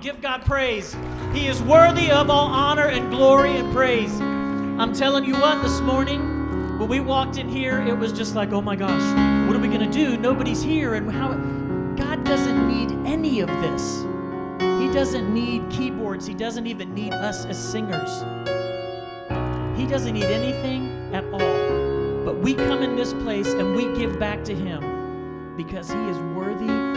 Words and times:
give 0.00 0.22
God 0.22 0.44
praise. 0.46 0.96
He 1.34 1.46
is 1.46 1.62
worthy 1.62 2.10
of 2.10 2.30
all 2.30 2.46
honor 2.46 2.86
and 2.86 3.10
glory 3.10 3.56
and 3.56 3.72
praise. 3.72 4.18
I'm 4.20 4.94
telling 4.94 5.26
you 5.26 5.34
what, 5.34 5.62
this 5.62 5.80
morning, 5.80 6.78
when 6.78 6.88
we 6.88 7.00
walked 7.00 7.36
in 7.36 7.48
here, 7.48 7.82
it 7.82 7.96
was 7.96 8.12
just 8.12 8.34
like, 8.34 8.50
oh 8.52 8.62
my 8.62 8.76
gosh, 8.76 9.46
what 9.46 9.54
are 9.54 9.60
we 9.60 9.68
going 9.68 9.80
to 9.80 9.92
do? 9.92 10.16
Nobody's 10.16 10.62
here. 10.62 10.94
And 10.94 11.10
how 11.10 11.34
God 12.02 12.24
doesn't 12.24 12.66
need 12.66 12.90
any 13.06 13.40
of 13.40 13.48
this. 13.60 14.06
He 14.80 14.90
doesn't 14.90 15.32
need 15.32 15.68
keyboards. 15.70 16.26
He 16.26 16.32
doesn't 16.34 16.66
even 16.66 16.94
need 16.94 17.12
us 17.12 17.44
as 17.44 17.58
singers. 17.58 18.24
He 19.78 19.86
doesn't 19.86 20.14
need 20.14 20.24
anything 20.24 21.10
at 21.12 21.24
all. 21.24 22.24
But 22.24 22.38
we 22.38 22.54
come 22.54 22.82
in 22.82 22.96
this 22.96 23.12
place 23.12 23.48
and 23.48 23.76
we 23.76 23.94
give 23.98 24.18
back 24.18 24.44
to 24.44 24.54
Him 24.54 25.56
because 25.56 25.90
He 25.90 25.98
is 25.98 26.16
worthy 26.18 26.89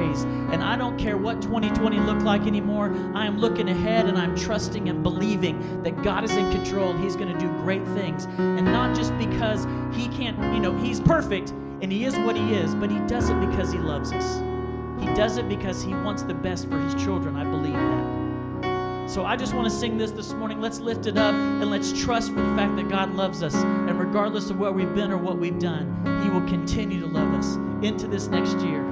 praise. 0.00 0.22
And 0.52 0.62
I 0.62 0.76
don't 0.76 0.98
care 0.98 1.16
what 1.16 1.42
2020 1.42 1.98
looked 2.00 2.22
like 2.22 2.42
anymore. 2.42 2.94
I 3.14 3.26
am 3.26 3.38
looking 3.38 3.68
ahead 3.68 4.06
and 4.06 4.16
I'm 4.16 4.36
trusting 4.36 4.88
and 4.88 5.02
believing 5.02 5.82
that 5.82 6.02
God 6.02 6.24
is 6.24 6.34
in 6.36 6.50
control. 6.50 6.94
He's 6.94 7.16
going 7.16 7.32
to 7.32 7.38
do 7.38 7.48
great 7.62 7.86
things. 7.88 8.24
And 8.38 8.64
not 8.64 8.96
just 8.96 9.16
because 9.18 9.66
He 9.94 10.08
can't, 10.08 10.38
you 10.54 10.60
know, 10.60 10.76
He's 10.76 11.00
perfect 11.00 11.50
and 11.50 11.92
He 11.92 12.04
is 12.04 12.16
what 12.18 12.36
He 12.36 12.54
is, 12.54 12.74
but 12.74 12.90
He 12.90 12.98
does 13.00 13.28
it 13.28 13.38
because 13.40 13.72
He 13.72 13.78
loves 13.78 14.12
us. 14.12 14.42
He 15.00 15.06
does 15.14 15.36
it 15.36 15.48
because 15.48 15.82
He 15.82 15.92
wants 15.94 16.22
the 16.22 16.34
best 16.34 16.68
for 16.68 16.78
His 16.78 16.94
children. 17.02 17.36
I 17.36 17.44
believe 17.44 17.74
that. 17.74 19.10
So 19.10 19.24
I 19.24 19.36
just 19.36 19.54
want 19.54 19.68
to 19.68 19.74
sing 19.74 19.98
this 19.98 20.12
this 20.12 20.32
morning. 20.32 20.60
Let's 20.60 20.78
lift 20.78 21.06
it 21.06 21.18
up 21.18 21.34
and 21.34 21.68
let's 21.68 21.92
trust 22.00 22.32
for 22.32 22.40
the 22.40 22.56
fact 22.56 22.76
that 22.76 22.88
God 22.88 23.12
loves 23.14 23.42
us. 23.42 23.54
And 23.54 23.98
regardless 23.98 24.50
of 24.50 24.58
where 24.58 24.70
we've 24.70 24.94
been 24.94 25.10
or 25.10 25.18
what 25.18 25.36
we've 25.38 25.58
done, 25.58 26.22
He 26.22 26.30
will 26.30 26.46
continue 26.46 27.00
to 27.00 27.06
love 27.06 27.34
us 27.34 27.56
into 27.82 28.06
this 28.06 28.28
next 28.28 28.58
year. 28.60 28.89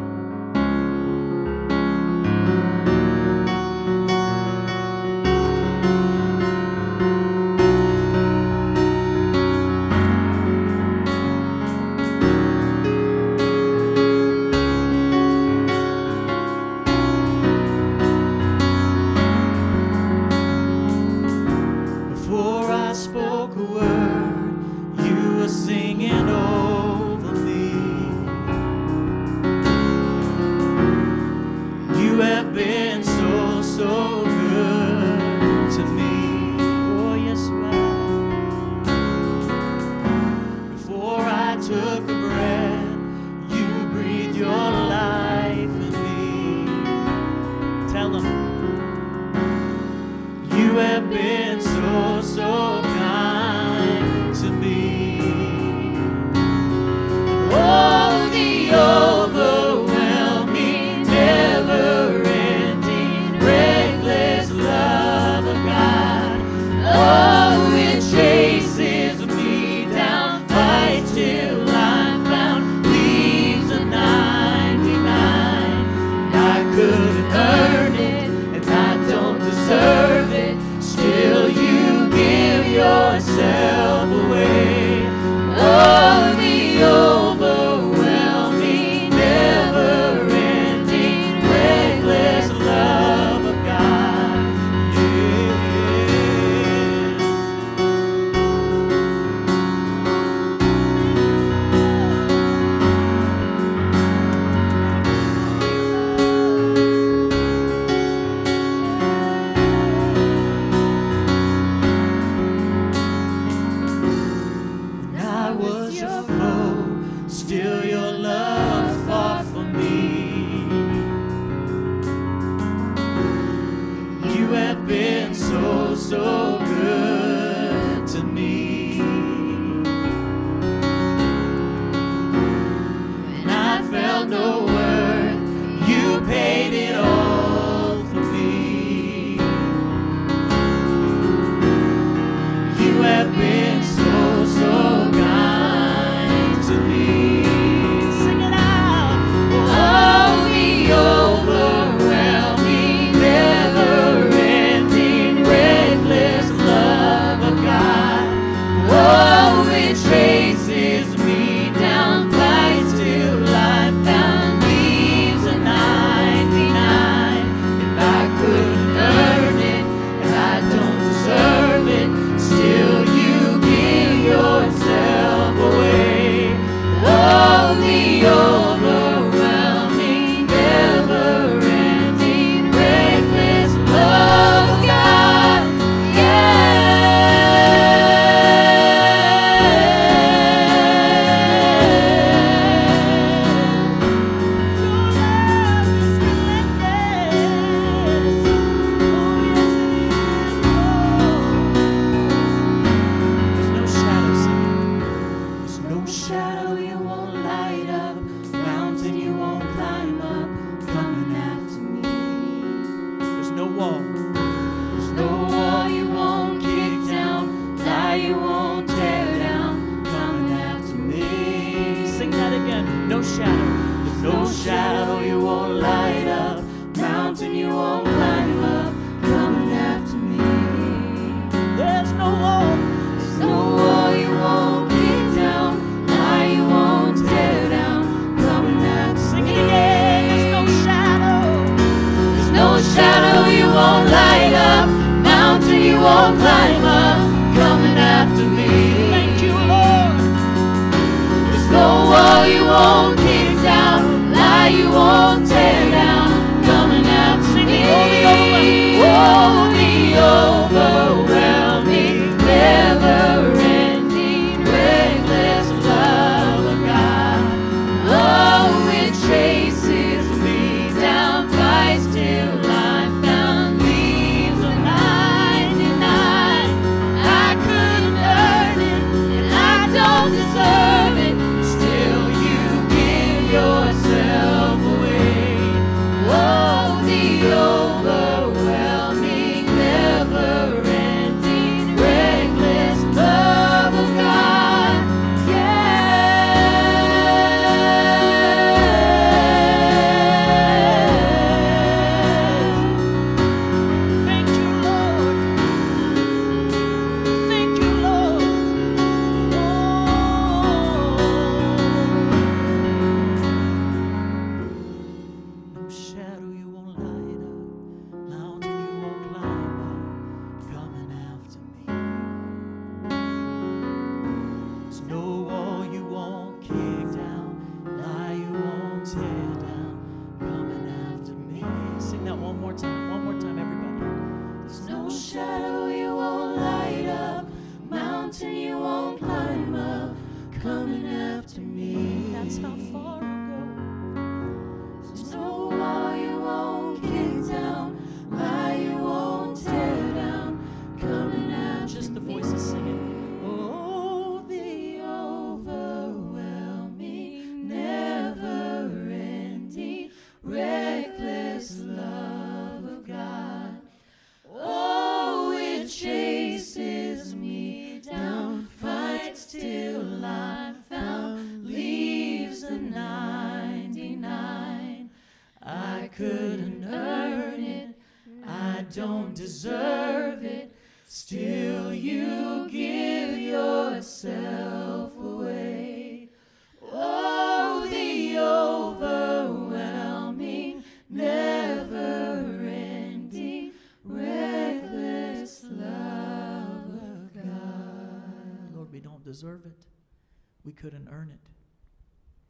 Couldn't 400.80 401.08
earn 401.10 401.30
it. 401.32 401.40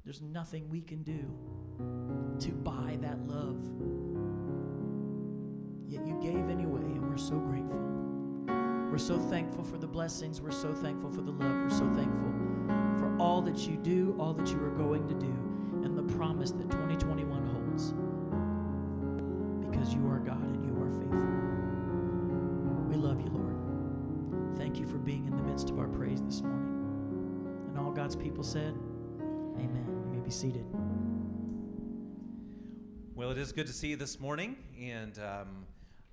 There's 0.05 0.21
nothing 0.21 0.69
we 0.69 0.83
can 0.83 1.03
do 1.03 1.35
to 2.41 2.53
buy 2.53 2.99
that 3.01 3.27
love. 3.27 3.59
Yet 5.89 6.07
you 6.07 6.19
gave 6.21 6.51
anyway, 6.51 6.83
and 6.83 7.09
we're 7.09 7.17
so 7.17 7.39
grateful. 7.39 7.79
We're 8.91 8.99
so 8.99 9.19
thankful 9.19 9.65
for 9.65 9.79
the 9.79 9.87
blessings. 9.87 10.41
We're 10.43 10.51
so 10.51 10.75
thankful 10.75 11.11
for 11.11 11.23
the 11.23 11.31
love. 11.31 11.51
We're 11.51 11.71
so 11.71 11.89
thankful 11.95 12.33
for 12.99 13.17
all 13.19 13.41
that 13.43 13.67
you 13.67 13.77
do, 13.77 14.15
all 14.19 14.35
that 14.35 14.49
you 14.49 14.63
are 14.63 14.77
going 14.77 15.09
to 15.09 15.15
do, 15.15 15.35
and 15.85 15.97
the 15.97 16.15
promise 16.15 16.51
that 16.51 16.71
2021 16.71 17.47
holds. 17.47 17.95
Because 19.71 19.95
you 19.95 20.07
are 20.07 20.19
God 20.19 20.48
God's 28.09 28.23
people 28.25 28.43
said, 28.43 28.75
Amen. 29.59 29.85
You 29.87 30.19
may 30.19 30.25
be 30.25 30.31
seated. 30.31 30.65
Well, 33.15 33.31
it 33.33 33.37
is 33.37 33.53
good 33.53 33.67
to 33.67 33.73
see 33.75 33.89
you 33.89 33.97
this 33.97 34.19
morning, 34.19 34.57
and 34.81 35.19
um, 35.19 35.67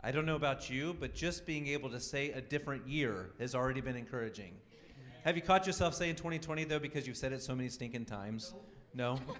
I 0.04 0.12
don't 0.12 0.26
know 0.26 0.36
about 0.36 0.70
you, 0.70 0.98
but 1.00 1.16
just 1.16 1.46
being 1.46 1.68
able 1.68 1.90
to 1.92 2.02
say 2.02 2.32
a 2.32 2.42
different 2.42 2.86
year 2.86 3.30
has 3.40 3.56
already 3.56 3.80
been 3.80 3.96
encouraging. 3.96 4.56
Have 5.24 5.38
you 5.38 5.42
caught 5.42 5.66
yourself 5.66 5.94
saying 5.94 6.18
2020 6.18 6.66
though 6.66 6.80
because 6.80 7.08
you've 7.08 7.16
said 7.16 7.32
it 7.32 7.42
so 7.42 7.56
many 7.56 7.70
stinking 7.70 8.04
times? 8.04 8.54
No, 8.94 9.18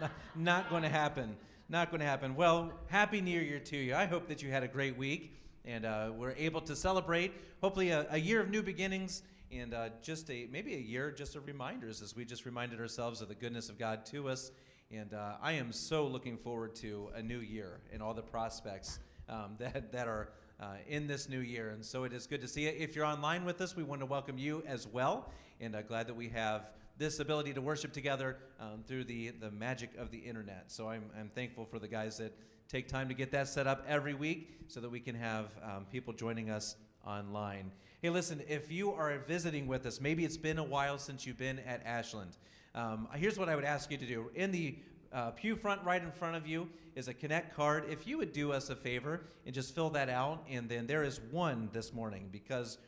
not, 0.00 0.10
not 0.34 0.70
going 0.70 0.82
to 0.82 0.88
happen. 0.88 1.36
Not 1.68 1.92
going 1.92 2.00
to 2.00 2.06
happen. 2.06 2.34
Well, 2.34 2.72
happy 2.88 3.20
New 3.20 3.40
Year 3.40 3.60
to 3.60 3.76
you. 3.76 3.94
I 3.94 4.06
hope 4.06 4.26
that 4.26 4.42
you 4.42 4.50
had 4.50 4.64
a 4.64 4.68
great 4.68 4.98
week 4.98 5.38
and 5.64 5.84
uh, 5.84 6.10
we're 6.16 6.32
able 6.32 6.62
to 6.62 6.74
celebrate 6.74 7.32
hopefully 7.60 7.90
a, 7.90 8.08
a 8.10 8.18
year 8.18 8.40
of 8.40 8.50
new 8.50 8.64
beginnings 8.64 9.22
and 9.52 9.74
uh, 9.74 9.88
just 10.02 10.30
a 10.30 10.48
maybe 10.50 10.74
a 10.74 10.78
year 10.78 11.10
just 11.10 11.36
of 11.36 11.46
reminders 11.46 12.00
as 12.00 12.16
we 12.16 12.24
just 12.24 12.46
reminded 12.46 12.80
ourselves 12.80 13.20
of 13.20 13.28
the 13.28 13.34
goodness 13.34 13.68
of 13.68 13.78
God 13.78 14.06
to 14.06 14.28
us. 14.28 14.50
And 14.90 15.12
uh, 15.12 15.34
I 15.42 15.52
am 15.52 15.72
so 15.72 16.06
looking 16.06 16.36
forward 16.38 16.74
to 16.76 17.10
a 17.14 17.22
new 17.22 17.40
year 17.40 17.80
and 17.92 18.02
all 18.02 18.14
the 18.14 18.22
prospects 18.22 18.98
um, 19.28 19.56
that, 19.58 19.92
that 19.92 20.08
are 20.08 20.30
uh, 20.60 20.74
in 20.86 21.06
this 21.06 21.28
new 21.28 21.40
year. 21.40 21.70
And 21.70 21.84
so 21.84 22.04
it 22.04 22.12
is 22.12 22.26
good 22.26 22.40
to 22.40 22.48
see 22.48 22.62
you. 22.62 22.72
If 22.76 22.96
you're 22.96 23.04
online 23.04 23.44
with 23.44 23.60
us, 23.60 23.76
we 23.76 23.82
want 23.82 24.00
to 24.00 24.06
welcome 24.06 24.38
you 24.38 24.62
as 24.66 24.86
well. 24.86 25.30
And 25.60 25.76
uh, 25.76 25.82
glad 25.82 26.06
that 26.06 26.16
we 26.16 26.28
have 26.30 26.70
this 26.98 27.20
ability 27.20 27.52
to 27.54 27.60
worship 27.60 27.92
together 27.92 28.36
um, 28.60 28.84
through 28.86 29.04
the, 29.04 29.30
the 29.30 29.50
magic 29.50 29.90
of 29.98 30.10
the 30.10 30.18
internet. 30.18 30.64
So 30.70 30.88
I'm, 30.88 31.04
I'm 31.18 31.30
thankful 31.34 31.64
for 31.64 31.78
the 31.78 31.88
guys 31.88 32.18
that 32.18 32.32
take 32.68 32.88
time 32.88 33.08
to 33.08 33.14
get 33.14 33.32
that 33.32 33.48
set 33.48 33.66
up 33.66 33.84
every 33.88 34.14
week 34.14 34.50
so 34.68 34.80
that 34.80 34.90
we 34.90 35.00
can 35.00 35.14
have 35.14 35.46
um, 35.62 35.86
people 35.90 36.12
joining 36.12 36.50
us 36.50 36.76
online. 37.06 37.72
Hey, 38.02 38.10
listen, 38.10 38.42
if 38.48 38.72
you 38.72 38.90
are 38.90 39.16
visiting 39.28 39.68
with 39.68 39.86
us, 39.86 40.00
maybe 40.00 40.24
it's 40.24 40.36
been 40.36 40.58
a 40.58 40.64
while 40.64 40.98
since 40.98 41.24
you've 41.24 41.38
been 41.38 41.60
at 41.60 41.86
Ashland. 41.86 42.36
Um, 42.74 43.06
here's 43.14 43.38
what 43.38 43.48
I 43.48 43.54
would 43.54 43.64
ask 43.64 43.92
you 43.92 43.96
to 43.96 44.04
do. 44.04 44.28
In 44.34 44.50
the 44.50 44.74
uh, 45.12 45.30
pew 45.30 45.54
front 45.54 45.84
right 45.84 46.02
in 46.02 46.10
front 46.10 46.34
of 46.34 46.44
you 46.44 46.68
is 46.96 47.06
a 47.06 47.14
Connect 47.14 47.54
card. 47.54 47.84
If 47.88 48.04
you 48.08 48.18
would 48.18 48.32
do 48.32 48.50
us 48.50 48.70
a 48.70 48.74
favor 48.74 49.20
and 49.46 49.54
just 49.54 49.72
fill 49.72 49.88
that 49.90 50.08
out, 50.08 50.44
and 50.50 50.68
then 50.68 50.88
there 50.88 51.04
is 51.04 51.20
one 51.30 51.70
this 51.72 51.92
morning 51.92 52.28
because 52.32 52.78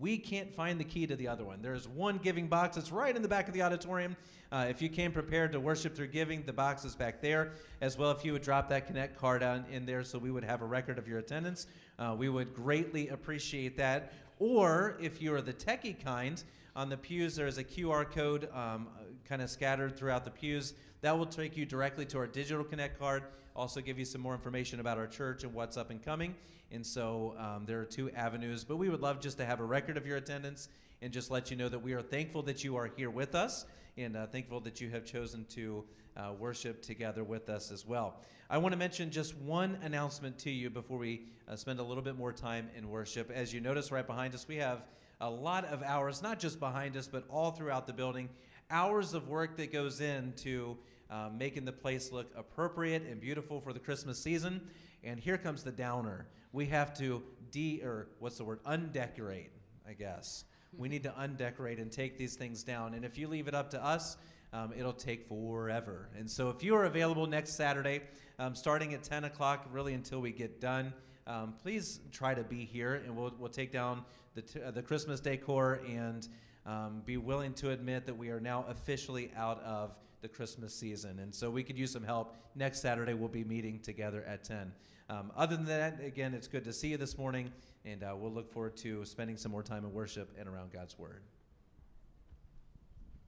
we 0.00 0.16
can't 0.16 0.50
find 0.54 0.80
the 0.80 0.84
key 0.84 1.06
to 1.06 1.14
the 1.14 1.28
other 1.28 1.44
one. 1.44 1.60
There's 1.60 1.86
one 1.86 2.16
giving 2.16 2.46
box. 2.46 2.78
It's 2.78 2.90
right 2.90 3.14
in 3.14 3.20
the 3.20 3.28
back 3.28 3.48
of 3.48 3.54
the 3.54 3.60
auditorium. 3.60 4.16
Uh, 4.50 4.66
if 4.68 4.80
you 4.80 4.88
came 4.88 5.12
prepared 5.12 5.52
to 5.52 5.60
worship 5.60 5.94
through 5.94 6.08
giving, 6.08 6.42
the 6.42 6.52
box 6.52 6.84
is 6.84 6.94
back 6.94 7.20
there 7.20 7.52
as 7.80 7.98
well. 7.98 8.10
If 8.10 8.24
you 8.24 8.32
would 8.32 8.42
drop 8.42 8.68
that 8.70 8.86
Connect 8.86 9.18
card 9.18 9.42
on 9.42 9.64
in 9.70 9.84
there 9.84 10.04
so 10.04 10.18
we 10.18 10.30
would 10.30 10.44
have 10.44 10.62
a 10.62 10.64
record 10.64 10.98
of 10.98 11.06
your 11.06 11.18
attendance, 11.18 11.66
uh, 11.98 12.14
we 12.16 12.28
would 12.28 12.54
greatly 12.54 13.08
appreciate 13.08 13.76
that. 13.76 14.12
Or 14.38 14.96
if 15.00 15.22
you 15.22 15.34
are 15.34 15.40
the 15.40 15.52
techie 15.52 16.02
kind, 16.02 16.42
on 16.76 16.88
the 16.88 16.96
pews 16.96 17.36
there 17.36 17.46
is 17.46 17.58
a 17.58 17.64
QR 17.64 18.10
code 18.10 18.48
um, 18.52 18.88
kind 19.28 19.40
of 19.40 19.50
scattered 19.50 19.96
throughout 19.96 20.24
the 20.24 20.30
pews. 20.30 20.74
That 21.02 21.16
will 21.18 21.26
take 21.26 21.56
you 21.56 21.66
directly 21.66 22.04
to 22.06 22.18
our 22.18 22.26
digital 22.26 22.64
Connect 22.64 22.98
card. 22.98 23.24
Also, 23.54 23.80
give 23.80 23.98
you 23.98 24.04
some 24.04 24.20
more 24.20 24.34
information 24.34 24.80
about 24.80 24.98
our 24.98 25.06
church 25.06 25.44
and 25.44 25.54
what's 25.54 25.76
up 25.76 25.90
and 25.90 26.02
coming. 26.02 26.34
And 26.72 26.84
so 26.84 27.36
um, 27.38 27.64
there 27.66 27.80
are 27.80 27.84
two 27.84 28.10
avenues, 28.10 28.64
but 28.64 28.76
we 28.76 28.88
would 28.88 29.00
love 29.00 29.20
just 29.20 29.38
to 29.38 29.44
have 29.44 29.60
a 29.60 29.64
record 29.64 29.96
of 29.96 30.06
your 30.06 30.16
attendance 30.16 30.68
and 31.02 31.12
just 31.12 31.30
let 31.30 31.50
you 31.50 31.56
know 31.56 31.68
that 31.68 31.78
we 31.78 31.92
are 31.92 32.02
thankful 32.02 32.42
that 32.42 32.64
you 32.64 32.76
are 32.76 32.90
here 32.96 33.10
with 33.10 33.34
us 33.34 33.66
and 33.96 34.16
uh, 34.16 34.26
thankful 34.26 34.58
that 34.60 34.80
you 34.80 34.90
have 34.90 35.04
chosen 35.04 35.44
to 35.50 35.84
uh, 36.16 36.32
worship 36.38 36.82
together 36.82 37.24
with 37.24 37.48
us 37.48 37.70
as 37.70 37.86
well. 37.86 38.20
I 38.48 38.58
want 38.58 38.72
to 38.72 38.78
mention 38.78 39.10
just 39.10 39.36
one 39.36 39.78
announcement 39.82 40.38
to 40.40 40.50
you 40.50 40.70
before 40.70 40.98
we 40.98 41.22
uh, 41.48 41.56
spend 41.56 41.80
a 41.80 41.82
little 41.82 42.02
bit 42.02 42.16
more 42.16 42.32
time 42.32 42.68
in 42.76 42.88
worship. 42.88 43.30
As 43.30 43.52
you 43.52 43.60
notice 43.60 43.90
right 43.90 44.06
behind 44.06 44.34
us, 44.34 44.46
we 44.46 44.56
have 44.56 44.82
a 45.20 45.30
lot 45.30 45.64
of 45.64 45.82
hours, 45.82 46.22
not 46.22 46.38
just 46.38 46.60
behind 46.60 46.96
us, 46.96 47.08
but 47.08 47.24
all 47.30 47.50
throughout 47.50 47.86
the 47.86 47.92
building, 47.92 48.28
hours 48.70 49.14
of 49.14 49.28
work 49.28 49.56
that 49.56 49.72
goes 49.72 50.00
into 50.00 50.76
uh, 51.10 51.28
making 51.36 51.64
the 51.64 51.72
place 51.72 52.12
look 52.12 52.30
appropriate 52.36 53.02
and 53.10 53.20
beautiful 53.20 53.60
for 53.60 53.72
the 53.72 53.78
Christmas 53.78 54.18
season. 54.22 54.60
And 55.02 55.18
here 55.20 55.38
comes 55.38 55.62
the 55.62 55.72
downer. 55.72 56.26
We 56.52 56.66
have 56.66 56.96
to 56.98 57.22
de 57.50 57.82
or 57.82 58.08
what's 58.18 58.38
the 58.38 58.44
word? 58.44 58.60
Undecorate, 58.66 59.50
I 59.88 59.92
guess. 59.92 60.44
We 60.76 60.88
need 60.88 61.04
to 61.04 61.16
undecorate 61.16 61.78
and 61.78 61.90
take 61.90 62.18
these 62.18 62.34
things 62.34 62.64
down. 62.64 62.94
And 62.94 63.04
if 63.04 63.16
you 63.16 63.28
leave 63.28 63.48
it 63.48 63.54
up 63.54 63.70
to 63.70 63.84
us, 63.84 64.16
um, 64.54 64.72
it'll 64.76 64.92
take 64.92 65.26
forever. 65.26 66.08
And 66.16 66.30
so 66.30 66.48
if 66.48 66.62
you 66.62 66.76
are 66.76 66.84
available 66.84 67.26
next 67.26 67.56
Saturday, 67.56 68.02
um, 68.38 68.54
starting 68.54 68.94
at 68.94 69.02
10 69.02 69.24
o'clock, 69.24 69.66
really 69.72 69.94
until 69.94 70.20
we 70.20 70.30
get 70.30 70.60
done, 70.60 70.94
um, 71.26 71.54
please 71.60 72.00
try 72.12 72.34
to 72.34 72.44
be 72.44 72.64
here, 72.64 72.94
and 72.94 73.16
we'll, 73.16 73.34
we'll 73.38 73.48
take 73.48 73.72
down 73.72 74.04
the, 74.34 74.42
t- 74.42 74.62
uh, 74.62 74.70
the 74.70 74.82
Christmas 74.82 75.18
decor 75.18 75.80
and 75.88 76.28
um, 76.66 77.02
be 77.04 77.16
willing 77.16 77.52
to 77.54 77.70
admit 77.70 78.06
that 78.06 78.16
we 78.16 78.30
are 78.30 78.40
now 78.40 78.64
officially 78.68 79.32
out 79.36 79.60
of 79.64 79.98
the 80.22 80.28
Christmas 80.28 80.72
season. 80.72 81.18
And 81.18 81.34
so 81.34 81.50
we 81.50 81.64
could 81.64 81.76
use 81.76 81.92
some 81.92 82.04
help. 82.04 82.36
Next 82.54 82.80
Saturday, 82.80 83.14
we'll 83.14 83.28
be 83.28 83.44
meeting 83.44 83.80
together 83.80 84.22
at 84.24 84.44
10. 84.44 84.72
Um, 85.10 85.32
other 85.36 85.56
than 85.56 85.66
that, 85.66 86.00
again, 86.02 86.32
it's 86.32 86.46
good 86.46 86.64
to 86.64 86.72
see 86.72 86.88
you 86.88 86.96
this 86.96 87.18
morning, 87.18 87.52
and 87.84 88.04
uh, 88.04 88.14
we'll 88.16 88.32
look 88.32 88.52
forward 88.52 88.76
to 88.78 89.04
spending 89.04 89.36
some 89.36 89.50
more 89.50 89.64
time 89.64 89.84
in 89.84 89.92
worship 89.92 90.30
and 90.38 90.48
around 90.48 90.72
God's 90.72 90.96
Word. 90.96 91.22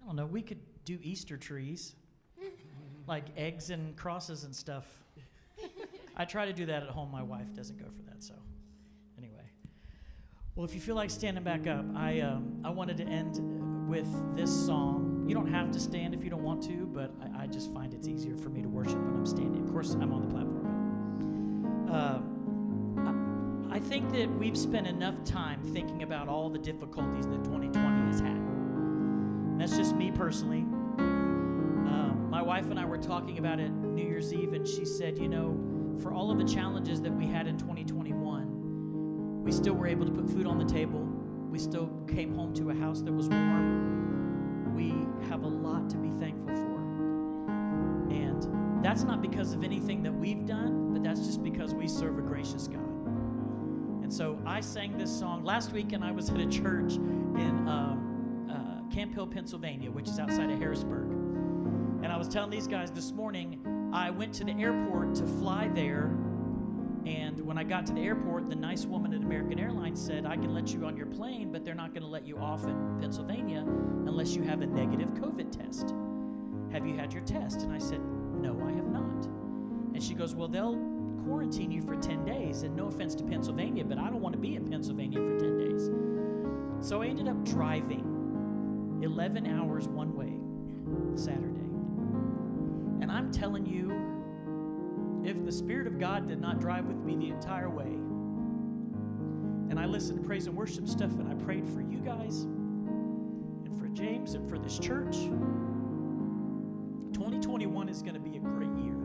I 0.03 0.07
don't 0.07 0.17
know. 0.17 0.27
We 0.27 0.41
could 0.41 0.61
do 0.87 0.99
Easter 1.03 1.37
trees, 1.37 1.95
like 3.07 3.25
eggs 3.37 3.69
and 3.69 3.95
crosses 3.97 4.45
and 4.45 4.57
stuff. 4.57 4.87
I 6.17 6.25
try 6.25 6.47
to 6.47 6.53
do 6.53 6.65
that 6.67 6.83
at 6.83 6.89
home. 6.89 7.11
My 7.11 7.23
wife 7.23 7.53
doesn't 7.55 7.79
go 7.79 7.87
for 7.91 8.03
that. 8.09 8.23
So, 8.23 8.33
anyway. 9.19 9.51
Well, 10.55 10.65
if 10.65 10.75
you 10.75 10.81
feel 10.81 10.95
like 10.95 11.11
standing 11.11 11.45
back 11.45 11.67
up, 11.67 11.85
I 11.95 12.21
um, 12.21 12.63
I 12.65 12.71
wanted 12.71 12.97
to 12.99 13.05
end 13.05 13.89
with 13.89 14.09
this 14.35 14.51
song. 14.51 15.25
You 15.29 15.35
don't 15.35 15.53
have 15.53 15.73
to 15.73 15.81
stand 15.81 16.15
if 16.15 16.25
you 16.25 16.31
don't 16.31 16.45
want 16.45 16.63
to, 16.65 16.87
but 16.87 17.11
I, 17.21 17.43
I 17.43 17.47
just 17.49 17.75
find 17.75 17.93
it's 17.93 18.07
easier 18.07 18.37
for 18.37 18.49
me 18.49 18.63
to 18.63 18.69
worship 18.69 18.97
when 18.97 19.17
I'm 19.17 19.27
standing. 19.27 19.63
Of 19.63 19.73
course, 19.73 19.95
I'm 19.95 20.13
on 20.13 20.23
the 20.23 20.29
platform. 20.29 20.67
Uh, 21.91 23.73
I, 23.73 23.77
I 23.77 23.81
think 23.81 24.11
that 24.13 24.31
we've 24.39 24.57
spent 24.57 24.87
enough 24.87 25.23
time 25.25 25.61
thinking 25.75 26.05
about 26.05 26.29
all 26.29 26.49
the 26.49 26.59
difficulties 26.59 27.27
that 27.27 27.45
2020 27.45 28.07
has 28.07 28.21
had. 28.21 28.31
And 29.57 29.61
that's 29.61 29.77
just 29.77 29.97
me 29.97 30.11
personally. 30.11 30.65
My 32.29 32.43
wife 32.43 32.71
and 32.71 32.79
I 32.79 32.85
were 32.85 32.99
talking 32.99 33.39
about 33.39 33.61
it 33.61 33.71
New 33.71 34.05
Year's 34.05 34.33
Eve, 34.35 34.53
and 34.53 34.67
she 34.67 34.85
said, 34.85 35.19
you 35.19 35.29
know, 35.29 35.59
for 36.03 36.13
all 36.13 36.31
of 36.31 36.39
the 36.39 36.45
challenges 36.45 37.01
that 37.03 37.13
we 37.13 37.27
had 37.27 37.47
in 37.47 37.57
2021, 37.57 39.43
we 39.43 39.53
still 39.53 39.75
were 39.75 39.87
able 39.87 40.05
to 40.05 40.13
put 40.13 40.29
food 40.29 40.47
on 40.47 40.59
the 40.59 40.65
table. 40.65 41.01
We 41.51 41.59
still 41.59 41.89
came 42.09 42.35
home 42.35 42.53
to 42.55 42.71
a 42.71 42.75
house 42.75 43.01
that 43.03 43.13
was 43.13 43.29
warm. 43.29 44.75
We 44.75 44.91
have 45.29 45.45
a 45.45 45.49
lot 45.49 45.89
to 45.91 45.97
be 45.97 46.11
thankful 46.11 46.55
for. 46.55 46.81
And 48.13 48.85
that's 48.85 49.05
not 49.05 49.23
because 49.23 49.53
of 49.53 49.63
anything 49.63 50.03
that 50.03 50.13
we've 50.13 50.45
done, 50.45 50.93
but 50.93 51.03
that's 51.03 51.27
just 51.27 51.43
because 51.43 51.75
we 51.75 51.89
serve 51.89 52.19
a 52.19 52.23
gracious 52.23 52.67
God. 52.67 52.83
And 54.03 54.13
so 54.13 54.39
I 54.45 54.61
sang 54.61 54.99
this 54.99 55.17
song 55.17 55.45
last 55.45 55.73
week, 55.73 55.93
and 55.93 56.05
I 56.05 56.11
was 56.11 56.29
at 56.29 56.39
a 56.39 56.47
church 56.47 56.95
in 56.95 57.69
um, 57.69 58.49
uh, 58.51 58.93
Camp 58.93 59.15
Hill, 59.15 59.27
Pennsylvania, 59.27 59.91
which 59.91 60.09
is 60.09 60.19
outside 60.19 60.51
of 60.51 60.59
Harrisburg. 60.59 61.26
And 62.07 62.13
I 62.13 62.17
was 62.17 62.29
telling 62.29 62.51
these 62.51 62.69
guys 62.69 62.93
this 62.93 63.11
morning, 63.11 63.91
I 63.93 64.11
went 64.11 64.33
to 64.35 64.45
the 64.45 64.53
airport 64.53 65.17
to 65.17 65.27
fly 65.27 65.67
there. 65.67 66.17
And 67.05 67.41
when 67.41 67.59
I 67.59 67.65
got 67.65 67.85
to 67.87 67.93
the 67.93 68.01
airport, 68.01 68.49
the 68.49 68.55
nice 68.55 68.87
woman 68.87 69.13
at 69.13 69.23
American 69.23 69.59
Airlines 69.59 70.01
said, 70.01 70.25
I 70.25 70.37
can 70.37 70.55
let 70.55 70.73
you 70.73 70.87
on 70.87 70.97
your 70.97 71.07
plane, 71.07 71.51
but 71.51 71.65
they're 71.65 71.75
not 71.75 71.93
going 71.93 72.05
to 72.05 72.09
let 72.09 72.25
you 72.25 72.39
off 72.39 72.63
in 72.63 73.01
Pennsylvania 73.01 73.65
unless 73.67 74.37
you 74.37 74.45
have 74.45 74.63
a 74.63 74.67
negative 74.67 75.15
COVID 75.15 75.51
test. 75.51 75.97
Have 76.71 76.87
you 76.87 76.97
had 76.97 77.13
your 77.13 77.25
test? 77.25 77.63
And 77.63 77.73
I 77.73 77.79
said, 77.79 77.99
No, 78.37 78.57
I 78.65 78.71
have 78.71 78.87
not. 78.87 79.27
And 79.93 80.01
she 80.01 80.15
goes, 80.15 80.33
Well, 80.33 80.47
they'll 80.47 80.77
quarantine 81.25 81.73
you 81.73 81.83
for 81.83 81.97
10 81.97 82.25
days. 82.25 82.63
And 82.63 82.77
no 82.77 82.87
offense 82.87 83.17
to 83.17 83.25
Pennsylvania, 83.25 83.85
but 83.85 83.99
I 83.99 84.11
don't 84.11 84.21
want 84.21 84.33
to 84.35 84.39
be 84.39 84.55
in 84.55 84.65
Pennsylvania 84.65 85.19
for 85.19 85.41
10 85.41 85.59
days. 85.59 86.87
So 86.89 87.03
I 87.03 87.07
ended 87.09 87.27
up 87.27 87.45
driving 87.45 89.01
11 89.03 89.45
hours 89.45 89.89
one 89.89 90.15
way 90.15 90.35
Saturday. 91.21 91.46
And 93.07 93.13
I'm 93.13 93.31
telling 93.31 93.65
you, 93.65 93.93
if 95.25 95.45
the 95.45 95.53
Spirit 95.53 95.87
of 95.87 96.01
God 96.01 96.27
did 96.27 96.41
not 96.41 96.59
drive 96.59 96.87
with 96.87 96.97
me 96.97 97.15
the 97.15 97.29
entire 97.29 97.71
way, 97.71 97.85
and 99.71 99.79
I 99.79 99.87
listened 99.87 100.21
to 100.21 100.27
praise 100.27 100.49
and 100.49 100.57
worship 100.57 100.89
stuff, 100.89 101.13
and 101.13 101.29
I 101.29 101.35
prayed 101.45 101.69
for 101.69 101.81
you 101.81 101.99
guys, 101.99 102.43
and 102.43 103.79
for 103.79 103.87
James, 103.91 104.35
and 104.35 104.51
for 104.51 104.59
this 104.59 104.77
church, 104.81 105.15
2021 107.13 107.89
is 107.89 108.03
going 108.03 108.15
to 108.15 108.21
be 108.21 108.39
a 108.39 108.41
great 108.41 108.77
year. 108.77 108.97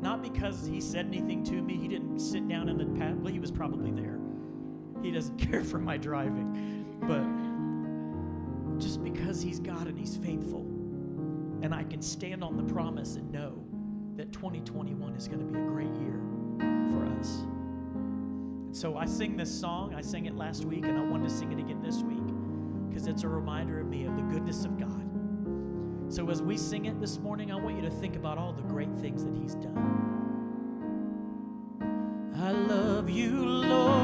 Not 0.00 0.22
because 0.22 0.64
he 0.66 0.80
said 0.80 1.08
anything 1.08 1.44
to 1.44 1.60
me, 1.60 1.76
he 1.76 1.88
didn't 1.88 2.20
sit 2.20 2.48
down 2.48 2.70
in 2.70 2.78
the 2.78 2.86
path, 2.98 3.16
well, 3.16 3.34
he 3.34 3.38
was 3.38 3.50
probably 3.50 3.90
there. 3.90 4.18
He 5.02 5.10
doesn't 5.10 5.36
care 5.50 5.62
for 5.62 5.78
my 5.78 5.98
driving, 5.98 6.86
but 7.02 8.80
just 8.82 9.04
because 9.04 9.42
he's 9.42 9.60
God 9.60 9.88
and 9.88 9.98
he's 9.98 10.16
faithful. 10.16 10.69
And 11.62 11.74
I 11.74 11.84
can 11.84 12.00
stand 12.00 12.42
on 12.42 12.56
the 12.56 12.72
promise 12.72 13.16
and 13.16 13.30
know 13.30 13.62
that 14.16 14.32
2021 14.32 15.14
is 15.14 15.28
going 15.28 15.40
to 15.40 15.44
be 15.46 15.58
a 15.58 15.66
great 15.66 15.94
year 15.96 16.20
for 16.90 17.06
us. 17.18 17.40
And 18.70 18.76
so 18.76 18.96
I 18.96 19.04
sing 19.04 19.36
this 19.36 19.52
song. 19.52 19.94
I 19.94 20.00
sang 20.00 20.26
it 20.26 20.36
last 20.36 20.64
week, 20.64 20.84
and 20.86 20.98
I 20.98 21.02
wanted 21.02 21.28
to 21.28 21.34
sing 21.34 21.52
it 21.52 21.58
again 21.58 21.82
this 21.82 22.02
week 22.02 22.22
because 22.88 23.06
it's 23.06 23.24
a 23.24 23.28
reminder 23.28 23.80
of 23.80 23.86
me 23.88 24.04
of 24.04 24.16
the 24.16 24.22
goodness 24.22 24.64
of 24.64 24.78
God. 24.78 25.06
So 26.12 26.28
as 26.30 26.42
we 26.42 26.56
sing 26.56 26.86
it 26.86 27.00
this 27.00 27.18
morning, 27.18 27.52
I 27.52 27.56
want 27.56 27.76
you 27.76 27.82
to 27.82 27.90
think 27.90 28.16
about 28.16 28.38
all 28.38 28.52
the 28.52 28.62
great 28.62 28.92
things 28.96 29.24
that 29.24 29.34
He's 29.34 29.54
done. 29.54 30.20
I 32.36 32.52
love 32.52 33.10
you, 33.10 33.44
Lord. 33.44 33.99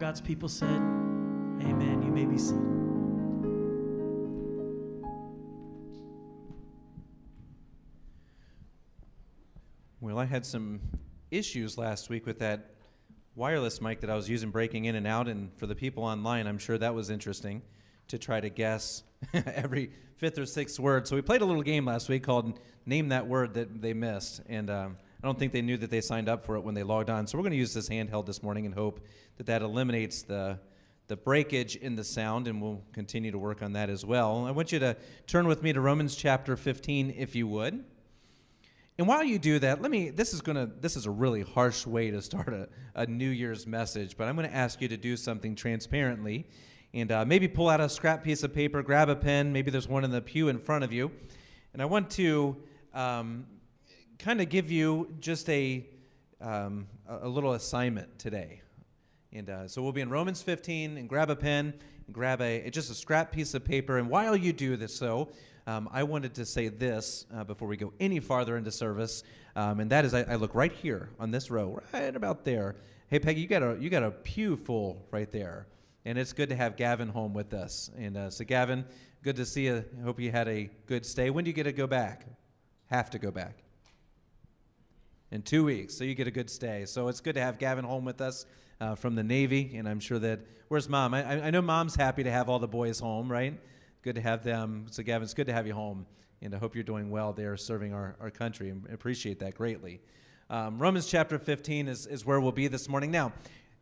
God's 0.00 0.22
people 0.22 0.48
said, 0.48 0.70
Amen. 0.70 2.00
You 2.02 2.10
may 2.10 2.24
be 2.24 2.38
seated. 2.38 2.56
Well, 10.00 10.18
I 10.18 10.24
had 10.24 10.46
some 10.46 10.80
issues 11.30 11.76
last 11.76 12.08
week 12.08 12.24
with 12.24 12.38
that 12.38 12.70
wireless 13.34 13.82
mic 13.82 14.00
that 14.00 14.08
I 14.08 14.14
was 14.14 14.26
using 14.26 14.50
breaking 14.50 14.86
in 14.86 14.94
and 14.94 15.06
out. 15.06 15.28
And 15.28 15.50
for 15.58 15.66
the 15.66 15.74
people 15.74 16.02
online, 16.02 16.46
I'm 16.46 16.56
sure 16.56 16.78
that 16.78 16.94
was 16.94 17.10
interesting 17.10 17.60
to 18.08 18.16
try 18.16 18.40
to 18.40 18.48
guess 18.48 19.02
every 19.34 19.92
fifth 20.16 20.38
or 20.38 20.46
sixth 20.46 20.80
word. 20.80 21.08
So 21.08 21.14
we 21.14 21.20
played 21.20 21.42
a 21.42 21.44
little 21.44 21.62
game 21.62 21.84
last 21.84 22.08
week 22.08 22.22
called 22.22 22.58
Name 22.86 23.10
That 23.10 23.26
Word 23.26 23.52
That 23.52 23.82
They 23.82 23.92
Missed. 23.92 24.40
And 24.48 24.70
um, 24.70 24.96
I 25.22 25.26
don't 25.26 25.38
think 25.38 25.52
they 25.52 25.62
knew 25.62 25.76
that 25.76 25.90
they 25.90 26.00
signed 26.00 26.28
up 26.28 26.44
for 26.44 26.56
it 26.56 26.60
when 26.62 26.74
they 26.74 26.82
logged 26.82 27.10
on. 27.10 27.26
So 27.26 27.36
we're 27.36 27.42
going 27.42 27.52
to 27.52 27.58
use 27.58 27.74
this 27.74 27.88
handheld 27.88 28.24
this 28.24 28.42
morning 28.42 28.64
and 28.64 28.74
hope 28.74 29.04
that 29.36 29.46
that 29.46 29.62
eliminates 29.62 30.22
the 30.22 30.58
the 31.08 31.16
breakage 31.16 31.74
in 31.74 31.96
the 31.96 32.04
sound, 32.04 32.46
and 32.46 32.62
we'll 32.62 32.84
continue 32.92 33.32
to 33.32 33.38
work 33.38 33.62
on 33.62 33.72
that 33.72 33.90
as 33.90 34.04
well. 34.04 34.46
I 34.46 34.52
want 34.52 34.70
you 34.70 34.78
to 34.78 34.96
turn 35.26 35.48
with 35.48 35.60
me 35.60 35.72
to 35.72 35.80
Romans 35.80 36.14
chapter 36.14 36.56
15, 36.56 37.14
if 37.18 37.34
you 37.34 37.48
would. 37.48 37.84
And 38.96 39.08
while 39.08 39.24
you 39.24 39.40
do 39.40 39.58
that, 39.58 39.82
let 39.82 39.90
me. 39.90 40.10
This 40.10 40.32
is 40.32 40.40
gonna. 40.40 40.66
This 40.66 40.94
is 40.94 41.06
a 41.06 41.10
really 41.10 41.42
harsh 41.42 41.84
way 41.84 42.12
to 42.12 42.22
start 42.22 42.54
a, 42.54 42.68
a 42.94 43.06
New 43.06 43.28
Year's 43.28 43.66
message, 43.66 44.16
but 44.16 44.28
I'm 44.28 44.36
going 44.36 44.48
to 44.48 44.54
ask 44.54 44.80
you 44.80 44.86
to 44.86 44.96
do 44.96 45.16
something 45.16 45.56
transparently, 45.56 46.46
and 46.94 47.10
uh, 47.10 47.24
maybe 47.24 47.48
pull 47.48 47.68
out 47.68 47.80
a 47.80 47.88
scrap 47.88 48.22
piece 48.22 48.44
of 48.44 48.54
paper, 48.54 48.80
grab 48.80 49.08
a 49.08 49.16
pen. 49.16 49.52
Maybe 49.52 49.72
there's 49.72 49.88
one 49.88 50.04
in 50.04 50.12
the 50.12 50.22
pew 50.22 50.48
in 50.48 50.60
front 50.60 50.84
of 50.84 50.92
you, 50.92 51.10
and 51.72 51.82
I 51.82 51.86
want 51.86 52.10
to 52.10 52.56
um, 52.94 53.46
kind 54.20 54.42
of 54.42 54.50
give 54.50 54.70
you 54.70 55.14
just 55.18 55.48
a 55.48 55.84
um, 56.42 56.86
a 57.08 57.28
little 57.28 57.54
assignment 57.54 58.18
today. 58.18 58.60
And 59.32 59.48
uh, 59.48 59.68
so 59.68 59.82
we'll 59.82 59.92
be 59.92 60.00
in 60.00 60.10
Romans 60.10 60.42
15 60.42 60.98
and 60.98 61.08
grab 61.08 61.30
a 61.30 61.36
pen 61.36 61.74
and 62.06 62.14
grab 62.14 62.40
a 62.42 62.68
just 62.70 62.90
a 62.90 62.94
scrap 62.94 63.32
piece 63.32 63.54
of 63.54 63.64
paper. 63.64 63.98
And 63.98 64.10
while 64.10 64.36
you 64.36 64.52
do 64.52 64.76
this, 64.76 64.94
so 64.94 65.30
um, 65.66 65.88
I 65.90 66.02
wanted 66.02 66.34
to 66.34 66.44
say 66.44 66.68
this 66.68 67.24
uh, 67.34 67.44
before 67.44 67.66
we 67.66 67.76
go 67.76 67.92
any 67.98 68.20
farther 68.20 68.56
into 68.56 68.70
service, 68.70 69.22
um, 69.56 69.80
and 69.80 69.90
that 69.90 70.04
is 70.04 70.12
I, 70.12 70.22
I 70.22 70.34
look 70.34 70.54
right 70.54 70.72
here 70.72 71.10
on 71.18 71.30
this 71.30 71.50
row, 71.50 71.80
right 71.92 72.14
about 72.14 72.44
there. 72.44 72.76
Hey 73.08 73.20
Peggy, 73.20 73.40
you 73.40 73.46
got 73.46 73.62
a 73.62 73.76
you 73.80 73.88
got 73.88 74.02
a 74.02 74.10
pew 74.10 74.56
full 74.56 75.06
right 75.10 75.30
there, 75.32 75.66
and 76.04 76.18
it's 76.18 76.34
good 76.34 76.50
to 76.50 76.56
have 76.56 76.76
Gavin 76.76 77.08
home 77.08 77.32
with 77.32 77.54
us. 77.54 77.90
And 77.96 78.16
uh, 78.16 78.30
so 78.30 78.44
Gavin, 78.44 78.84
good 79.22 79.36
to 79.36 79.46
see 79.46 79.66
you. 79.66 79.84
Hope 80.04 80.20
you 80.20 80.30
had 80.30 80.48
a 80.48 80.68
good 80.86 81.06
stay. 81.06 81.30
When 81.30 81.44
do 81.44 81.48
you 81.48 81.54
get 81.54 81.64
to 81.64 81.72
go 81.72 81.86
back? 81.86 82.26
Have 82.90 83.08
to 83.10 83.18
go 83.18 83.30
back 83.30 83.62
in 85.30 85.42
two 85.42 85.64
weeks, 85.64 85.94
so 85.94 86.04
you 86.04 86.14
get 86.14 86.26
a 86.26 86.30
good 86.30 86.50
stay. 86.50 86.84
So 86.86 87.08
it's 87.08 87.20
good 87.20 87.34
to 87.34 87.40
have 87.40 87.58
Gavin 87.58 87.84
home 87.84 88.04
with 88.04 88.20
us 88.20 88.46
uh, 88.80 88.94
from 88.94 89.14
the 89.14 89.22
Navy, 89.22 89.72
and 89.76 89.88
I'm 89.88 90.00
sure 90.00 90.18
that 90.18 90.40
where's 90.68 90.88
mom? 90.88 91.14
I, 91.14 91.46
I 91.46 91.50
know 91.50 91.62
mom's 91.62 91.94
happy 91.94 92.24
to 92.24 92.30
have 92.30 92.48
all 92.48 92.58
the 92.58 92.68
boys 92.68 92.98
home, 92.98 93.30
right? 93.30 93.58
Good 94.02 94.16
to 94.16 94.20
have 94.20 94.42
them. 94.42 94.86
So 94.90 95.02
Gavin, 95.02 95.22
it's 95.22 95.34
good 95.34 95.46
to 95.46 95.52
have 95.52 95.66
you 95.66 95.74
home, 95.74 96.06
and 96.42 96.54
I 96.54 96.58
hope 96.58 96.74
you're 96.74 96.84
doing 96.84 97.10
well 97.10 97.32
there, 97.32 97.56
serving 97.56 97.92
our, 97.92 98.16
our 98.20 98.30
country, 98.30 98.70
and 98.70 98.86
appreciate 98.92 99.38
that 99.40 99.54
greatly. 99.54 100.00
Um, 100.48 100.78
Romans 100.78 101.06
chapter 101.06 101.38
15 101.38 101.86
is, 101.86 102.06
is 102.06 102.26
where 102.26 102.40
we'll 102.40 102.50
be 102.50 102.66
this 102.66 102.88
morning. 102.88 103.12
Now, 103.12 103.32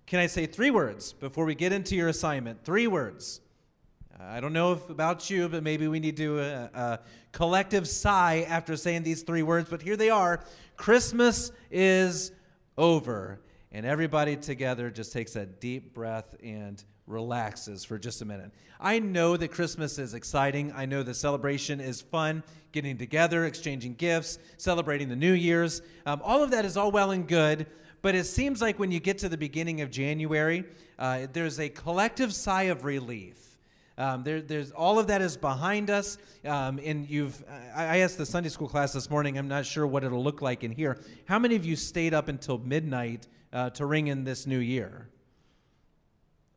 can 0.07 0.21
I 0.21 0.27
say 0.27 0.45
three 0.47 0.71
words 0.71 1.13
before 1.15 1.47
we 1.47 1.55
get 1.55 1.73
into 1.73 1.97
your 1.97 2.09
assignment? 2.09 2.65
Three 2.65 2.87
words. 2.87 3.41
I 4.21 4.41
don't 4.41 4.53
know 4.53 4.73
if 4.73 4.91
about 4.91 5.31
you, 5.31 5.49
but 5.49 5.63
maybe 5.63 5.87
we 5.87 6.01
need 6.01 6.17
to 6.17 6.23
do 6.23 6.39
a, 6.41 6.71
a 6.75 7.01
collective 7.31 7.87
sigh 7.87 8.45
after 8.49 8.77
saying 8.77 9.05
these 9.05 9.23
three 9.23 9.43
words. 9.43 9.71
But 9.71 9.81
here 9.81 9.97
they 9.97 10.11
are 10.11 10.41
Christmas 10.79 11.53
is 11.71 12.33
over. 12.79 13.41
And 13.71 13.85
everybody 13.85 14.37
together 14.37 14.89
just 14.89 15.13
takes 15.13 15.37
a 15.37 15.45
deep 15.45 15.93
breath 15.93 16.35
and 16.43 16.83
relaxes 17.07 17.85
for 17.85 17.99
just 17.99 18.23
a 18.23 18.25
minute. 18.25 18.51
I 18.81 18.99
know 18.99 19.37
that 19.37 19.49
Christmas 19.49 19.99
is 19.99 20.15
exciting. 20.15 20.73
I 20.75 20.87
know 20.87 21.03
the 21.03 21.13
celebration 21.13 21.81
is 21.81 22.01
fun, 22.01 22.43
getting 22.73 22.97
together, 22.97 23.45
exchanging 23.45 23.95
gifts, 23.95 24.39
celebrating 24.57 25.11
the 25.11 25.17
New 25.17 25.35
Year's. 25.35 25.83
Um, 26.07 26.23
all 26.25 26.43
of 26.43 26.51
that 26.53 26.65
is 26.65 26.79
all 26.79 26.91
well 26.91 27.11
and 27.11 27.29
good. 27.29 27.67
But 28.01 28.15
it 28.15 28.25
seems 28.25 28.63
like 28.63 28.79
when 28.79 28.91
you 28.91 29.01
get 29.01 29.19
to 29.19 29.29
the 29.29 29.37
beginning 29.37 29.81
of 29.81 29.91
January, 29.91 30.65
uh, 30.99 31.27
there's 31.33 31.59
a 31.61 31.69
collective 31.69 32.33
sigh 32.33 32.65
of 32.65 32.85
relief. 32.85 33.48
Um, 33.99 34.23
there, 34.23 34.41
there's 34.41 34.71
all 34.71 35.01
of 35.01 35.09
that 35.09 35.21
is 35.21 35.37
behind 35.37 35.91
us, 35.91 36.19
um, 36.45 36.79
and 36.83 37.11
you've. 37.11 37.45
I, 37.75 37.99
asked 37.99 38.17
the 38.17 38.27
Sunday 38.27 38.49
school 38.49 38.69
class 38.69 38.93
this 38.93 39.11
morning. 39.11 39.37
I'm 39.37 39.49
not 39.49 39.67
sure 39.67 39.87
what 39.89 40.05
it'll 40.05 40.23
look 40.23 40.41
like 40.41 40.63
in 40.63 40.71
here. 40.71 41.01
How 41.25 41.41
many 41.41 41.57
of 41.57 41.67
you 41.67 41.75
stayed 41.75 42.15
up 42.15 42.29
until 42.29 42.59
midnight 42.59 43.27
uh, 43.53 43.71
to 43.71 43.85
ring 43.85 44.07
in 44.07 44.23
this 44.23 44.47
new 44.47 44.61
year? 44.61 45.09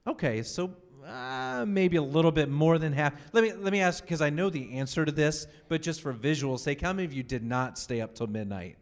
Okay, 0.05 0.43
so 0.43 0.71
uh, 1.05 1.65
maybe 1.67 1.97
a 1.97 2.01
little 2.03 2.31
bit 2.31 2.47
more 2.47 2.77
than 2.77 2.93
half. 2.93 3.13
Let 3.33 3.43
me 3.43 3.53
let 3.53 3.73
me 3.73 3.81
ask 3.81 4.03
because 4.03 4.21
I 4.21 4.29
know 4.29 4.51
the 4.51 4.73
answer 4.73 5.03
to 5.03 5.11
this, 5.11 5.47
but 5.67 5.81
just 5.81 6.01
for 6.01 6.11
visual 6.11 6.59
sake, 6.59 6.81
how 6.81 6.93
many 6.93 7.05
of 7.05 7.13
you 7.13 7.23
did 7.23 7.43
not 7.43 7.79
stay 7.79 8.01
up 8.01 8.13
till 8.13 8.27
midnight? 8.27 8.77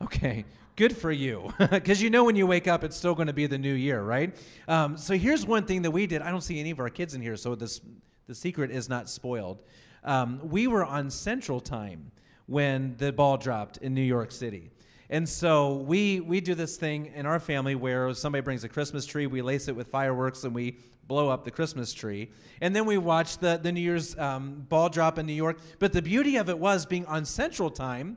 Okay, 0.00 0.44
good 0.76 0.96
for 0.96 1.12
you. 1.12 1.52
Because 1.70 2.02
you 2.02 2.10
know 2.10 2.24
when 2.24 2.36
you 2.36 2.46
wake 2.46 2.68
up, 2.68 2.84
it's 2.84 2.96
still 2.96 3.14
going 3.14 3.26
to 3.26 3.32
be 3.32 3.46
the 3.46 3.58
new 3.58 3.74
year, 3.74 4.02
right? 4.02 4.34
Um, 4.68 4.96
so 4.96 5.14
here's 5.14 5.46
one 5.46 5.64
thing 5.64 5.82
that 5.82 5.90
we 5.90 6.06
did. 6.06 6.22
I 6.22 6.30
don't 6.30 6.42
see 6.42 6.60
any 6.60 6.70
of 6.70 6.80
our 6.80 6.90
kids 6.90 7.14
in 7.14 7.22
here, 7.22 7.36
so 7.36 7.54
this 7.54 7.80
the 8.26 8.34
secret 8.34 8.70
is 8.70 8.88
not 8.88 9.08
spoiled. 9.08 9.62
Um, 10.04 10.40
we 10.42 10.66
were 10.66 10.84
on 10.84 11.10
Central 11.10 11.60
Time 11.60 12.12
when 12.46 12.96
the 12.98 13.12
ball 13.12 13.36
dropped 13.36 13.78
in 13.78 13.94
New 13.94 14.02
York 14.02 14.30
City. 14.32 14.70
And 15.10 15.28
so 15.28 15.74
we 15.74 16.20
we 16.20 16.40
do 16.40 16.54
this 16.54 16.76
thing 16.76 17.12
in 17.14 17.26
our 17.26 17.38
family 17.38 17.74
where 17.74 18.12
somebody 18.14 18.42
brings 18.42 18.64
a 18.64 18.68
Christmas 18.68 19.04
tree, 19.04 19.26
we 19.26 19.42
lace 19.42 19.68
it 19.68 19.76
with 19.76 19.88
fireworks, 19.88 20.44
and 20.44 20.54
we 20.54 20.78
blow 21.06 21.28
up 21.28 21.44
the 21.44 21.50
Christmas 21.50 21.92
tree. 21.92 22.30
And 22.60 22.74
then 22.74 22.86
we 22.86 22.96
watch 22.96 23.38
the, 23.38 23.58
the 23.62 23.72
New 23.72 23.80
Year's 23.80 24.16
um, 24.18 24.64
ball 24.68 24.88
drop 24.88 25.18
in 25.18 25.26
New 25.26 25.34
York. 25.34 25.58
But 25.78 25.92
the 25.92 26.02
beauty 26.02 26.36
of 26.36 26.48
it 26.48 26.58
was 26.58 26.86
being 26.86 27.04
on 27.06 27.24
Central 27.24 27.70
Time, 27.70 28.16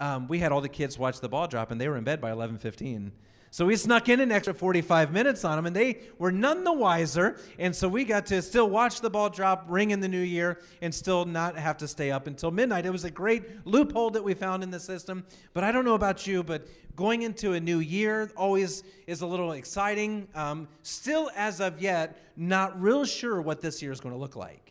um, 0.00 0.28
we 0.28 0.38
had 0.38 0.52
all 0.52 0.60
the 0.60 0.68
kids 0.68 0.98
watch 0.98 1.20
the 1.20 1.28
ball 1.28 1.46
drop, 1.46 1.70
and 1.70 1.80
they 1.80 1.88
were 1.88 1.96
in 1.96 2.04
bed 2.04 2.20
by 2.20 2.30
11:15. 2.30 3.12
So 3.54 3.66
we 3.66 3.76
snuck 3.76 4.08
in 4.08 4.18
an 4.18 4.32
extra 4.32 4.52
45 4.52 5.12
minutes 5.12 5.44
on 5.44 5.54
them, 5.54 5.66
and 5.66 5.76
they 5.76 6.00
were 6.18 6.32
none 6.32 6.64
the 6.64 6.72
wiser. 6.72 7.38
And 7.56 7.72
so 7.76 7.86
we 7.86 8.04
got 8.04 8.26
to 8.26 8.42
still 8.42 8.68
watch 8.68 9.00
the 9.00 9.08
ball 9.08 9.30
drop, 9.30 9.66
ring 9.68 9.92
in 9.92 10.00
the 10.00 10.08
new 10.08 10.18
year, 10.18 10.60
and 10.82 10.92
still 10.92 11.24
not 11.24 11.56
have 11.56 11.76
to 11.76 11.86
stay 11.86 12.10
up 12.10 12.26
until 12.26 12.50
midnight. 12.50 12.84
It 12.84 12.90
was 12.90 13.04
a 13.04 13.12
great 13.12 13.64
loophole 13.64 14.10
that 14.10 14.24
we 14.24 14.34
found 14.34 14.64
in 14.64 14.72
the 14.72 14.80
system. 14.80 15.24
But 15.52 15.62
I 15.62 15.70
don't 15.70 15.84
know 15.84 15.94
about 15.94 16.26
you, 16.26 16.42
but 16.42 16.66
going 16.96 17.22
into 17.22 17.52
a 17.52 17.60
new 17.60 17.78
year 17.78 18.28
always 18.36 18.82
is 19.06 19.20
a 19.20 19.26
little 19.26 19.52
exciting. 19.52 20.26
Um, 20.34 20.66
still, 20.82 21.30
as 21.36 21.60
of 21.60 21.80
yet, 21.80 22.18
not 22.36 22.82
real 22.82 23.04
sure 23.04 23.40
what 23.40 23.60
this 23.60 23.80
year 23.80 23.92
is 23.92 24.00
going 24.00 24.16
to 24.16 24.20
look 24.20 24.34
like. 24.34 24.63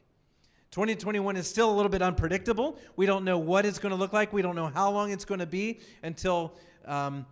2021 0.73 1.35
is 1.35 1.47
still 1.47 1.69
a 1.69 1.75
little 1.75 1.91
bit 1.91 2.01
unpredictable. 2.01 2.79
We 2.95 3.05
don't 3.05 3.23
know 3.23 3.37
what 3.37 3.63
it's 3.63 3.77
going 3.77 3.91
to 3.91 3.95
look 3.95 4.11
like. 4.11 4.33
We 4.33 4.41
don't 4.41 4.55
know 4.55 4.69
how 4.69 4.89
long 4.89 5.11
it's 5.11 5.23
going 5.23 5.39
to 5.39 5.45
be 5.45 5.81
until 6.01 6.55
um, 6.85 7.27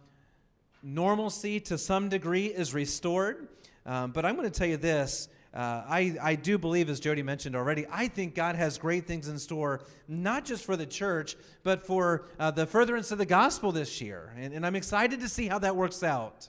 normalcy 0.84 1.60
to 1.62 1.80
some 1.80 2.08
degree 2.08 2.46
is 2.46 2.76
restored. 2.76 3.48
Um, 3.84 4.12
but 4.12 4.28
I'm 4.28 4.36
going 4.36 4.48
to 4.48 4.56
tell 4.56 4.68
you 4.68 4.78
this 4.78 5.28
uh, 5.56 5.82
I, 5.88 6.16
I 6.22 6.36
do 6.36 6.60
believe, 6.60 6.88
as 6.88 7.00
Jody 7.00 7.24
mentioned 7.24 7.56
already, 7.56 7.88
I 7.92 8.08
think 8.10 8.36
God 8.36 8.56
has 8.56 8.78
great 8.78 9.08
things 9.08 9.28
in 9.28 9.40
store, 9.40 9.82
not 10.08 10.46
just 10.46 10.64
for 10.64 10.78
the 10.78 10.86
church, 10.86 11.36
but 11.64 11.84
for 11.84 12.28
uh, 12.40 12.52
the 12.52 12.68
furtherance 12.68 13.12
of 13.12 13.18
the 13.18 13.26
gospel 13.26 13.72
this 13.72 14.00
year. 14.02 14.36
And, 14.38 14.54
and 14.54 14.64
I'm 14.64 14.76
excited 14.76 15.20
to 15.20 15.28
see 15.28 15.48
how 15.48 15.58
that 15.58 15.76
works 15.76 16.04
out. 16.04 16.48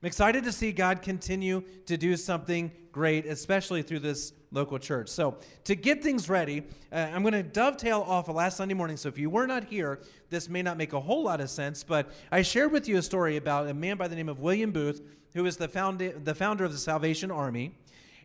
I'm 0.00 0.06
excited 0.06 0.44
to 0.44 0.52
see 0.52 0.70
God 0.70 1.02
continue 1.02 1.64
to 1.86 1.96
do 1.96 2.16
something 2.16 2.70
great, 2.92 3.26
especially 3.26 3.82
through 3.82 3.98
this 3.98 4.32
local 4.52 4.78
church. 4.78 5.08
So, 5.08 5.38
to 5.64 5.74
get 5.74 6.04
things 6.04 6.28
ready, 6.28 6.62
uh, 6.92 7.08
I'm 7.12 7.22
going 7.22 7.34
to 7.34 7.42
dovetail 7.42 8.02
off 8.06 8.28
of 8.28 8.36
last 8.36 8.58
Sunday 8.58 8.74
morning. 8.74 8.96
So, 8.96 9.08
if 9.08 9.18
you 9.18 9.28
were 9.28 9.48
not 9.48 9.64
here, 9.64 9.98
this 10.30 10.48
may 10.48 10.62
not 10.62 10.76
make 10.76 10.92
a 10.92 11.00
whole 11.00 11.24
lot 11.24 11.40
of 11.40 11.50
sense, 11.50 11.82
but 11.82 12.12
I 12.30 12.42
shared 12.42 12.70
with 12.70 12.86
you 12.86 12.96
a 12.98 13.02
story 13.02 13.36
about 13.36 13.66
a 13.66 13.74
man 13.74 13.96
by 13.96 14.06
the 14.06 14.14
name 14.14 14.28
of 14.28 14.38
William 14.38 14.70
Booth, 14.70 15.02
who 15.34 15.44
is 15.46 15.56
the, 15.56 15.66
found- 15.66 15.98
the 15.98 16.34
founder 16.34 16.64
of 16.64 16.70
the 16.70 16.78
Salvation 16.78 17.32
Army. 17.32 17.72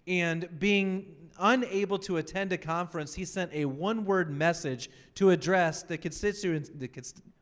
And 0.06 0.60
being 0.60 1.16
unable 1.40 1.98
to 2.00 2.18
attend 2.18 2.54
a 2.54 2.58
conference, 2.60 3.16
he 3.16 3.26
sent 3.26 3.52
a 3.52 3.66
one 3.66 4.06
word 4.06 4.30
message 4.30 4.92
to 5.16 5.32
address 5.32 5.82
the 5.82 5.98
constituency. 5.98 6.72
The, 6.76 6.90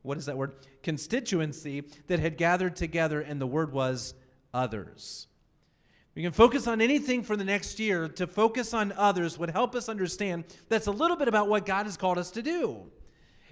what 0.04 0.18
is 0.18 0.26
that 0.28 0.38
word? 0.38 0.56
Constituency 0.84 1.84
that 2.08 2.20
had 2.20 2.38
gathered 2.38 2.78
together, 2.78 3.20
and 3.20 3.42
the 3.42 3.48
word 3.48 3.74
was 3.74 4.14
others. 4.54 5.28
We 6.16 6.24
can 6.24 6.34
focus 6.34 6.68
on 6.68 6.82
anything 6.82 7.24
for 7.24 7.38
the 7.38 7.46
next 7.46 7.80
year. 7.80 8.08
To 8.10 8.28
focus 8.28 8.74
on 8.74 8.92
others 8.94 9.40
would 9.40 9.50
help 9.50 9.76
us 9.76 9.88
understand 9.88 10.44
that's 10.68 10.88
a 10.88 10.92
little 10.92 11.16
bit 11.16 11.28
about 11.28 11.48
what 11.48 11.66
God 11.66 11.86
has 11.86 11.96
called 11.96 12.18
us 12.18 12.32
to 12.32 12.42
do. 12.42 12.92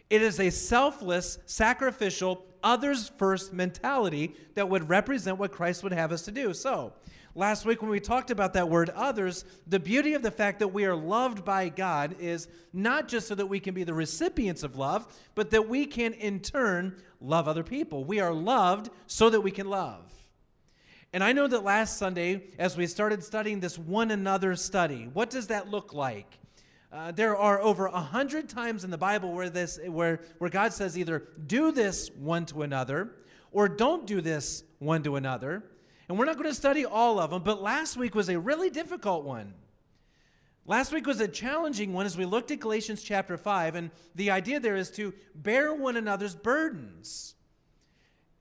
It 0.10 0.22
is 0.22 0.40
a 0.40 0.50
selfless, 0.50 1.40
sacrificial, 1.46 2.44
others 2.64 3.12
first 3.18 3.54
mentality 3.54 4.36
that 4.56 4.68
would 4.68 4.90
represent 4.90 5.38
what 5.38 5.52
Christ 5.52 5.84
would 5.84 5.94
have 5.94 6.12
us 6.12 6.24
to 6.24 6.32
do. 6.32 6.54
So, 6.54 6.94
last 7.36 7.66
week 7.66 7.82
when 7.82 7.92
we 7.92 8.00
talked 8.00 8.32
about 8.32 8.54
that 8.54 8.70
word 8.70 8.90
others, 8.90 9.46
the 9.68 9.80
beauty 9.80 10.16
of 10.16 10.24
the 10.24 10.32
fact 10.32 10.60
that 10.60 10.70
we 10.70 10.84
are 10.86 10.96
loved 10.96 11.46
by 11.46 11.70
God 11.70 12.16
is 12.20 12.48
not 12.74 13.08
just 13.08 13.28
so 13.28 13.36
that 13.36 13.46
we 13.46 13.60
can 13.60 13.74
be 13.74 13.84
the 13.84 13.94
recipients 13.94 14.64
of 14.64 14.76
love, 14.76 15.08
but 15.36 15.52
that 15.52 15.70
we 15.70 15.86
can 15.86 16.14
in 16.14 16.40
turn 16.40 16.98
love 17.22 17.48
other 17.48 17.64
people. 17.64 18.04
We 18.04 18.20
are 18.20 18.34
loved 18.34 18.90
so 19.08 19.30
that 19.30 19.42
we 19.42 19.52
can 19.52 19.70
love. 19.70 20.19
And 21.12 21.24
I 21.24 21.34
know 21.34 21.48
that 21.48 21.64
last 21.64 21.98
Sunday, 21.98 22.44
as 22.60 22.78
we 22.78 22.86
started 22.86 23.24
studying 23.24 23.60
this 23.60 23.80
one 23.80 24.12
another 24.12 24.56
study, 24.56 25.10
what 25.12 25.32
does 25.32 25.48
that 25.48 25.70
look 25.70 25.92
like? 25.92 26.38
Uh, 26.92 27.12
there 27.12 27.36
are 27.36 27.60
over 27.62 27.88
a 27.88 28.00
hundred 28.00 28.48
times 28.48 28.84
in 28.84 28.92
the 28.92 28.98
Bible 28.98 29.32
where 29.32 29.50
this, 29.50 29.80
where, 29.88 30.22
where 30.38 30.50
God 30.50 30.72
says 30.72 30.98
either 30.98 31.28
do 31.46 31.72
this 31.72 32.12
one 32.12 32.46
to 32.48 32.62
another, 32.62 33.12
or 33.52 33.68
don't 33.68 34.06
do 34.06 34.22
this 34.22 34.64
one 34.78 35.02
to 35.04 35.16
another. 35.16 35.64
And 36.08 36.18
we're 36.18 36.26
not 36.26 36.36
going 36.38 36.50
to 36.50 36.56
study 36.56 36.86
all 36.86 37.20
of 37.20 37.32
them, 37.32 37.44
but 37.44 37.62
last 37.62 37.98
week 37.98 38.14
was 38.14 38.30
a 38.30 38.40
really 38.40 38.70
difficult 38.70 39.24
one. 39.24 39.54
Last 40.66 40.92
week 40.92 41.08
was 41.08 41.20
a 41.20 41.28
challenging 41.28 41.94
one 41.94 42.06
as 42.06 42.18
we 42.18 42.26
looked 42.26 42.52
at 42.52 42.60
Galatians 42.60 43.02
chapter 43.02 43.38
5, 43.38 43.74
and 43.76 43.90
the 44.14 44.30
idea 44.30 44.60
there 44.60 44.76
is 44.76 44.92
to 44.92 45.14
bear 45.34 45.74
one 45.74 45.98
another's 45.98 46.36
burdens. 46.36 47.34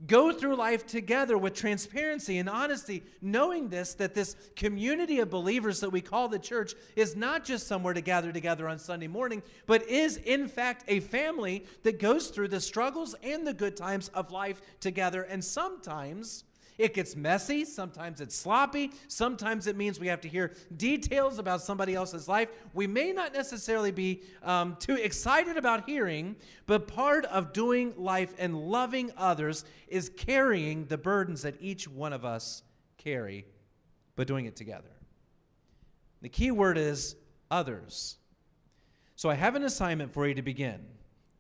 Go 0.06 0.32
through 0.32 0.54
life 0.54 0.86
together 0.86 1.36
with 1.36 1.54
transparency 1.54 2.38
and 2.38 2.48
honesty, 2.48 3.02
knowing 3.20 3.68
this 3.68 3.94
that 3.94 4.14
this 4.14 4.36
community 4.54 5.18
of 5.18 5.28
believers 5.28 5.80
that 5.80 5.90
we 5.90 6.00
call 6.00 6.28
the 6.28 6.38
church 6.38 6.74
is 6.94 7.16
not 7.16 7.44
just 7.44 7.66
somewhere 7.66 7.94
to 7.94 8.00
gather 8.00 8.30
together 8.30 8.68
on 8.68 8.78
Sunday 8.78 9.08
morning, 9.08 9.42
but 9.66 9.82
is 9.88 10.16
in 10.18 10.46
fact 10.46 10.84
a 10.86 11.00
family 11.00 11.66
that 11.82 11.98
goes 11.98 12.28
through 12.28 12.46
the 12.46 12.60
struggles 12.60 13.16
and 13.24 13.44
the 13.44 13.52
good 13.52 13.76
times 13.76 14.08
of 14.10 14.30
life 14.30 14.62
together. 14.78 15.22
And 15.22 15.44
sometimes 15.44 16.44
it 16.78 16.94
gets 16.94 17.16
messy, 17.16 17.64
sometimes 17.64 18.20
it's 18.20 18.36
sloppy, 18.36 18.92
sometimes 19.08 19.66
it 19.66 19.76
means 19.76 19.98
we 19.98 20.06
have 20.06 20.20
to 20.20 20.28
hear 20.28 20.54
details 20.76 21.40
about 21.40 21.60
somebody 21.60 21.94
else's 21.94 22.28
life. 22.28 22.48
We 22.72 22.86
may 22.86 23.12
not 23.12 23.34
necessarily 23.34 23.90
be 23.90 24.22
um, 24.44 24.76
too 24.78 24.94
excited 24.94 25.56
about 25.56 25.88
hearing, 25.88 26.36
but 26.66 26.86
part 26.86 27.24
of 27.26 27.52
doing 27.52 27.94
life 27.96 28.32
and 28.38 28.56
loving 28.56 29.10
others 29.16 29.64
is 29.88 30.08
carrying 30.08 30.86
the 30.86 30.96
burdens 30.96 31.42
that 31.42 31.56
each 31.60 31.88
one 31.88 32.12
of 32.12 32.24
us 32.24 32.62
carry, 32.96 33.44
but 34.14 34.28
doing 34.28 34.46
it 34.46 34.54
together. 34.54 34.88
The 36.22 36.28
key 36.28 36.52
word 36.52 36.78
is 36.78 37.16
others. 37.50 38.18
So 39.16 39.28
I 39.28 39.34
have 39.34 39.56
an 39.56 39.64
assignment 39.64 40.12
for 40.12 40.28
you 40.28 40.34
to 40.34 40.42
begin. 40.42 40.78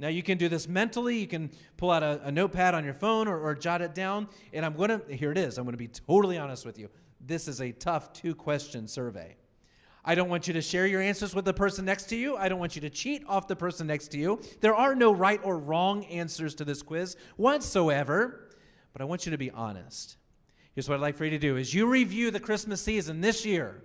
Now, 0.00 0.08
you 0.08 0.22
can 0.22 0.38
do 0.38 0.48
this 0.48 0.68
mentally. 0.68 1.18
You 1.18 1.26
can 1.26 1.50
pull 1.76 1.90
out 1.90 2.02
a, 2.02 2.20
a 2.24 2.30
notepad 2.30 2.74
on 2.74 2.84
your 2.84 2.94
phone 2.94 3.26
or, 3.26 3.38
or 3.38 3.54
jot 3.54 3.82
it 3.82 3.94
down. 3.94 4.28
And 4.52 4.64
I'm 4.64 4.74
going 4.74 4.90
to, 4.90 5.02
here 5.14 5.32
it 5.32 5.38
is. 5.38 5.58
I'm 5.58 5.64
going 5.64 5.72
to 5.72 5.78
be 5.78 5.88
totally 5.88 6.38
honest 6.38 6.64
with 6.64 6.78
you. 6.78 6.88
This 7.20 7.48
is 7.48 7.60
a 7.60 7.72
tough 7.72 8.12
two 8.12 8.34
question 8.34 8.86
survey. 8.86 9.36
I 10.04 10.14
don't 10.14 10.28
want 10.28 10.46
you 10.46 10.54
to 10.54 10.62
share 10.62 10.86
your 10.86 11.02
answers 11.02 11.34
with 11.34 11.44
the 11.44 11.52
person 11.52 11.84
next 11.84 12.04
to 12.06 12.16
you. 12.16 12.36
I 12.36 12.48
don't 12.48 12.60
want 12.60 12.76
you 12.76 12.80
to 12.82 12.90
cheat 12.90 13.24
off 13.28 13.48
the 13.48 13.56
person 13.56 13.88
next 13.88 14.08
to 14.08 14.18
you. 14.18 14.40
There 14.60 14.74
are 14.74 14.94
no 14.94 15.12
right 15.12 15.40
or 15.42 15.58
wrong 15.58 16.04
answers 16.06 16.54
to 16.56 16.64
this 16.64 16.80
quiz 16.80 17.16
whatsoever, 17.36 18.48
but 18.92 19.02
I 19.02 19.04
want 19.04 19.26
you 19.26 19.32
to 19.32 19.38
be 19.38 19.50
honest. 19.50 20.16
Here's 20.74 20.88
what 20.88 20.94
I'd 20.94 21.02
like 21.02 21.16
for 21.16 21.24
you 21.24 21.32
to 21.32 21.38
do 21.38 21.56
is 21.56 21.74
you 21.74 21.86
review 21.86 22.30
the 22.30 22.40
Christmas 22.40 22.80
season 22.80 23.20
this 23.20 23.44
year. 23.44 23.82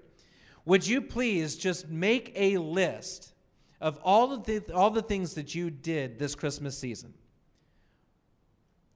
Would 0.65 0.87
you 0.87 1.01
please 1.01 1.57
just 1.57 1.89
make 1.89 2.31
a 2.35 2.57
list 2.57 3.32
of 3.83 3.99
all 4.01 4.37
the, 4.37 4.63
all 4.73 4.89
the 4.89 5.01
things 5.01 5.33
that 5.35 5.53
you 5.53 5.69
did 5.69 6.17
this 6.17 6.35
Christmas 6.35 6.77
season. 6.77 7.13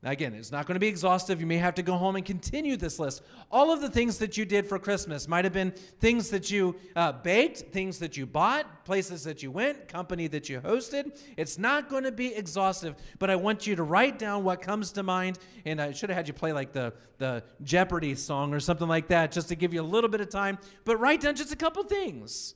Now, 0.02 0.12
again, 0.12 0.34
it's 0.34 0.52
not 0.52 0.65
going 0.65 0.76
to 0.76 0.80
be 0.80 0.88
exhaustive. 0.88 1.41
You 1.41 1.47
may 1.47 1.58
have 1.58 1.76
to 1.76 1.82
go 1.82 1.97
home 1.97 2.15
and 2.15 2.23
continue 2.23 2.78
this 2.78 2.97
list. 2.97 3.21
All 3.52 3.73
of 3.73 3.82
the 3.82 3.89
things 3.89 4.19
that 4.19 4.38
you 4.38 4.45
did 4.45 4.65
for 4.65 4.80
Christmas 4.80 5.28
might 5.28 5.43
have 5.43 5.54
been 5.54 5.71
things 6.00 6.30
that 6.30 6.50
you 6.50 6.78
uh, 6.95 7.12
baked, 7.12 7.73
things 7.73 8.00
that 8.00 8.15
you 8.15 8.26
bought, 8.26 8.86
places 8.86 9.26
that 9.26 9.43
you 9.43 9.52
went, 9.52 9.89
company 9.89 10.28
that 10.28 10.47
you 10.47 10.62
hosted. 10.62 11.19
It's 11.36 11.58
not 11.58 11.89
going 11.89 12.04
to 12.04 12.12
be 12.13 12.34
exhaustive, 12.34 12.95
but 13.19 13.30
I 13.30 13.36
want 13.36 13.67
you 13.67 13.76
to 13.76 13.84
write 13.84 14.17
down 14.17 14.45
what 14.45 14.62
comes 14.62 14.93
to 14.93 15.04
mind. 15.04 15.39
And 15.65 15.82
I 15.82 15.91
should 15.91 16.10
have 16.10 16.15
had 16.15 16.28
you 16.30 16.34
play 16.34 16.54
like 16.54 16.71
the, 16.71 16.93
the 17.17 17.43
Jeopardy 17.63 18.15
song 18.15 18.54
or 18.54 18.62
something 18.62 18.88
like 18.88 19.10
that 19.10 19.34
just 19.34 19.50
to 19.50 19.56
give 19.56 19.73
you 19.73 19.82
a 19.82 19.84
little 19.84 20.10
bit 20.10 20.21
of 20.21 20.30
time. 20.30 20.60
But 20.86 20.97
write 20.97 21.19
down 21.19 21.36
just 21.36 21.52
a 21.52 21.58
couple 21.58 21.84
things. 21.84 22.56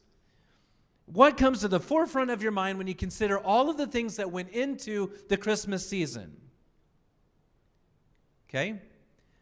What 1.13 1.36
comes 1.36 1.60
to 1.60 1.67
the 1.67 1.80
forefront 1.80 2.32
of 2.32 2.41
your 2.41 2.54
mind 2.54 2.78
when 2.78 2.88
you 2.88 2.95
consider 2.95 3.38
all 3.38 3.69
of 3.69 3.76
the 3.76 3.88
things 3.88 4.15
that 4.15 4.32
went 4.32 4.50
into 4.50 5.12
the 5.28 5.36
Christmas 5.36 5.88
season? 5.88 6.38
Okay? 8.50 8.80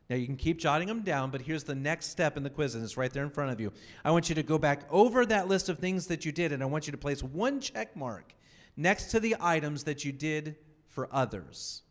Now 0.10 0.16
you 0.16 0.26
can 0.26 0.36
keep 0.36 0.58
jotting 0.58 0.88
them 0.88 1.02
down, 1.02 1.30
but 1.30 1.42
here's 1.42 1.64
the 1.64 1.76
next 1.76 2.08
step 2.08 2.38
in 2.38 2.42
the 2.42 2.50
quiz, 2.50 2.74
and 2.74 2.84
it's 2.84 2.98
right 2.98 3.14
there 3.14 3.24
in 3.24 3.30
front 3.30 3.52
of 3.52 3.60
you. 3.60 3.72
I 4.04 4.10
want 4.10 4.30
you 4.30 4.36
to 4.36 4.44
go 4.44 4.58
back 4.58 4.82
over 4.90 5.24
that 5.28 5.48
list 5.48 5.70
of 5.70 5.78
things 5.78 6.08
that 6.08 6.26
you 6.26 6.32
did, 6.32 6.52
and 6.52 6.64
I 6.64 6.66
want 6.66 6.88
you 6.88 6.92
to 6.92 6.98
place 6.98 7.22
one 7.22 7.60
check 7.60 7.96
mark 7.96 8.34
next 8.76 9.12
to 9.12 9.20
the 9.20 9.36
items 9.40 9.84
that 9.84 10.04
you 10.04 10.12
did 10.12 10.56
for 10.88 11.08
others. 11.12 11.84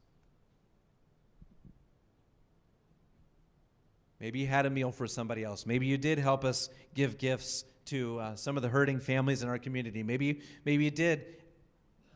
Maybe 4.19 4.41
you 4.41 4.49
had 4.49 4.67
a 4.67 4.71
meal 4.71 4.91
for 4.91 5.07
somebody 5.07 5.45
else. 5.45 5.65
Maybe 5.67 5.87
you 5.87 5.97
did 5.97 6.19
help 6.19 6.45
us 6.45 6.69
give 6.95 7.19
gifts 7.19 7.65
to 7.89 8.19
uh, 8.19 8.37
some 8.37 8.57
of 8.57 8.63
the 8.63 8.69
hurting 8.69 9.01
families 9.01 9.43
in 9.43 9.49
our 9.49 9.59
community. 9.59 10.03
Maybe, 10.03 10.41
maybe 10.65 10.85
you 10.85 10.91
did, 10.91 11.25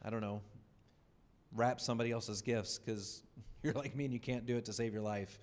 I 0.02 0.11
don't 0.11 0.20
know, 0.20 0.40
wrap 1.54 1.80
somebody 1.80 2.11
else's 2.11 2.42
gifts 2.42 2.78
because 2.78 3.22
you're 3.62 3.74
like 3.74 3.94
me 3.94 4.04
and 4.04 4.14
you 4.14 4.20
can't 4.20 4.46
do 4.46 4.56
it 4.56 4.64
to 4.66 4.72
save 4.72 4.92
your 4.92 5.02
life. 5.02 5.38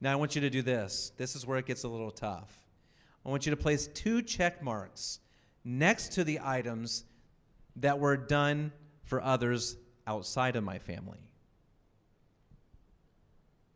Now, 0.00 0.12
I 0.12 0.16
want 0.16 0.34
you 0.34 0.40
to 0.40 0.50
do 0.50 0.62
this. 0.62 1.12
This 1.16 1.36
is 1.36 1.46
where 1.46 1.58
it 1.58 1.66
gets 1.66 1.84
a 1.84 1.88
little 1.88 2.10
tough. 2.10 2.56
I 3.24 3.28
want 3.28 3.44
you 3.44 3.50
to 3.50 3.56
place 3.56 3.86
two 3.86 4.22
check 4.22 4.62
marks 4.62 5.20
next 5.64 6.12
to 6.12 6.24
the 6.24 6.40
items 6.42 7.04
that 7.76 7.98
were 7.98 8.16
done 8.16 8.72
for 9.04 9.20
others 9.20 9.76
outside 10.06 10.56
of 10.56 10.64
my 10.64 10.78
family. 10.78 11.18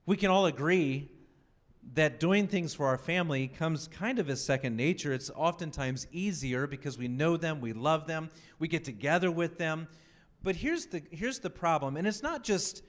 We 0.07 0.16
can 0.16 0.31
all 0.31 0.46
agree 0.46 1.11
that 1.92 2.18
doing 2.18 2.49
things 2.49 2.75
for 2.75 2.87
our 2.87 2.99
family 2.99 3.47
comes 3.47 3.88
kind 3.88 4.18
of 4.18 4.29
as 4.31 4.44
second 4.44 4.77
nature. 4.77 5.12
It's 5.12 5.31
oftentimes 5.31 6.07
easier 6.11 6.66
because 6.66 6.99
we 6.99 7.09
know 7.09 7.37
them, 7.37 7.61
we 7.61 7.73
love 7.73 8.07
them, 8.07 8.31
we 8.59 8.68
get 8.68 8.85
together 8.85 9.31
with 9.31 9.59
them. 9.59 9.87
But 10.42 10.57
here's 10.57 10.87
the 10.87 11.03
here's 11.11 11.38
the 11.38 11.51
problem, 11.51 11.97
and 11.97 12.07
it's 12.07 12.23
not 12.23 12.44
just 12.44 12.83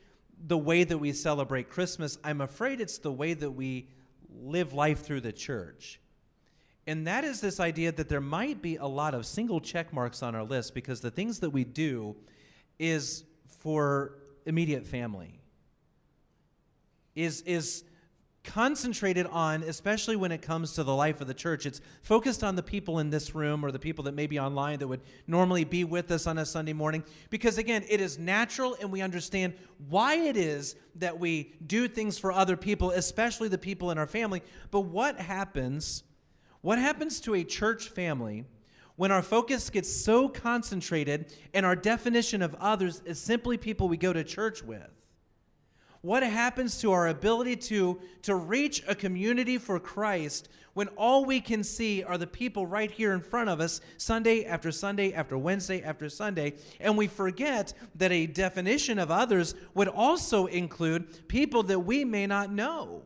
the 0.47 0.57
way 0.57 0.83
that 0.83 0.97
we 0.97 1.13
celebrate 1.13 1.69
Christmas. 1.69 2.17
I'm 2.23 2.41
afraid 2.41 2.81
it's 2.81 2.97
the 2.97 3.11
way 3.11 3.33
that 3.33 3.51
we 3.51 3.87
live 4.29 4.73
life 4.73 5.03
through 5.03 5.21
the 5.21 5.31
church. 5.31 5.99
And 6.87 7.07
that 7.07 7.23
is 7.23 7.41
this 7.41 7.59
idea 7.59 7.91
that 7.93 8.09
there 8.09 8.21
might 8.21 8.61
be 8.61 8.75
a 8.75 8.85
lot 8.85 9.15
of 9.15 9.25
single 9.25 9.59
check 9.59 9.91
marks 9.91 10.21
on 10.21 10.35
our 10.35 10.43
list 10.43 10.75
because 10.75 11.01
the 11.01 11.09
things 11.09 11.39
that 11.39 11.49
we 11.49 11.63
do 11.63 12.15
is 12.77 13.23
for 13.47 14.17
immediate 14.45 14.85
family. 14.85 15.39
Is 17.15 17.41
is 17.43 17.83
concentrated 18.45 19.25
on, 19.27 19.63
especially 19.63 20.15
when 20.15 20.31
it 20.31 20.41
comes 20.41 20.73
to 20.73 20.83
the 20.83 20.95
life 20.95 21.19
of 21.19 21.27
the 21.27 21.33
church. 21.33 21.65
It's 21.65 21.81
focused 22.01 22.43
on 22.43 22.55
the 22.55 22.63
people 22.63 22.99
in 22.99 23.09
this 23.09 23.35
room 23.35 23.65
or 23.65 23.71
the 23.71 23.79
people 23.79 24.03
that 24.05 24.13
may 24.13 24.27
be 24.27 24.39
online 24.39 24.79
that 24.79 24.87
would 24.87 25.01
normally 25.27 25.65
be 25.65 25.83
with 25.83 26.11
us 26.11 26.27
on 26.27 26.37
a 26.37 26.45
Sunday 26.45 26.73
morning. 26.73 27.03
Because 27.29 27.57
again, 27.57 27.83
it 27.89 27.99
is 27.99 28.17
natural 28.17 28.77
and 28.79 28.91
we 28.91 29.01
understand 29.01 29.53
why 29.89 30.15
it 30.15 30.37
is 30.37 30.75
that 30.95 31.19
we 31.19 31.53
do 31.65 31.87
things 31.87 32.17
for 32.17 32.31
other 32.31 32.55
people, 32.55 32.91
especially 32.91 33.49
the 33.49 33.57
people 33.57 33.91
in 33.91 33.97
our 33.97 34.07
family. 34.07 34.41
But 34.71 34.81
what 34.81 35.19
happens 35.19 36.03
What 36.61 36.79
happens 36.79 37.19
to 37.21 37.35
a 37.35 37.43
church 37.43 37.89
family 37.89 38.45
when 38.95 39.11
our 39.11 39.21
focus 39.21 39.69
gets 39.69 39.91
so 39.91 40.27
concentrated 40.27 41.31
and 41.53 41.63
our 41.63 41.75
definition 41.75 42.41
of 42.41 42.55
others 42.55 43.03
is 43.05 43.19
simply 43.19 43.57
people 43.57 43.87
we 43.87 43.97
go 43.97 44.11
to 44.13 44.23
church 44.23 44.63
with? 44.63 44.94
What 46.05 46.21
happens 46.21 46.79
to 46.81 46.91
our 46.91 47.07
ability 47.07 47.55
to, 47.55 47.99
to 48.21 48.35
reach 48.35 48.83
a 48.87 48.93
community 48.93 49.57
for 49.57 49.79
Christ 49.79 50.49
when 50.75 50.87
all 50.89 51.25
we 51.25 51.41
can 51.41 51.63
see 51.63 52.03
are 52.03 52.19
the 52.19 52.27
people 52.27 52.67
right 52.67 52.91
here 52.91 53.11
in 53.11 53.21
front 53.21 53.49
of 53.49 53.59
us 53.59 53.81
Sunday 53.97 54.45
after 54.45 54.71
Sunday 54.71 55.13
after 55.13 55.35
Wednesday 55.35 55.81
after 55.81 56.07
Sunday? 56.07 56.53
And 56.79 56.95
we 56.95 57.07
forget 57.07 57.73
that 57.95 58.11
a 58.11 58.27
definition 58.27 58.99
of 58.99 59.09
others 59.09 59.55
would 59.73 59.87
also 59.87 60.45
include 60.45 61.27
people 61.27 61.63
that 61.63 61.79
we 61.79 62.05
may 62.05 62.27
not 62.27 62.51
know 62.51 63.01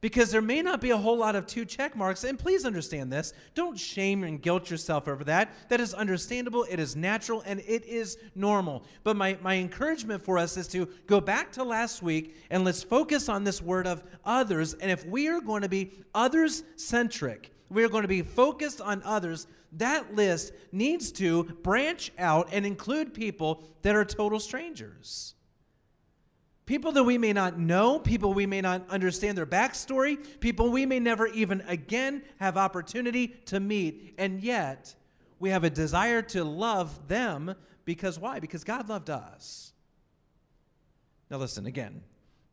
because 0.00 0.30
there 0.30 0.42
may 0.42 0.62
not 0.62 0.80
be 0.80 0.90
a 0.90 0.96
whole 0.96 1.18
lot 1.18 1.34
of 1.34 1.46
two 1.46 1.64
check 1.64 1.96
marks. 1.96 2.24
And 2.24 2.38
please 2.38 2.64
understand 2.64 3.12
this. 3.12 3.32
Don't 3.54 3.78
shame 3.78 4.22
and 4.24 4.40
guilt 4.40 4.70
yourself 4.70 5.08
over 5.08 5.24
that. 5.24 5.52
That 5.68 5.80
is 5.80 5.94
understandable, 5.94 6.66
it 6.68 6.78
is 6.78 6.94
natural, 6.94 7.42
and 7.44 7.60
it 7.60 7.84
is 7.84 8.18
normal. 8.34 8.84
But 9.02 9.16
my, 9.16 9.38
my 9.42 9.56
encouragement 9.56 10.22
for 10.22 10.38
us 10.38 10.56
is 10.56 10.68
to 10.68 10.86
go 11.06 11.20
back 11.20 11.52
to 11.52 11.64
last 11.64 12.02
week 12.02 12.36
and 12.50 12.64
let's 12.64 12.82
focus 12.82 13.28
on 13.28 13.44
this 13.44 13.60
word 13.60 13.86
of 13.86 14.02
others. 14.24 14.74
And 14.74 14.90
if 14.90 15.04
we 15.06 15.28
are 15.28 15.40
going 15.40 15.62
to 15.62 15.68
be 15.68 15.92
others 16.14 16.62
centric, 16.76 17.52
we 17.70 17.84
are 17.84 17.88
going 17.88 18.02
to 18.02 18.08
be 18.08 18.22
focused 18.22 18.80
on 18.80 19.02
others, 19.04 19.46
that 19.72 20.14
list 20.14 20.52
needs 20.72 21.12
to 21.12 21.44
branch 21.62 22.12
out 22.18 22.48
and 22.52 22.64
include 22.64 23.12
people 23.12 23.64
that 23.82 23.94
are 23.94 24.04
total 24.04 24.40
strangers. 24.40 25.34
People 26.68 26.92
that 26.92 27.04
we 27.04 27.16
may 27.16 27.32
not 27.32 27.58
know, 27.58 27.98
people 27.98 28.34
we 28.34 28.44
may 28.44 28.60
not 28.60 28.90
understand 28.90 29.38
their 29.38 29.46
backstory, 29.46 30.18
people 30.38 30.68
we 30.68 30.84
may 30.84 31.00
never 31.00 31.26
even 31.28 31.62
again 31.62 32.22
have 32.40 32.58
opportunity 32.58 33.28
to 33.46 33.58
meet. 33.58 34.12
And 34.18 34.42
yet, 34.42 34.94
we 35.38 35.48
have 35.48 35.64
a 35.64 35.70
desire 35.70 36.20
to 36.20 36.44
love 36.44 37.08
them 37.08 37.54
because 37.86 38.18
why? 38.18 38.38
Because 38.40 38.64
God 38.64 38.86
loved 38.90 39.08
us. 39.08 39.72
Now, 41.30 41.38
listen, 41.38 41.64
again, 41.64 42.02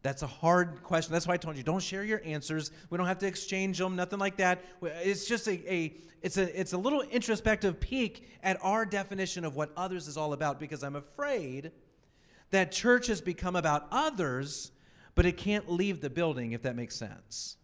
that's 0.01 0.21
a 0.21 0.27
hard 0.27 0.81
question. 0.81 1.11
That's 1.11 1.27
why 1.27 1.33
I 1.33 1.37
told 1.37 1.57
you 1.57 1.63
don't 1.63 1.83
share 1.83 2.05
your 2.05 2.21
answers. 2.23 2.71
We 2.89 2.97
don't 2.97 3.07
have 3.07 3.19
to 3.19 3.27
exchange 3.27 3.79
them, 3.79 3.97
nothing 3.97 4.19
like 4.19 4.37
that. 4.37 4.63
It's 4.81 5.27
just 5.27 5.45
a, 5.49 5.73
a 5.73 5.93
it's 6.21 6.37
a 6.37 6.57
it's 6.57 6.71
a 6.71 6.77
little 6.77 7.01
introspective 7.01 7.81
peek 7.81 8.29
at 8.41 8.57
our 8.61 8.85
definition 8.85 9.43
of 9.43 9.57
what 9.57 9.73
others 9.75 10.07
is 10.07 10.15
all 10.15 10.31
about 10.31 10.57
because 10.57 10.85
I'm 10.85 10.95
afraid 10.95 11.73
that 12.55 12.71
church 12.71 13.07
has 13.07 13.21
become 13.21 13.55
about 13.55 13.87
others, 13.91 14.71
but 15.13 15.25
it 15.25 15.37
can't 15.37 15.69
leave 15.69 16.01
the 16.01 16.09
building, 16.09 16.53
if 16.53 16.61
that 16.63 16.75
makes 16.75 16.95
sense. 16.95 17.57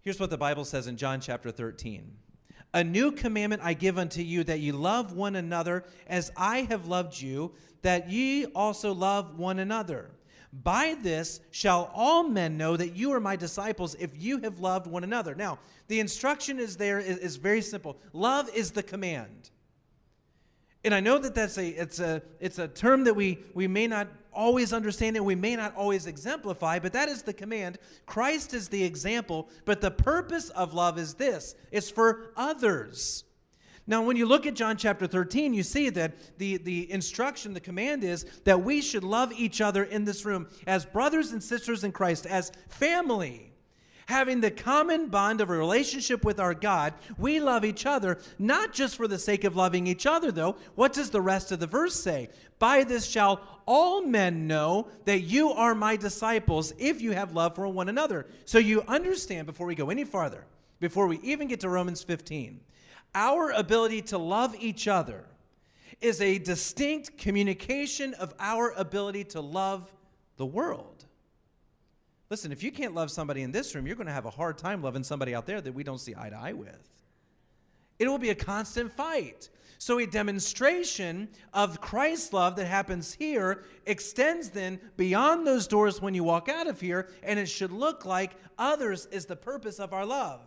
Here's 0.00 0.18
what 0.18 0.30
the 0.30 0.38
Bible 0.38 0.64
says 0.64 0.86
in 0.86 0.96
John 0.96 1.20
chapter 1.20 1.50
13 1.50 2.16
A 2.74 2.82
new 2.82 3.12
commandment 3.12 3.62
I 3.62 3.74
give 3.74 3.98
unto 3.98 4.22
you, 4.22 4.42
that 4.44 4.60
ye 4.60 4.72
love 4.72 5.12
one 5.12 5.36
another 5.36 5.84
as 6.06 6.32
I 6.36 6.62
have 6.62 6.86
loved 6.86 7.20
you, 7.20 7.52
that 7.82 8.10
ye 8.10 8.46
also 8.46 8.92
love 8.92 9.38
one 9.38 9.58
another. 9.58 10.10
By 10.52 10.96
this 11.00 11.40
shall 11.50 11.90
all 11.94 12.24
men 12.24 12.58
know 12.58 12.76
that 12.76 12.96
you 12.96 13.12
are 13.12 13.20
my 13.20 13.36
disciples 13.36 13.94
if 13.98 14.10
you 14.18 14.38
have 14.38 14.60
loved 14.60 14.86
one 14.86 15.04
another. 15.04 15.34
Now, 15.34 15.58
the 15.88 16.00
instruction 16.00 16.58
is 16.58 16.76
there 16.76 16.98
is, 16.98 17.16
is 17.18 17.36
very 17.36 17.62
simple. 17.62 17.98
Love 18.12 18.50
is 18.54 18.72
the 18.72 18.82
command. 18.82 19.51
And 20.84 20.94
I 20.94 21.00
know 21.00 21.18
that 21.18 21.34
that's 21.34 21.58
a 21.58 21.68
it's 21.68 22.00
a 22.00 22.22
it's 22.40 22.58
a 22.58 22.68
term 22.68 23.04
that 23.04 23.14
we 23.14 23.38
we 23.54 23.68
may 23.68 23.86
not 23.86 24.08
always 24.32 24.72
understand 24.72 25.16
and 25.16 25.24
we 25.24 25.34
may 25.34 25.54
not 25.54 25.76
always 25.76 26.06
exemplify, 26.06 26.78
but 26.78 26.92
that 26.94 27.08
is 27.08 27.22
the 27.22 27.32
command. 27.32 27.78
Christ 28.06 28.54
is 28.54 28.68
the 28.68 28.82
example, 28.82 29.48
but 29.64 29.80
the 29.80 29.90
purpose 29.90 30.48
of 30.50 30.74
love 30.74 30.98
is 30.98 31.14
this. 31.14 31.54
It's 31.70 31.90
for 31.90 32.32
others. 32.36 33.24
Now, 33.86 34.02
when 34.02 34.16
you 34.16 34.26
look 34.26 34.46
at 34.46 34.54
John 34.54 34.76
chapter 34.76 35.08
13, 35.08 35.54
you 35.54 35.64
see 35.64 35.90
that 35.90 36.38
the, 36.38 36.56
the 36.56 36.90
instruction, 36.90 37.52
the 37.52 37.60
command 37.60 38.04
is 38.04 38.24
that 38.44 38.62
we 38.62 38.80
should 38.80 39.02
love 39.02 39.32
each 39.32 39.60
other 39.60 39.82
in 39.82 40.04
this 40.04 40.24
room 40.24 40.48
as 40.68 40.86
brothers 40.86 41.32
and 41.32 41.42
sisters 41.42 41.82
in 41.82 41.90
Christ, 41.90 42.24
as 42.24 42.52
family 42.68 43.51
having 44.06 44.40
the 44.40 44.50
common 44.50 45.08
bond 45.08 45.40
of 45.40 45.50
a 45.50 45.56
relationship 45.56 46.24
with 46.24 46.40
our 46.40 46.54
God, 46.54 46.94
we 47.18 47.40
love 47.40 47.64
each 47.64 47.86
other, 47.86 48.18
not 48.38 48.72
just 48.72 48.96
for 48.96 49.08
the 49.08 49.18
sake 49.18 49.44
of 49.44 49.56
loving 49.56 49.86
each 49.86 50.06
other, 50.06 50.30
though. 50.32 50.56
What 50.74 50.92
does 50.92 51.10
the 51.10 51.20
rest 51.20 51.52
of 51.52 51.60
the 51.60 51.66
verse 51.66 51.94
say? 51.94 52.28
By 52.58 52.84
this 52.84 53.06
shall 53.06 53.40
all 53.66 54.02
men 54.02 54.46
know 54.46 54.88
that 55.04 55.20
you 55.20 55.50
are 55.50 55.74
my 55.74 55.96
disciples 55.96 56.72
if 56.78 57.00
you 57.00 57.12
have 57.12 57.34
love 57.34 57.54
for 57.54 57.66
one 57.68 57.88
another. 57.88 58.26
So 58.44 58.58
you 58.58 58.82
understand 58.88 59.46
before 59.46 59.66
we 59.66 59.74
go 59.74 59.90
any 59.90 60.04
farther, 60.04 60.46
before 60.80 61.06
we 61.06 61.18
even 61.20 61.48
get 61.48 61.60
to 61.60 61.68
Romans 61.68 62.02
15, 62.02 62.60
our 63.14 63.50
ability 63.50 64.02
to 64.02 64.18
love 64.18 64.54
each 64.58 64.88
other 64.88 65.26
is 66.00 66.20
a 66.20 66.38
distinct 66.38 67.16
communication 67.18 68.14
of 68.14 68.34
our 68.40 68.70
ability 68.76 69.24
to 69.24 69.40
love 69.40 69.92
the 70.36 70.46
world. 70.46 71.04
Listen, 72.32 72.50
if 72.50 72.62
you 72.62 72.72
can't 72.72 72.94
love 72.94 73.10
somebody 73.10 73.42
in 73.42 73.52
this 73.52 73.74
room, 73.74 73.86
you're 73.86 73.94
going 73.94 74.06
to 74.06 74.12
have 74.14 74.24
a 74.24 74.30
hard 74.30 74.56
time 74.56 74.82
loving 74.82 75.04
somebody 75.04 75.34
out 75.34 75.44
there 75.44 75.60
that 75.60 75.74
we 75.74 75.84
don't 75.84 75.98
see 75.98 76.14
eye 76.16 76.30
to 76.30 76.36
eye 76.36 76.54
with. 76.54 76.88
It 77.98 78.08
will 78.08 78.16
be 78.16 78.30
a 78.30 78.34
constant 78.34 78.90
fight. 78.90 79.50
So, 79.76 79.98
a 79.98 80.06
demonstration 80.06 81.28
of 81.52 81.82
Christ's 81.82 82.32
love 82.32 82.56
that 82.56 82.64
happens 82.64 83.12
here 83.12 83.64
extends 83.84 84.48
then 84.48 84.80
beyond 84.96 85.46
those 85.46 85.66
doors 85.66 86.00
when 86.00 86.14
you 86.14 86.24
walk 86.24 86.48
out 86.48 86.66
of 86.66 86.80
here, 86.80 87.10
and 87.22 87.38
it 87.38 87.50
should 87.50 87.70
look 87.70 88.06
like 88.06 88.30
others 88.56 89.04
is 89.12 89.26
the 89.26 89.36
purpose 89.36 89.78
of 89.78 89.92
our 89.92 90.06
love. 90.06 90.40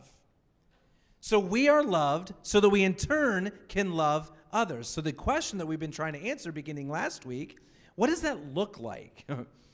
So, 1.19 1.38
we 1.38 1.69
are 1.69 1.84
loved 1.84 2.34
so 2.41 2.60
that 2.62 2.69
we 2.69 2.84
in 2.84 2.95
turn 2.95 3.52
can 3.67 3.91
love 3.91 4.32
others. 4.52 4.88
So, 4.88 5.02
the 5.02 5.13
question 5.13 5.60
that 5.60 5.67
we've 5.67 5.80
been 5.80 5.91
trying 5.91 6.13
to 6.13 6.24
answer 6.24 6.52
beginning 6.52 6.89
last 6.89 7.28
week 7.28 7.60
what 7.93 8.08
does 8.08 8.21
that 8.21 8.56
look 8.56 8.80
like? 8.80 9.24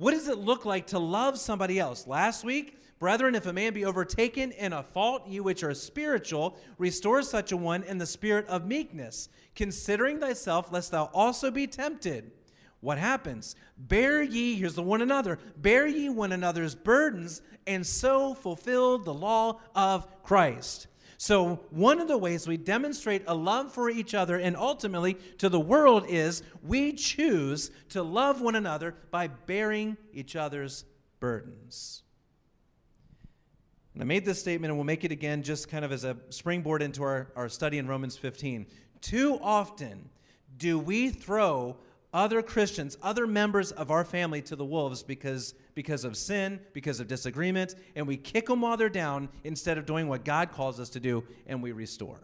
What 0.00 0.12
does 0.12 0.28
it 0.28 0.38
look 0.38 0.64
like 0.64 0.86
to 0.88 0.98
love 0.98 1.38
somebody 1.38 1.78
else? 1.78 2.06
Last 2.06 2.42
week, 2.42 2.78
brethren, 2.98 3.34
if 3.34 3.44
a 3.44 3.52
man 3.52 3.74
be 3.74 3.84
overtaken 3.84 4.50
in 4.52 4.72
a 4.72 4.82
fault, 4.82 5.28
you 5.28 5.42
which 5.42 5.62
are 5.62 5.74
spiritual, 5.74 6.56
restore 6.78 7.20
such 7.20 7.52
a 7.52 7.56
one 7.58 7.82
in 7.82 7.98
the 7.98 8.06
spirit 8.06 8.46
of 8.46 8.66
meekness, 8.66 9.28
considering 9.54 10.18
thyself, 10.18 10.72
lest 10.72 10.90
thou 10.90 11.10
also 11.12 11.50
be 11.50 11.66
tempted. 11.66 12.30
What 12.80 12.96
happens? 12.96 13.56
Bear 13.76 14.22
ye, 14.22 14.54
here's 14.54 14.74
the 14.74 14.82
one 14.82 15.02
another, 15.02 15.38
bear 15.58 15.86
ye 15.86 16.08
one 16.08 16.32
another's 16.32 16.74
burdens, 16.74 17.42
and 17.66 17.86
so 17.86 18.32
fulfill 18.32 18.96
the 18.96 19.12
law 19.12 19.60
of 19.74 20.22
Christ. 20.22 20.86
So, 21.22 21.60
one 21.68 22.00
of 22.00 22.08
the 22.08 22.16
ways 22.16 22.48
we 22.48 22.56
demonstrate 22.56 23.24
a 23.26 23.34
love 23.34 23.74
for 23.74 23.90
each 23.90 24.14
other 24.14 24.38
and 24.38 24.56
ultimately 24.56 25.18
to 25.36 25.50
the 25.50 25.60
world 25.60 26.06
is 26.08 26.42
we 26.62 26.94
choose 26.94 27.70
to 27.90 28.02
love 28.02 28.40
one 28.40 28.54
another 28.54 28.94
by 29.10 29.26
bearing 29.26 29.98
each 30.14 30.34
other's 30.34 30.86
burdens. 31.20 32.04
And 33.92 34.02
I 34.02 34.06
made 34.06 34.24
this 34.24 34.40
statement 34.40 34.70
and 34.70 34.78
we'll 34.78 34.86
make 34.86 35.04
it 35.04 35.12
again 35.12 35.42
just 35.42 35.68
kind 35.68 35.84
of 35.84 35.92
as 35.92 36.04
a 36.04 36.16
springboard 36.30 36.80
into 36.80 37.02
our, 37.02 37.30
our 37.36 37.50
study 37.50 37.76
in 37.76 37.86
Romans 37.86 38.16
15. 38.16 38.64
Too 39.02 39.38
often 39.42 40.08
do 40.56 40.78
we 40.78 41.10
throw 41.10 41.76
other 42.12 42.42
Christians, 42.42 42.96
other 43.02 43.26
members 43.26 43.70
of 43.72 43.90
our 43.90 44.04
family 44.04 44.42
to 44.42 44.56
the 44.56 44.64
wolves 44.64 45.02
because, 45.02 45.54
because 45.74 46.04
of 46.04 46.16
sin, 46.16 46.60
because 46.72 47.00
of 47.00 47.08
disagreement, 47.08 47.74
and 47.94 48.06
we 48.06 48.16
kick 48.16 48.46
them 48.46 48.62
while 48.62 48.76
they're 48.76 48.88
down 48.88 49.28
instead 49.44 49.78
of 49.78 49.86
doing 49.86 50.08
what 50.08 50.24
God 50.24 50.50
calls 50.52 50.80
us 50.80 50.88
to 50.90 51.00
do 51.00 51.24
and 51.46 51.62
we 51.62 51.72
restore. 51.72 52.20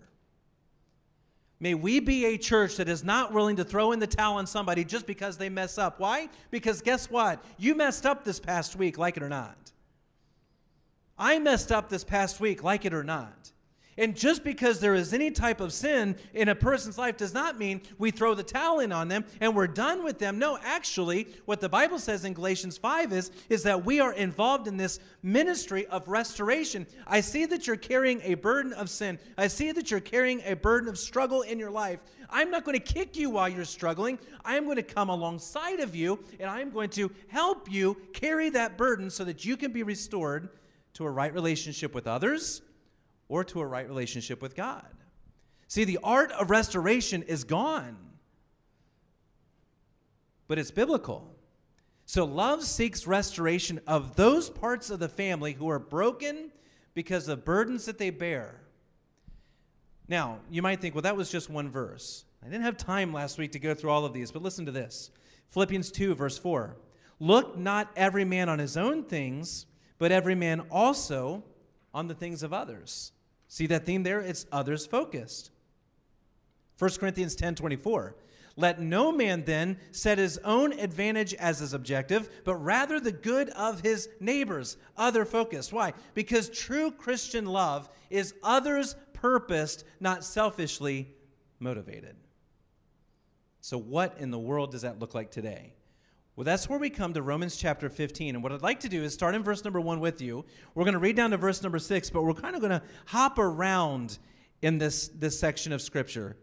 May 1.59 1.75
we 1.75 2.01
be 2.01 2.27
a 2.27 2.37
church 2.37 2.77
that 2.77 2.89
is 2.89 3.03
not 3.03 3.33
willing 3.33 3.57
to 3.57 3.65
throw 3.65 3.93
in 3.93 3.99
the 3.99 4.07
towel 4.07 4.37
on 4.37 4.47
somebody 4.47 4.85
just 4.85 5.07
because 5.07 5.39
they 5.39 5.49
mess 5.49 5.79
up. 5.79 5.99
Why? 5.99 6.29
Because 6.51 6.83
guess 6.83 7.11
what? 7.11 7.43
You 7.57 7.75
messed 7.75 8.05
up 8.05 8.25
this 8.25 8.39
past 8.39 8.77
week, 8.77 8.99
like 8.99 9.17
it 9.17 9.23
or 9.23 9.29
not. 9.29 9.57
I 11.19 11.39
messed 11.39 11.73
up 11.73 11.89
this 11.89 12.05
past 12.05 12.41
week, 12.41 12.63
like 12.63 12.85
it 12.85 12.93
or 12.93 13.05
not. 13.05 13.53
And 13.99 14.15
just 14.15 14.45
because 14.45 14.81
there 14.81 14.95
is 14.95 15.15
any 15.15 15.31
type 15.31 15.61
of 15.61 15.73
sin 15.73 16.17
in 16.35 16.49
a 16.49 16.55
person's 16.55 16.99
life 16.99 17.17
does 17.17 17.33
not 17.33 17.59
mean 17.59 17.81
we 17.99 18.11
throw 18.11 18.35
the 18.35 18.43
towel 18.43 18.81
in 18.81 18.93
on 18.93 19.09
them 19.09 19.25
and 19.41 19.57
we're 19.57 19.67
done 19.67 20.05
with 20.05 20.19
them. 20.19 20.39
No, 20.39 20.59
actually, 20.63 21.29
what 21.47 21.61
the 21.61 21.69
Bible 21.69 21.99
says 21.99 22.25
in 22.25 22.35
Galatians 22.35 22.77
5 22.77 23.13
is, 23.13 23.31
is 23.49 23.63
that 23.63 23.87
we 23.87 24.01
are 24.01 24.13
involved 24.13 24.69
in 24.69 24.77
this 24.77 25.01
ministry 25.23 25.87
of 25.87 26.09
restoration. 26.09 26.87
I 27.07 27.23
see 27.23 27.47
that 27.47 27.67
you're 27.67 27.77
carrying 27.77 28.21
a 28.23 28.35
burden 28.35 28.75
of 28.75 28.91
sin. 28.91 29.19
I 29.39 29.47
see 29.47 29.73
that 29.73 29.91
you're 29.91 30.01
carrying 30.01 30.43
a 30.45 30.55
burden 30.55 30.91
of 30.91 30.99
struggle 30.99 31.41
in 31.41 31.59
your 31.59 31.71
life. 31.71 32.01
I'm 32.29 32.51
not 32.51 32.65
going 32.65 32.79
to 32.79 32.93
kick 32.93 33.17
you 33.17 33.31
while 33.31 33.49
you're 33.49 33.65
struggling. 33.65 34.19
I 34.45 34.57
am 34.57 34.65
going 34.65 34.77
to 34.77 34.83
come 34.83 35.09
alongside 35.09 35.81
of 35.81 35.95
you 35.95 36.19
and 36.39 36.51
I'm 36.51 36.71
going 36.71 36.91
to 36.91 37.11
help 37.29 37.71
you 37.71 37.97
carry 38.13 38.51
that 38.51 38.77
burden 38.77 39.09
so 39.09 39.25
that 39.25 39.45
you 39.45 39.57
can 39.57 39.73
be 39.73 39.83
restored 39.83 40.51
to 40.95 41.07
a 41.07 41.11
right 41.11 41.33
relationship 41.33 41.95
with 41.95 42.07
others 42.07 42.63
or 43.29 43.45
to 43.45 43.61
a 43.61 43.67
right 43.67 43.89
relationship 43.89 44.41
with 44.41 44.55
God. 44.55 44.87
See, 45.69 45.85
the 45.85 45.99
art 46.03 46.31
of 46.33 46.51
restoration 46.51 47.23
is 47.23 47.45
gone, 47.45 47.97
but 50.47 50.59
it's 50.59 50.71
biblical. 50.71 51.35
So 52.05 52.25
love 52.25 52.63
seeks 52.63 53.07
restoration 53.07 53.81
of 53.87 54.15
those 54.15 54.49
parts 54.49 54.91
of 54.91 55.01
the 55.01 55.09
family 55.09 55.55
who 55.55 55.69
are 55.69 55.81
broken 55.81 56.53
because 56.95 57.27
of 57.29 57.45
burdens 57.45 57.87
that 57.87 57.99
they 57.99 58.11
bear. 58.11 58.61
Now, 60.09 60.39
you 60.49 60.63
might 60.63 60.81
think, 60.81 60.95
well, 60.95 61.03
that 61.03 61.17
was 61.17 61.31
just 61.31 61.51
one 61.51 61.69
verse. 61.69 62.25
I 62.43 62.47
didn't 62.47 62.63
have 62.63 62.77
time 62.77 63.13
last 63.13 63.39
week 63.39 63.53
to 63.53 63.59
go 63.59 63.75
through 63.75 63.91
all 63.91 64.05
of 64.05 64.13
these, 64.13 64.31
but 64.31 64.43
listen 64.43 64.67
to 64.67 64.73
this 64.73 65.11
Philippians 65.51 65.91
2, 65.91 66.15
verse 66.15 66.39
4. 66.39 66.77
Look 67.19 67.59
not 67.59 67.91
every 67.97 68.25
man 68.25 68.49
on 68.49 68.61
his 68.61 68.77
own 68.77 69.03
things, 69.03 69.67
but 69.99 70.13
every 70.13 70.35
man 70.35 70.61
also 70.71 71.43
on 71.93 72.07
the 72.07 72.15
things 72.15 72.43
of 72.43 72.53
others. 72.53 73.13
See 73.49 73.67
that 73.67 73.87
theme 73.87 74.03
there? 74.03 74.21
It's 74.21 74.47
others 74.51 74.87
focused. 74.87 75.51
1 76.79 76.91
Corinthians 76.99 77.35
10 77.35 77.55
24. 77.55 78.17
Let 78.59 78.81
no 78.81 79.13
man 79.13 79.45
then 79.45 79.79
set 79.93 80.17
his 80.17 80.39
own 80.39 80.73
advantage 80.73 81.35
as 81.35 81.59
his 81.59 81.75
objective, 81.75 82.31
but 82.45 82.57
rather 82.57 82.99
the 82.99 83.13
good 83.13 83.51
of 83.51 83.81
his 83.81 84.09
neighbors, 84.19 84.79
other 84.97 85.27
focused. 85.27 85.75
Why? 85.75 85.93
Because 86.15 86.49
true 86.49 86.91
Christian 86.91 87.45
love 87.45 87.91
is 88.09 88.35
others 88.43 88.97
purposed, 89.13 89.85
not 90.01 90.25
selfishly 90.25 91.15
motivated. 91.59 92.17
So, 93.61 93.77
what 93.77 94.17
in 94.19 94.31
the 94.31 94.39
world 94.39 94.71
does 94.71 94.83
that 94.83 95.01
look 95.01 95.15
like 95.15 95.31
today? 95.31 95.76
Well, 96.37 96.45
that's 96.45 96.69
where 96.69 96.79
we 96.79 96.91
come 96.91 97.15
to 97.15 97.23
Romans 97.23 97.57
chapter 97.57 97.89
15. 97.89 98.35
And 98.35 98.43
what 98.43 98.53
I'd 98.53 98.61
like 98.61 98.81
to 98.81 98.91
do 98.91 99.03
is 99.03 99.15
start 99.15 99.35
in 99.35 99.43
verse 99.43 99.65
number 99.65 99.81
one 99.81 100.01
with 100.01 100.21
you. 100.21 100.45
We're 100.75 100.85
going 100.85 100.93
to 100.93 100.99
read 100.99 101.17
down 101.17 101.31
to 101.31 101.39
verse 101.39 101.63
number 101.63 101.79
six, 101.79 102.11
but 102.11 102.25
we're 102.25 102.35
kind 102.35 102.55
of 102.55 102.61
going 102.61 102.79
to 102.79 102.83
hop 103.07 103.39
around 103.39 104.19
in 104.61 104.77
this, 104.77 105.09
this 105.09 105.41
section 105.41 105.73
of 105.73 105.81
Scripture. 105.81 106.37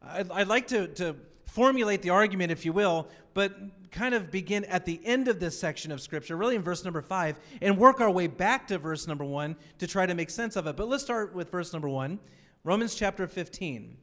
I'd, 0.00 0.30
I'd 0.30 0.46
like 0.46 0.68
to, 0.68 0.86
to 0.86 1.16
formulate 1.46 2.00
the 2.00 2.10
argument, 2.10 2.52
if 2.52 2.64
you 2.64 2.72
will, 2.72 3.08
but 3.34 3.56
kind 3.90 4.14
of 4.14 4.30
begin 4.30 4.64
at 4.66 4.84
the 4.84 5.00
end 5.04 5.26
of 5.26 5.40
this 5.40 5.58
section 5.58 5.90
of 5.90 6.00
Scripture, 6.00 6.36
really 6.36 6.54
in 6.54 6.62
verse 6.62 6.84
number 6.84 7.02
five, 7.02 7.40
and 7.60 7.76
work 7.76 8.00
our 8.00 8.10
way 8.10 8.28
back 8.28 8.68
to 8.68 8.78
verse 8.78 9.08
number 9.08 9.24
one 9.24 9.56
to 9.78 9.88
try 9.88 10.06
to 10.06 10.14
make 10.14 10.30
sense 10.30 10.54
of 10.54 10.68
it. 10.68 10.76
But 10.76 10.88
let's 10.88 11.02
start 11.02 11.34
with 11.34 11.50
verse 11.50 11.72
number 11.72 11.88
one 11.88 12.20
Romans 12.62 12.94
chapter 12.94 13.26
15. 13.26 13.96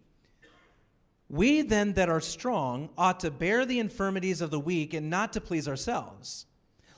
We 1.29 1.61
then 1.61 1.93
that 1.93 2.09
are 2.09 2.21
strong 2.21 2.89
ought 2.97 3.19
to 3.21 3.31
bear 3.31 3.65
the 3.65 3.79
infirmities 3.79 4.41
of 4.41 4.51
the 4.51 4.59
weak 4.59 4.93
and 4.93 5.09
not 5.09 5.33
to 5.33 5.41
please 5.41 5.67
ourselves. 5.67 6.45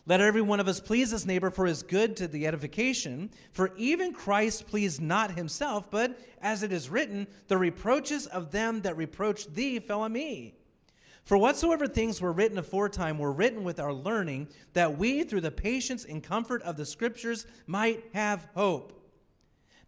Let 0.06 0.22
every 0.22 0.42
one 0.42 0.60
of 0.60 0.68
us 0.68 0.80
please 0.80 1.12
his 1.12 1.26
neighbor 1.26 1.52
for 1.52 1.66
his 1.66 1.84
good 1.84 2.16
to 2.18 2.28
the 2.28 2.48
edification. 2.48 3.32
For 3.52 3.72
even 3.78 4.14
Christ 4.14 4.68
pleased 4.68 5.02
not 5.02 5.32
himself, 5.32 5.92
but 5.92 6.20
as 6.42 6.64
it 6.64 6.72
is 6.72 6.90
written, 6.90 7.28
the 7.48 7.58
reproaches 7.58 8.26
of 8.26 8.52
them 8.52 8.82
that 8.82 8.98
reproached 8.98 9.54
thee 9.54 9.80
fell 9.80 10.02
on 10.02 10.14
me. 10.14 10.56
For 11.24 11.38
whatsoever 11.38 11.86
things 11.86 12.22
were 12.22 12.32
written 12.32 12.58
aforetime 12.58 13.20
were 13.20 13.32
written 13.32 13.64
with 13.64 13.80
our 13.80 13.94
learning, 13.94 14.48
that 14.74 14.98
we, 14.98 15.24
through 15.24 15.42
the 15.42 15.52
patience 15.52 16.06
and 16.06 16.24
comfort 16.24 16.64
of 16.64 16.76
the 16.76 16.86
Scriptures, 16.86 17.46
might 17.68 18.04
have 18.14 18.48
hope. 18.56 18.99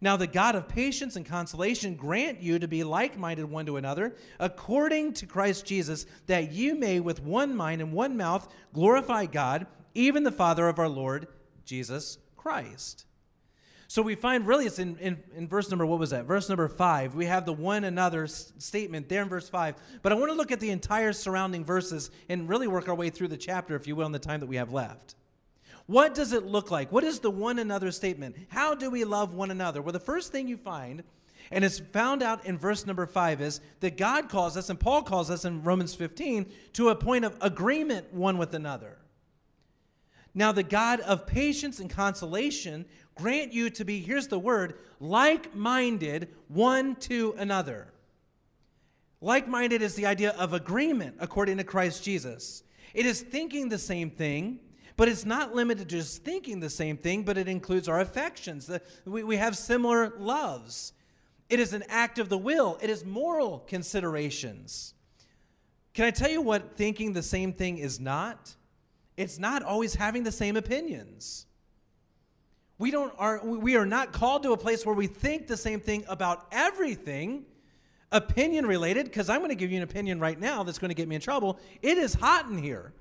Now, 0.02 0.16
the 0.16 0.26
God 0.26 0.56
of 0.56 0.68
patience 0.68 1.14
and 1.14 1.24
consolation 1.24 1.94
grant 1.94 2.42
you 2.42 2.58
to 2.58 2.66
be 2.66 2.82
like 2.82 3.16
minded 3.16 3.44
one 3.44 3.66
to 3.66 3.76
another, 3.76 4.16
according 4.40 5.12
to 5.14 5.26
Christ 5.26 5.64
Jesus, 5.64 6.06
that 6.26 6.50
you 6.50 6.74
may 6.74 6.98
with 6.98 7.22
one 7.22 7.54
mind 7.54 7.80
and 7.80 7.92
one 7.92 8.16
mouth 8.16 8.52
glorify 8.74 9.26
God, 9.26 9.68
even 9.94 10.24
the 10.24 10.32
Father 10.32 10.66
of 10.66 10.80
our 10.80 10.88
Lord 10.88 11.28
Jesus 11.64 12.18
Christ. 12.36 13.06
So 13.86 14.02
we 14.02 14.16
find 14.16 14.44
really 14.44 14.66
it's 14.66 14.80
in, 14.80 14.96
in, 14.96 15.22
in, 15.36 15.46
verse 15.46 15.70
number, 15.70 15.86
what 15.86 16.00
was 16.00 16.10
that? 16.10 16.24
Verse 16.24 16.48
number 16.48 16.66
five. 16.66 17.14
We 17.14 17.26
have 17.26 17.46
the 17.46 17.52
one 17.52 17.84
another 17.84 18.24
s- 18.24 18.52
statement 18.58 19.08
there 19.08 19.22
in 19.22 19.28
verse 19.28 19.48
five. 19.48 19.76
But 20.02 20.10
I 20.10 20.16
want 20.16 20.32
to 20.32 20.36
look 20.36 20.50
at 20.50 20.58
the 20.58 20.70
entire 20.70 21.12
surrounding 21.12 21.64
verses 21.64 22.10
and 22.28 22.48
really 22.48 22.66
work 22.66 22.88
our 22.88 22.94
way 22.94 23.10
through 23.10 23.28
the 23.28 23.36
chapter, 23.36 23.76
if 23.76 23.86
you 23.86 23.94
will, 23.94 24.06
in 24.06 24.12
the 24.12 24.18
time 24.18 24.40
that 24.40 24.46
we 24.46 24.56
have 24.56 24.72
left. 24.72 25.14
What 25.92 26.14
does 26.14 26.32
it 26.32 26.46
look 26.46 26.70
like? 26.70 26.90
What 26.90 27.04
is 27.04 27.20
the 27.20 27.30
one 27.30 27.58
another 27.58 27.90
statement? 27.90 28.34
How 28.48 28.74
do 28.74 28.90
we 28.90 29.04
love 29.04 29.34
one 29.34 29.50
another? 29.50 29.82
Well, 29.82 29.92
the 29.92 30.00
first 30.00 30.32
thing 30.32 30.48
you 30.48 30.56
find, 30.56 31.02
and 31.50 31.62
it's 31.62 31.80
found 31.80 32.22
out 32.22 32.46
in 32.46 32.56
verse 32.56 32.86
number 32.86 33.04
five, 33.04 33.42
is 33.42 33.60
that 33.80 33.98
God 33.98 34.30
calls 34.30 34.56
us, 34.56 34.70
and 34.70 34.80
Paul 34.80 35.02
calls 35.02 35.30
us 35.30 35.44
in 35.44 35.62
Romans 35.62 35.94
15, 35.94 36.50
to 36.72 36.88
a 36.88 36.94
point 36.94 37.26
of 37.26 37.36
agreement 37.42 38.10
one 38.10 38.38
with 38.38 38.54
another. 38.54 38.96
Now, 40.34 40.50
the 40.50 40.62
God 40.62 41.00
of 41.00 41.26
patience 41.26 41.78
and 41.78 41.90
consolation 41.90 42.86
grant 43.14 43.52
you 43.52 43.68
to 43.68 43.84
be, 43.84 44.00
here's 44.00 44.28
the 44.28 44.38
word, 44.38 44.78
like 44.98 45.54
minded 45.54 46.30
one 46.48 46.96
to 47.00 47.34
another. 47.36 47.92
Like 49.20 49.46
minded 49.46 49.82
is 49.82 49.94
the 49.94 50.06
idea 50.06 50.30
of 50.38 50.54
agreement 50.54 51.16
according 51.20 51.58
to 51.58 51.64
Christ 51.64 52.02
Jesus. 52.02 52.62
It 52.94 53.04
is 53.04 53.20
thinking 53.20 53.68
the 53.68 53.76
same 53.76 54.08
thing, 54.08 54.60
but 54.96 55.08
it's 55.08 55.24
not 55.24 55.54
limited 55.54 55.88
to 55.88 55.96
just 55.96 56.24
thinking 56.24 56.60
the 56.60 56.70
same 56.70 56.96
thing, 56.96 57.22
but 57.22 57.38
it 57.38 57.48
includes 57.48 57.88
our 57.88 58.00
affections. 58.00 58.70
We, 59.04 59.24
we 59.24 59.36
have 59.36 59.56
similar 59.56 60.12
loves. 60.18 60.92
It 61.48 61.60
is 61.60 61.72
an 61.72 61.84
act 61.88 62.18
of 62.18 62.28
the 62.28 62.38
will, 62.38 62.78
it 62.80 62.90
is 62.90 63.04
moral 63.04 63.60
considerations. 63.60 64.94
Can 65.94 66.06
I 66.06 66.10
tell 66.10 66.30
you 66.30 66.40
what 66.40 66.76
thinking 66.76 67.12
the 67.12 67.22
same 67.22 67.52
thing 67.52 67.78
is 67.78 68.00
not? 68.00 68.54
It's 69.16 69.38
not 69.38 69.62
always 69.62 69.94
having 69.94 70.24
the 70.24 70.32
same 70.32 70.56
opinions. 70.56 71.46
We, 72.78 72.90
don't, 72.90 73.12
are, 73.18 73.44
we 73.44 73.76
are 73.76 73.84
not 73.84 74.12
called 74.12 74.42
to 74.44 74.52
a 74.52 74.56
place 74.56 74.86
where 74.86 74.94
we 74.94 75.06
think 75.06 75.46
the 75.46 75.56
same 75.56 75.80
thing 75.80 76.04
about 76.08 76.46
everything 76.50 77.44
opinion 78.10 78.66
related, 78.66 79.04
because 79.04 79.28
I'm 79.28 79.40
going 79.40 79.50
to 79.50 79.54
give 79.54 79.70
you 79.70 79.76
an 79.76 79.82
opinion 79.82 80.18
right 80.18 80.40
now 80.40 80.62
that's 80.62 80.78
going 80.78 80.88
to 80.88 80.94
get 80.94 81.08
me 81.08 81.14
in 81.14 81.20
trouble. 81.20 81.58
It 81.82 81.98
is 81.98 82.14
hot 82.14 82.46
in 82.46 82.58
here. 82.58 82.92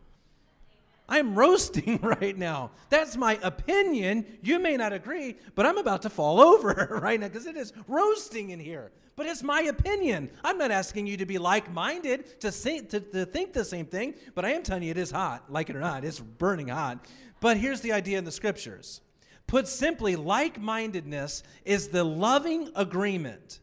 I'm 1.11 1.35
roasting 1.35 1.99
right 2.01 2.37
now. 2.37 2.71
That's 2.89 3.17
my 3.17 3.37
opinion. 3.43 4.25
You 4.41 4.59
may 4.59 4.77
not 4.77 4.93
agree, 4.93 5.35
but 5.55 5.65
I'm 5.65 5.77
about 5.77 6.03
to 6.03 6.09
fall 6.09 6.39
over 6.53 6.99
right 7.03 7.19
now 7.19 7.27
because 7.27 7.45
it 7.45 7.57
is 7.57 7.73
roasting 7.87 8.51
in 8.51 8.59
here. 8.59 8.91
But 9.17 9.25
it's 9.25 9.43
my 9.43 9.61
opinion. 9.63 10.31
I'm 10.41 10.57
not 10.57 10.71
asking 10.71 11.07
you 11.07 11.17
to 11.17 11.25
be 11.25 11.37
like 11.37 11.71
minded, 11.71 12.39
to, 12.39 12.49
to, 12.49 12.99
to 13.01 13.25
think 13.25 13.51
the 13.51 13.65
same 13.65 13.85
thing, 13.85 14.15
but 14.33 14.45
I 14.45 14.53
am 14.53 14.63
telling 14.63 14.83
you 14.83 14.91
it 14.91 14.97
is 14.97 15.11
hot. 15.11 15.51
Like 15.51 15.69
it 15.69 15.75
or 15.75 15.81
not, 15.81 16.05
it's 16.05 16.19
burning 16.21 16.69
hot. 16.69 17.05
But 17.41 17.57
here's 17.57 17.81
the 17.81 17.91
idea 17.91 18.17
in 18.17 18.23
the 18.23 18.31
scriptures. 18.31 19.01
Put 19.47 19.67
simply, 19.67 20.15
like 20.15 20.61
mindedness 20.61 21.43
is 21.65 21.89
the 21.89 22.05
loving 22.05 22.69
agreement 22.73 23.59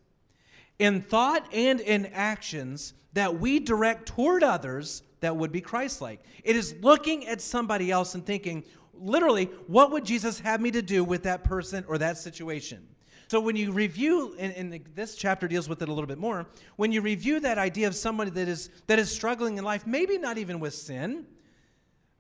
in 0.79 1.01
thought 1.01 1.49
and 1.55 1.81
in 1.81 2.05
actions 2.07 2.93
that 3.15 3.41
we 3.41 3.59
direct 3.59 4.07
toward 4.07 4.43
others 4.43 5.03
that 5.21 5.37
would 5.37 5.53
be 5.53 5.61
Christ 5.61 6.01
like. 6.01 6.21
It 6.45 6.57
is 6.57 6.75
looking 6.81 7.27
at 7.27 7.41
somebody 7.41 7.91
else 7.91 8.15
and 8.15 8.25
thinking, 8.25 8.65
literally, 8.95 9.47
what 9.67 9.91
would 9.91 10.05
Jesus 10.05 10.41
have 10.41 10.61
me 10.61 10.71
to 10.73 10.83
do 10.83 11.05
with 11.05 11.25
that 11.25 11.45
person 11.45 11.85
or 11.89 11.99
that 11.99 12.19
situation? 12.19 12.87
So 13.29 13.41
when 13.41 13.57
you 13.57 13.73
review, 13.73 14.35
and, 14.39 14.55
and, 14.55 14.85
this 14.95 15.15
chapter 15.15 15.47
deals 15.49 15.69
with 15.69 15.83
it 15.83 15.89
a 15.89 15.93
little 15.93 16.07
bit 16.07 16.19
more, 16.19 16.47
when 16.77 16.93
you 16.93 17.03
review 17.03 17.41
that 17.41 17.59
idea 17.59 17.87
of 17.87 17.95
somebody 17.95 18.31
that 18.31 18.49
is 18.49 18.71
that 18.87 18.99
is 18.99 19.11
struggling 19.11 19.59
in 19.59 19.65
life, 19.65 19.87
maybe 19.87 20.17
not 20.17 20.39
even 20.39 20.61
with 20.61 20.73
sin, 20.73 21.27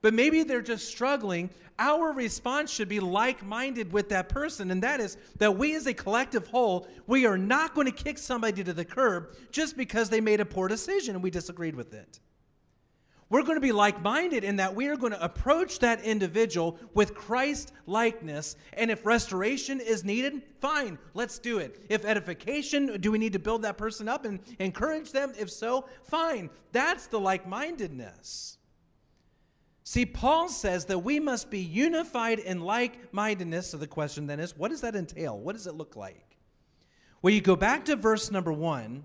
but 0.03 0.12
maybe 0.12 0.42
they're 0.42 0.61
just 0.61 0.86
struggling, 0.86 1.49
our 1.78 2.12
response 2.12 2.70
should 2.70 2.88
be 2.88 3.01
like-minded 3.01 3.90
with 3.90 4.11
that 4.11 4.28
person, 4.28 4.70
and 4.70 4.82
that 4.82 5.01
is 5.01 5.16
that 5.38 5.57
we 5.57 5.74
as 5.74 5.86
a 5.86 5.94
collective 5.94 6.46
whole, 6.49 6.86
we 7.07 7.24
are 7.24 7.38
not 7.38 7.74
going 7.74 7.86
to 7.86 7.92
kick 7.92 8.18
somebody 8.18 8.62
to 8.62 8.74
the 8.74 8.84
curb 8.84 9.34
just 9.51 9.78
because 9.78 10.11
they 10.11 10.20
made 10.20 10.40
a 10.40 10.44
poor 10.44 10.68
decision 10.68 11.14
and 11.14 11.24
we 11.24 11.30
disagreed 11.30 11.74
with 11.74 11.94
it. 11.94 12.20
We're 13.31 13.43
going 13.43 13.57
to 13.57 13.61
be 13.61 13.72
like 13.72 14.03
minded 14.03 14.43
in 14.43 14.57
that 14.57 14.74
we 14.74 14.89
are 14.89 14.97
going 14.97 15.12
to 15.12 15.22
approach 15.22 15.81
that 15.81 16.03
individual 16.03 16.79
with 16.95 17.14
Christ 17.14 17.72
likeness. 17.87 18.57
And 18.72 18.91
if 18.91 19.05
restoration 19.05 19.81
is 19.81 20.03
needed, 20.03 20.43
fine, 20.61 20.99
let's 21.12 21.39
do 21.39 21.59
it. 21.59 21.85
If 21.91 22.07
edification, 22.07 22.99
do 23.01 23.12
we 23.12 23.18
need 23.18 23.35
to 23.35 23.39
build 23.39 23.62
that 23.62 23.76
person 23.76 24.09
up 24.09 24.24
and 24.24 24.41
encourage 24.59 25.12
them? 25.12 25.35
If 25.39 25.51
so, 25.51 25.87
fine. 26.05 26.49
That's 26.72 27.07
the 27.07 27.20
like 27.20 27.47
mindedness. 27.47 28.57
See, 29.85 30.07
Paul 30.07 30.49
says 30.49 30.87
that 30.87 30.99
we 30.99 31.20
must 31.20 31.51
be 31.51 31.61
unified 31.61 32.39
in 32.39 32.61
like 32.61 33.12
mindedness. 33.12 33.70
So 33.70 33.76
the 33.76 33.87
question 33.87 34.26
then 34.26 34.41
is 34.41 34.57
what 34.57 34.70
does 34.70 34.81
that 34.81 34.97
entail? 34.97 35.39
What 35.39 35.55
does 35.55 35.66
it 35.66 35.74
look 35.74 35.97
like? 35.97 36.37
Well, 37.20 37.35
you 37.35 37.41
go 37.41 37.57
back 37.57 37.85
to 37.87 37.97
verse 37.97 38.31
number 38.31 38.53
one, 38.53 39.05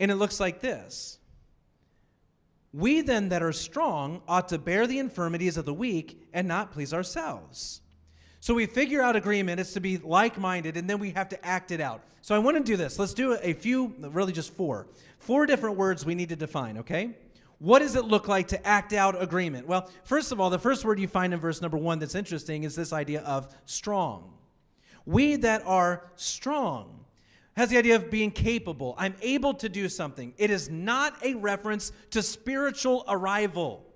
and 0.00 0.10
it 0.10 0.16
looks 0.16 0.40
like 0.40 0.60
this. 0.60 1.18
We 2.74 3.02
then 3.02 3.28
that 3.28 3.40
are 3.40 3.52
strong 3.52 4.20
ought 4.26 4.48
to 4.48 4.58
bear 4.58 4.88
the 4.88 4.98
infirmities 4.98 5.56
of 5.56 5.64
the 5.64 5.72
weak 5.72 6.20
and 6.32 6.48
not 6.48 6.72
please 6.72 6.92
ourselves. 6.92 7.80
So 8.40 8.52
we 8.52 8.66
figure 8.66 9.00
out 9.00 9.14
agreement, 9.14 9.60
it's 9.60 9.74
to 9.74 9.80
be 9.80 9.98
like 9.98 10.36
minded, 10.38 10.76
and 10.76 10.90
then 10.90 10.98
we 10.98 11.10
have 11.12 11.28
to 11.28 11.46
act 11.46 11.70
it 11.70 11.80
out. 11.80 12.02
So 12.20 12.34
I 12.34 12.40
want 12.40 12.56
to 12.56 12.64
do 12.64 12.76
this. 12.76 12.98
Let's 12.98 13.14
do 13.14 13.38
a 13.40 13.52
few, 13.52 13.94
really 14.00 14.32
just 14.32 14.52
four. 14.54 14.88
Four 15.20 15.46
different 15.46 15.76
words 15.76 16.04
we 16.04 16.16
need 16.16 16.30
to 16.30 16.36
define, 16.36 16.78
okay? 16.78 17.16
What 17.60 17.78
does 17.78 17.94
it 17.94 18.06
look 18.06 18.26
like 18.26 18.48
to 18.48 18.66
act 18.66 18.92
out 18.92 19.22
agreement? 19.22 19.68
Well, 19.68 19.88
first 20.02 20.32
of 20.32 20.40
all, 20.40 20.50
the 20.50 20.58
first 20.58 20.84
word 20.84 20.98
you 20.98 21.06
find 21.06 21.32
in 21.32 21.38
verse 21.38 21.62
number 21.62 21.76
one 21.76 22.00
that's 22.00 22.16
interesting 22.16 22.64
is 22.64 22.74
this 22.74 22.92
idea 22.92 23.20
of 23.20 23.54
strong. 23.66 24.32
We 25.06 25.36
that 25.36 25.62
are 25.64 26.10
strong 26.16 27.03
has 27.56 27.70
the 27.70 27.78
idea 27.78 27.96
of 27.96 28.10
being 28.10 28.30
capable. 28.30 28.94
I'm 28.98 29.14
able 29.22 29.54
to 29.54 29.68
do 29.68 29.88
something. 29.88 30.34
It 30.36 30.50
is 30.50 30.68
not 30.68 31.24
a 31.24 31.34
reference 31.34 31.92
to 32.10 32.22
spiritual 32.22 33.04
arrival. 33.08 33.86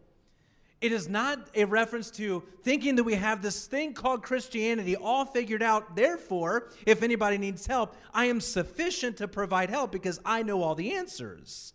It 0.81 0.93
is 0.93 1.09
not 1.09 1.49
a 1.57 1.65
reference 1.65 2.11
to 2.13 2.45
thinking 2.63 2.95
that 2.97 3.05
we 3.05 3.15
have 3.15 3.43
this 3.43 3.67
thing 3.67 3.95
called 3.95 4.23
Christianity 4.23 4.95
all 4.95 5.25
figured 5.25 5.63
out. 5.63 5.97
Therefore, 5.97 6.69
if 6.87 7.03
anybody 7.03 7.37
needs 7.37 7.67
help, 7.67 7.97
I 8.15 8.27
am 8.27 8.41
sufficient 8.41 9.17
to 9.17 9.27
provide 9.27 9.71
help 9.71 9.91
because 9.91 10.21
I 10.25 10.45
know 10.45 10.63
all 10.63 10.77
the 10.77 10.95
answers. 10.95 11.75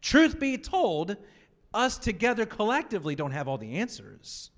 Truth 0.00 0.40
be 0.40 0.58
told, 0.58 1.16
us 1.76 1.98
together 1.98 2.46
collectively 2.46 3.14
don't 3.14 3.32
have 3.32 3.46
all 3.46 3.58
the 3.58 3.76
answers. 3.76 4.50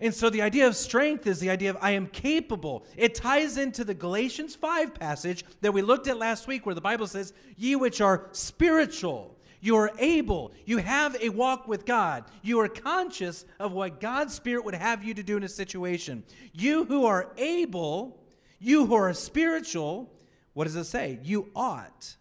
And 0.00 0.14
so 0.14 0.30
the 0.30 0.42
idea 0.42 0.66
of 0.66 0.76
strength 0.76 1.26
is 1.26 1.40
the 1.40 1.50
idea 1.50 1.70
of 1.70 1.76
I 1.80 1.90
am 1.92 2.06
capable. 2.06 2.86
It 2.96 3.16
ties 3.16 3.56
into 3.56 3.82
the 3.82 3.94
Galatians 3.94 4.54
5 4.54 4.94
passage 4.94 5.44
that 5.60 5.72
we 5.72 5.82
looked 5.82 6.06
at 6.06 6.18
last 6.18 6.46
week, 6.46 6.66
where 6.66 6.74
the 6.74 6.80
Bible 6.80 7.08
says, 7.08 7.32
Ye 7.56 7.74
which 7.74 8.00
are 8.00 8.28
spiritual, 8.30 9.36
you 9.60 9.76
are 9.76 9.90
able, 9.98 10.52
you 10.64 10.78
have 10.78 11.16
a 11.20 11.30
walk 11.30 11.66
with 11.66 11.84
God, 11.84 12.24
you 12.42 12.60
are 12.60 12.68
conscious 12.68 13.44
of 13.58 13.72
what 13.72 14.00
God's 14.00 14.34
Spirit 14.34 14.64
would 14.64 14.74
have 14.74 15.02
you 15.02 15.14
to 15.14 15.22
do 15.24 15.36
in 15.36 15.42
a 15.42 15.48
situation. 15.48 16.22
You 16.52 16.84
who 16.84 17.04
are 17.06 17.32
able, 17.36 18.20
you 18.60 18.86
who 18.86 18.94
are 18.94 19.12
spiritual, 19.12 20.12
what 20.52 20.64
does 20.64 20.76
it 20.76 20.84
say? 20.84 21.18
You 21.24 21.50
ought. 21.56 22.16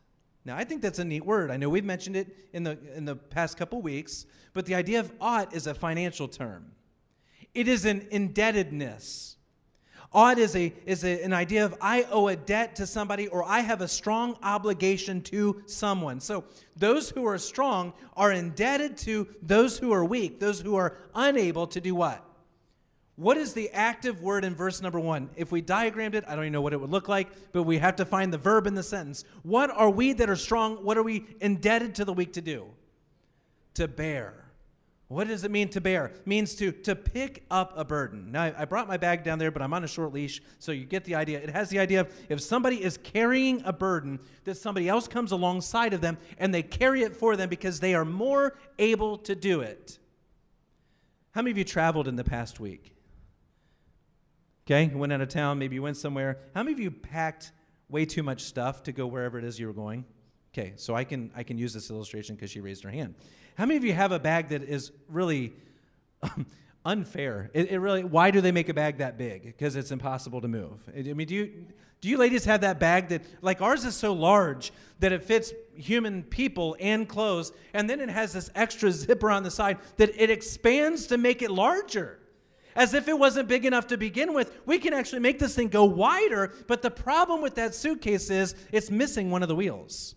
Now, 0.46 0.58
I 0.58 0.64
think 0.64 0.82
that's 0.82 1.00
a 1.00 1.06
neat 1.06 1.26
word. 1.26 1.52
I 1.52 1.58
know 1.58 1.70
we've 1.70 1.86
mentioned 1.86 2.16
it 2.16 2.50
in 2.54 2.64
the, 2.64 2.80
in 2.96 3.06
the 3.06 3.16
past 3.16 3.58
couple 3.58 3.82
weeks, 3.82 4.26
but 4.54 4.66
the 4.66 4.74
idea 4.74 5.00
of 5.00 5.12
ought 5.22 5.54
is 5.54 5.68
a 5.68 5.76
financial 5.76 6.28
term. 6.28 6.72
It 7.58 7.68
is 7.68 7.86
an 7.86 8.06
indebtedness. 8.12 9.36
Ought 10.14 10.38
is, 10.38 10.56
a, 10.56 10.72
is 10.86 11.04
a, 11.04 11.24
an 11.24 11.34
idea 11.34 11.66
of 11.66 11.74
I 11.82 12.04
owe 12.04 12.28
a 12.28 12.36
debt 12.36 12.76
to 12.76 12.86
somebody 12.86 13.28
or 13.30 13.44
I 13.44 13.62
have 13.62 13.82
a 13.82 13.88
strong 13.88 14.38
obligation 14.44 15.24
to 15.24 15.64
someone. 15.66 16.20
So 16.20 16.44
those 16.76 17.10
who 17.10 17.26
are 17.26 17.40
strong 17.40 17.94
are 18.16 18.32
indebted 18.32 18.96
to 19.00 19.28
those 19.42 19.80
who 19.80 19.92
are 19.92 20.06
weak, 20.06 20.40
those 20.40 20.62
who 20.62 20.76
are 20.76 20.98
unable 21.16 21.66
to 21.66 21.82
do 21.82 21.96
what? 21.96 22.24
What 23.16 23.38
is 23.38 23.54
the 23.54 23.72
active 23.72 24.22
word 24.22 24.46
in 24.46 24.54
verse 24.54 24.80
number 24.80 25.00
one? 25.00 25.32
If 25.36 25.52
we 25.52 25.62
diagrammed 25.62 26.14
it, 26.14 26.26
I 26.28 26.36
don't 26.36 26.44
even 26.44 26.54
know 26.54 26.62
what 26.62 26.74
it 26.74 26.80
would 26.80 26.92
look 26.92 27.08
like, 27.08 27.30
but 27.54 27.64
we 27.64 27.80
have 27.80 27.96
to 27.96 28.06
find 28.06 28.32
the 28.32 28.38
verb 28.38 28.68
in 28.68 28.76
the 28.76 28.84
sentence. 28.84 29.24
What 29.42 29.72
are 29.72 29.90
we 29.90 30.14
that 30.14 30.30
are 30.30 30.36
strong? 30.36 30.86
What 30.86 30.96
are 30.96 31.04
we 31.04 31.26
indebted 31.42 31.96
to 31.96 32.06
the 32.06 32.14
weak 32.14 32.34
to 32.34 32.42
do? 32.42 32.68
To 33.74 33.88
bear. 33.88 34.47
What 35.10 35.30
does 35.30 35.46
it 35.46 35.52
mean 35.52 35.70
to 35.70 35.80
bear? 35.80 36.08
It 36.08 36.28
means 36.28 36.54
to, 36.56 36.74
to 36.74 36.94
pick 36.94 37.46
up 37.50 37.72
a 37.78 37.86
burden. 37.86 38.30
Now, 38.30 38.54
I 38.58 38.66
brought 38.66 38.90
my 38.90 38.98
bag 38.98 39.24
down 39.24 39.40
there, 39.40 39.52
but 39.52 39.62
I'm 39.62 39.74
on 39.74 39.86
a 39.86 39.88
short 39.88 40.12
leash, 40.12 40.42
so 40.60 40.74
you 40.74 40.84
get 40.86 41.06
the 41.06 41.16
idea. 41.16 41.40
It 41.40 41.50
has 41.50 41.70
the 41.70 41.80
idea 41.80 42.02
of 42.02 42.14
if 42.28 42.42
somebody 42.42 42.84
is 42.84 42.98
carrying 42.98 43.62
a 43.64 43.72
burden, 43.72 44.20
that 44.44 44.56
somebody 44.56 44.90
else 44.90 45.08
comes 45.08 45.32
alongside 45.32 45.94
of 45.94 46.02
them 46.02 46.18
and 46.38 46.54
they 46.54 46.62
carry 46.62 47.04
it 47.04 47.16
for 47.16 47.38
them 47.38 47.48
because 47.48 47.80
they 47.80 47.96
are 47.96 48.04
more 48.04 48.58
able 48.80 49.18
to 49.20 49.34
do 49.34 49.62
it. 49.62 49.98
How 51.32 51.42
many 51.42 51.52
of 51.52 51.58
you 51.58 51.64
traveled 51.64 52.10
in 52.10 52.18
the 52.18 52.26
past 52.26 52.60
week? 52.60 52.94
Okay, 54.66 54.94
went 54.94 55.14
out 55.14 55.22
of 55.22 55.30
town, 55.30 55.58
maybe 55.58 55.76
you 55.76 55.82
went 55.82 55.96
somewhere. 55.96 56.40
How 56.54 56.64
many 56.64 56.74
of 56.74 56.80
you 56.82 56.92
packed 56.92 57.54
way 57.88 58.06
too 58.06 58.24
much 58.24 58.44
stuff 58.44 58.84
to 58.84 58.92
go 58.92 59.08
wherever 59.08 59.38
it 59.38 59.46
is 59.46 59.58
you 59.58 59.68
were 59.68 59.74
going? 59.74 60.04
Okay, 60.54 60.74
so 60.76 60.96
I 60.96 61.06
can 61.06 61.32
I 61.36 61.44
can 61.44 61.58
use 61.58 61.74
this 61.74 61.90
illustration 61.90 62.36
because 62.36 62.52
she 62.52 62.60
raised 62.60 62.84
her 62.84 62.90
hand. 62.90 63.16
How 63.58 63.66
many 63.66 63.78
of 63.78 63.84
you 63.84 63.94
have 63.94 64.12
a 64.12 64.20
bag 64.20 64.50
that 64.50 64.62
is 64.62 64.92
really 65.10 65.54
um, 66.22 66.46
unfair? 66.86 67.50
It, 67.56 67.72
it, 67.72 67.80
really. 67.80 68.04
Why 68.04 68.30
do 68.30 68.40
they 68.40 68.52
make 68.52 68.70
a 68.70 68.74
bag 68.74 69.00
that 69.00 69.18
big? 69.18 69.44
Because 69.44 69.76
it's 69.76 69.90
impossible 69.90 70.42
to 70.42 70.48
move. 70.48 70.88
I 70.96 71.02
mean, 71.02 71.26
do 71.26 71.34
you 71.34 71.66
do 72.00 72.08
you 72.08 72.18
ladies 72.20 72.46
have 72.46 72.62
that 72.62 72.80
bag 72.80 73.10
that 73.10 73.24
like 73.42 73.60
ours 73.60 73.84
is 73.84 73.96
so 73.96 74.14
large 74.14 74.72
that 75.00 75.12
it 75.12 75.24
fits 75.24 75.54
human 75.74 76.22
people 76.22 76.78
and 76.80 77.10
clothes, 77.10 77.52
and 77.74 77.90
then 77.90 78.00
it 78.00 78.10
has 78.10 78.34
this 78.34 78.52
extra 78.54 78.92
zipper 78.92 79.32
on 79.32 79.42
the 79.42 79.50
side 79.50 79.80
that 79.98 80.12
it 80.16 80.30
expands 80.30 81.08
to 81.08 81.18
make 81.18 81.42
it 81.42 81.50
larger? 81.50 82.20
as 82.76 82.94
if 82.94 83.08
it 83.08 83.18
wasn't 83.18 83.48
big 83.48 83.66
enough 83.66 83.88
to 83.88 83.98
begin 83.98 84.36
with. 84.36 84.56
We 84.68 84.78
can 84.78 84.94
actually 84.94 85.22
make 85.22 85.40
this 85.40 85.56
thing 85.56 85.70
go 85.70 85.84
wider, 85.84 86.54
but 86.68 86.84
the 86.84 86.92
problem 86.92 87.42
with 87.42 87.56
that 87.56 87.74
suitcase 87.74 88.30
is 88.30 88.54
it's 88.72 88.92
missing 88.92 89.32
one 89.32 89.42
of 89.42 89.50
the 89.50 89.56
wheels. 89.56 90.14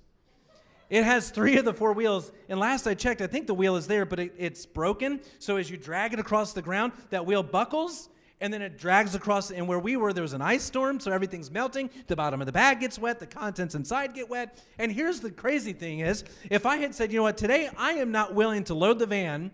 It 0.91 1.05
has 1.05 1.31
three 1.31 1.57
of 1.57 1.65
the 1.65 1.73
four 1.73 1.93
wheels. 1.93 2.33
And 2.49 2.61
last 2.61 2.87
I 2.87 2.95
checked, 2.95 3.23
I 3.23 3.27
think 3.27 3.47
the 3.47 3.55
wheel 3.55 3.77
is 3.77 3.87
there, 3.87 4.05
but 4.05 4.19
it, 4.19 4.35
it's 4.37 4.67
broken. 4.67 5.21
So 5.39 5.57
as 5.57 5.71
you 5.71 5.77
drag 5.77 6.13
it 6.13 6.19
across 6.19 6.53
the 6.53 6.63
ground, 6.63 6.93
that 7.11 7.25
wheel 7.25 7.43
buckles 7.43 8.09
and 8.41 8.53
then 8.53 8.63
it 8.63 8.79
drags 8.79 9.15
across. 9.15 9.51
And 9.51 9.69
where 9.69 9.79
we 9.79 9.97
were, 9.97 10.13
there 10.13 10.23
was 10.23 10.33
an 10.33 10.43
ice 10.43 10.65
storm, 10.65 10.99
so 10.99 11.13
everything's 11.13 11.51
melting. 11.51 11.91
The 12.07 12.17
bottom 12.17 12.41
of 12.41 12.47
the 12.47 12.53
bag 12.53 12.81
gets 12.81 12.99
wet, 12.99 13.21
the 13.21 13.27
contents 13.27 13.75
inside 13.75 14.15
get 14.15 14.29
wet. 14.29 14.63
And 14.79 14.91
here's 14.91 15.21
the 15.21 15.31
crazy 15.31 15.73
thing 15.73 16.01
is, 16.01 16.25
if 16.51 16.67
I 16.67 16.77
had 16.79 16.95
said, 16.95 17.13
you 17.13 17.19
know 17.19 17.25
what, 17.25 17.37
today 17.37 17.69
I 17.77 17.93
am 17.93 18.11
not 18.11 18.35
willing 18.35 18.65
to 18.65 18.75
load 18.75 18.99
the 18.99 19.07
van, 19.07 19.51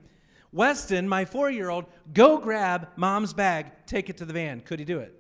Weston, 0.52 1.08
my 1.08 1.24
four 1.24 1.50
year 1.50 1.68
old, 1.68 1.86
go 2.14 2.38
grab 2.38 2.88
mom's 2.96 3.34
bag, 3.34 3.66
take 3.86 4.08
it 4.08 4.16
to 4.18 4.24
the 4.24 4.32
van. 4.32 4.60
Could 4.60 4.78
he 4.78 4.84
do 4.84 5.00
it? 5.00 5.15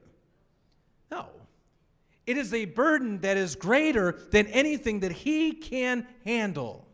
It 2.26 2.36
is 2.36 2.52
a 2.52 2.64
burden 2.64 3.20
that 3.20 3.36
is 3.36 3.54
greater 3.54 4.18
than 4.30 4.46
anything 4.48 5.00
that 5.00 5.12
he 5.12 5.52
can 5.52 6.06
handle. 6.24 6.86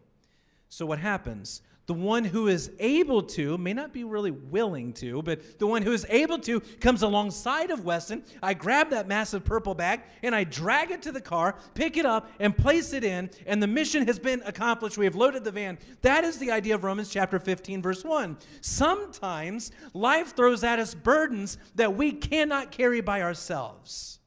So, 0.68 0.86
what 0.86 0.98
happens? 0.98 1.62
The 1.86 1.94
one 1.94 2.24
who 2.24 2.46
is 2.46 2.70
able 2.78 3.24
to, 3.24 3.58
may 3.58 3.72
not 3.72 3.92
be 3.92 4.04
really 4.04 4.30
willing 4.30 4.92
to, 4.94 5.20
but 5.22 5.58
the 5.58 5.66
one 5.66 5.82
who 5.82 5.92
is 5.92 6.06
able 6.08 6.38
to 6.38 6.60
comes 6.80 7.02
alongside 7.02 7.70
of 7.70 7.84
Weston. 7.84 8.22
I 8.40 8.54
grab 8.54 8.90
that 8.90 9.08
massive 9.08 9.44
purple 9.44 9.74
bag 9.74 10.02
and 10.22 10.32
I 10.32 10.44
drag 10.44 10.92
it 10.92 11.02
to 11.02 11.12
the 11.12 11.20
car, 11.20 11.56
pick 11.74 11.96
it 11.96 12.06
up, 12.06 12.30
and 12.38 12.56
place 12.56 12.92
it 12.92 13.02
in, 13.02 13.30
and 13.46 13.60
the 13.60 13.66
mission 13.66 14.06
has 14.06 14.20
been 14.20 14.42
accomplished. 14.46 14.96
We 14.96 15.06
have 15.06 15.16
loaded 15.16 15.42
the 15.42 15.50
van. 15.50 15.76
That 16.02 16.22
is 16.22 16.38
the 16.38 16.52
idea 16.52 16.76
of 16.76 16.84
Romans 16.84 17.10
chapter 17.10 17.40
15, 17.40 17.82
verse 17.82 18.04
1. 18.04 18.38
Sometimes 18.60 19.72
life 19.92 20.36
throws 20.36 20.62
at 20.62 20.78
us 20.78 20.94
burdens 20.94 21.58
that 21.74 21.96
we 21.96 22.12
cannot 22.12 22.70
carry 22.70 23.00
by 23.00 23.22
ourselves. 23.22 24.20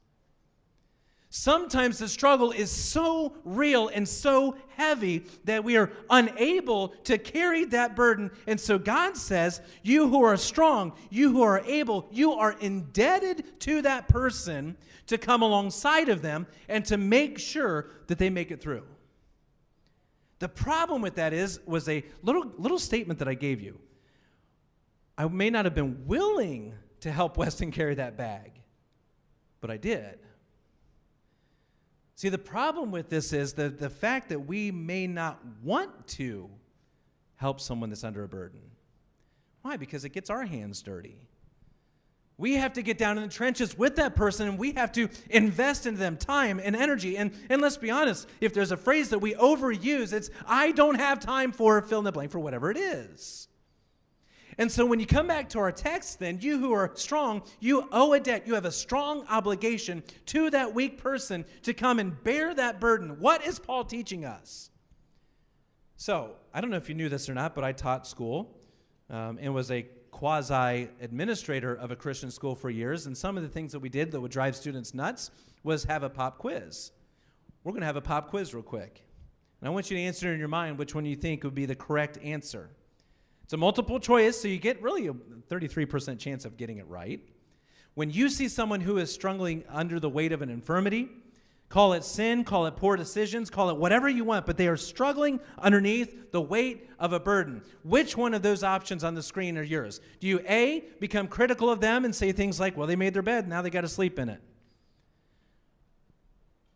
Sometimes 1.38 1.98
the 1.98 2.08
struggle 2.08 2.52
is 2.52 2.72
so 2.72 3.36
real 3.44 3.90
and 3.90 4.08
so 4.08 4.56
heavy 4.78 5.26
that 5.44 5.66
we 5.66 5.76
are 5.76 5.92
unable 6.10 6.88
to 7.04 7.18
carry 7.18 7.66
that 7.66 7.94
burden. 7.94 8.32
And 8.48 8.58
so 8.58 8.80
God 8.80 9.18
says, 9.18 9.60
You 9.84 10.08
who 10.08 10.24
are 10.24 10.38
strong, 10.38 10.94
you 11.10 11.34
who 11.34 11.42
are 11.42 11.60
able, 11.66 12.08
you 12.10 12.32
are 12.32 12.54
indebted 12.62 13.60
to 13.60 13.82
that 13.82 14.08
person 14.08 14.78
to 15.08 15.18
come 15.18 15.42
alongside 15.42 16.08
of 16.08 16.22
them 16.22 16.48
and 16.70 16.86
to 16.86 16.96
make 16.96 17.38
sure 17.38 17.90
that 18.08 18.18
they 18.18 18.30
make 18.30 18.50
it 18.50 18.62
through. 18.62 18.86
The 20.40 20.48
problem 20.48 21.02
with 21.02 21.16
that 21.16 21.34
is 21.34 21.60
was 21.66 21.90
a 21.90 22.06
little 22.24 22.50
little 22.58 22.80
statement 22.80 23.20
that 23.20 23.28
I 23.28 23.34
gave 23.34 23.60
you. 23.60 23.78
I 25.18 25.28
may 25.28 25.50
not 25.50 25.66
have 25.66 25.76
been 25.76 26.08
willing 26.08 26.76
to 27.02 27.12
help 27.12 27.36
Weston 27.38 27.72
carry 27.72 27.96
that 27.96 28.16
bag, 28.16 28.54
but 29.60 29.70
I 29.70 29.76
did. 29.76 30.20
See, 32.16 32.30
the 32.30 32.38
problem 32.38 32.92
with 32.92 33.10
this 33.10 33.34
is 33.34 33.54
the, 33.54 33.70
the 33.70 33.90
fact 33.90 34.30
that 34.30 34.40
we 34.40 34.72
may 34.72 35.06
not 35.06 35.40
want 35.62 36.08
to 36.08 36.50
help 37.36 37.60
someone 37.60 37.90
that's 37.90 38.06
under 38.06 38.24
a 38.24 38.28
burden. 38.28 38.62
Why? 39.62 39.76
Because 39.76 40.06
it 40.06 40.10
gets 40.10 40.30
our 40.30 40.46
hands 40.46 40.82
dirty. 40.82 41.28
We 42.38 42.56
have 42.56 42.74
to 42.74 42.82
get 42.82 42.98
down 42.98 43.18
in 43.18 43.24
the 43.24 43.30
trenches 43.30 43.78
with 43.78 43.96
that 43.98 44.16
person 44.16 44.48
and 44.48 44.58
we 44.58 44.74
have 44.74 44.92
to 44.94 45.10
invest 45.30 45.86
into 45.86 46.00
them 46.00 46.18
time 46.18 46.60
and 46.64 46.76
energy. 46.76 47.18
And, 47.18 47.32
and 47.50 47.62
let's 47.62 47.78
be 47.78 47.90
honest, 47.90 48.28
if 48.42 48.54
there's 48.54 48.72
a 48.72 48.78
phrase 48.78 49.10
that 49.10 49.20
we 49.20 49.34
overuse, 49.36 50.12
it's, 50.12 50.30
I 50.46 50.72
don't 50.72 50.96
have 50.96 51.20
time 51.20 51.52
for 51.52 51.82
fill 51.82 52.00
in 52.00 52.06
the 52.06 52.12
blank 52.12 52.32
for 52.32 52.40
whatever 52.40 52.72
it 52.72 52.78
is. 52.78 53.48
And 54.58 54.72
so 54.72 54.86
when 54.86 55.00
you 55.00 55.06
come 55.06 55.28
back 55.28 55.50
to 55.50 55.60
our 55.60 55.72
text, 55.72 56.20
then, 56.20 56.40
you 56.42 56.60
who 56.60 56.72
are 56.72 56.92
strong, 56.96 57.44
you 57.60 57.88
owe 57.92 58.14
a 58.14 58.20
debt. 58.20 58.48
You 58.48 58.54
have 58.56 58.66
a 58.66 58.72
strong 58.72 59.26
obligation 59.28 60.04
to 60.28 60.50
that 60.52 60.74
weak 60.74 60.98
person 60.98 61.46
to 61.64 61.74
come 61.74 62.00
and 62.00 62.24
bear 62.24 62.54
that 62.54 62.80
burden. 62.80 63.20
What 63.20 63.46
is 63.46 63.60
Paul 63.60 63.84
teaching 63.84 64.24
us? 64.24 64.70
So, 65.98 66.36
I 66.54 66.62
don't 66.62 66.70
know 66.70 66.78
if 66.78 66.88
you 66.88 66.96
knew 66.96 67.10
this 67.10 67.30
or 67.30 67.34
not, 67.34 67.56
but 67.56 67.64
I 67.64 67.74
taught 67.74 68.08
school 68.08 68.58
um, 69.10 69.38
and 69.42 69.54
was 69.54 69.72
a 69.72 69.84
quasi 70.12 70.88
administrator 71.02 71.76
of 71.76 71.92
a 71.92 71.96
Christian 71.96 72.32
school 72.32 72.56
for 72.56 72.70
years. 72.70 73.06
And 73.06 73.18
some 73.18 73.36
of 73.36 73.44
the 73.44 73.50
things 73.50 73.74
that 73.74 73.80
we 73.80 73.90
did 73.90 74.12
that 74.12 74.22
would 74.22 74.32
drive 74.32 74.56
students 74.56 74.94
nuts 74.94 75.32
was 75.64 75.84
have 75.86 76.04
a 76.04 76.10
pop 76.10 76.38
quiz. 76.38 76.92
We're 77.64 77.74
going 77.74 77.82
to 77.82 77.88
have 77.88 77.98
a 77.98 78.02
pop 78.02 78.30
quiz 78.30 78.54
real 78.54 78.64
quick. 78.64 79.04
And 79.60 79.68
I 79.68 79.72
want 79.72 79.92
you 79.92 79.98
to 79.98 80.04
answer 80.04 80.32
in 80.32 80.40
your 80.40 80.48
mind 80.48 80.78
which 80.78 80.96
one 80.96 81.06
you 81.06 81.16
think 81.16 81.44
would 81.44 81.56
be 81.56 81.66
the 81.66 81.76
correct 81.76 82.18
answer. 82.24 82.70
It's 83.46 83.54
a 83.54 83.58
multiple 83.58 84.00
choice, 84.00 84.42
so 84.42 84.48
you 84.48 84.58
get 84.58 84.82
really 84.82 85.06
a 85.06 85.14
33% 85.14 86.18
chance 86.18 86.46
of 86.46 86.58
getting 86.58 86.80
it 86.80 86.88
right. 86.88 87.22
When 87.94 88.10
you 88.10 88.28
see 88.28 88.48
someone 88.48 88.82
who 88.82 88.98
is 88.98 89.14
struggling 89.14 89.64
under 89.70 90.00
the 90.00 90.10
weight 90.10 90.32
of 90.32 90.42
an 90.42 90.50
infirmity, 90.50 91.10
call 91.70 91.94
it 91.94 92.04
sin, 92.04 92.44
call 92.44 92.66
it 92.66 92.76
poor 92.76 92.98
decisions, 92.98 93.52
call 93.52 93.70
it 93.70 93.78
whatever 93.78 94.10
you 94.10 94.24
want, 94.24 94.48
but 94.48 94.58
they 94.58 94.68
are 94.68 94.76
struggling 94.76 95.40
underneath 95.60 96.32
the 96.32 96.42
weight 96.42 96.90
of 96.98 97.14
a 97.14 97.20
burden. 97.20 97.62
Which 97.84 98.18
one 98.18 98.34
of 98.34 98.42
those 98.42 98.64
options 98.64 99.04
on 99.04 99.14
the 99.14 99.22
screen 99.22 99.60
are 99.60 99.64
yours? 99.64 100.02
Do 100.20 100.26
you 100.26 100.40
A, 100.50 100.84
become 101.00 101.28
critical 101.28 101.70
of 101.70 101.82
them 101.82 102.04
and 102.04 102.16
say 102.16 102.32
things 102.32 102.60
like, 102.60 102.76
well, 102.76 102.88
they 102.88 102.96
made 102.96 103.14
their 103.14 103.22
bed, 103.22 103.48
now 103.48 103.62
they 103.62 103.70
got 103.70 103.82
to 103.82 103.88
sleep 103.88 104.18
in 104.18 104.28
it? 104.28 104.42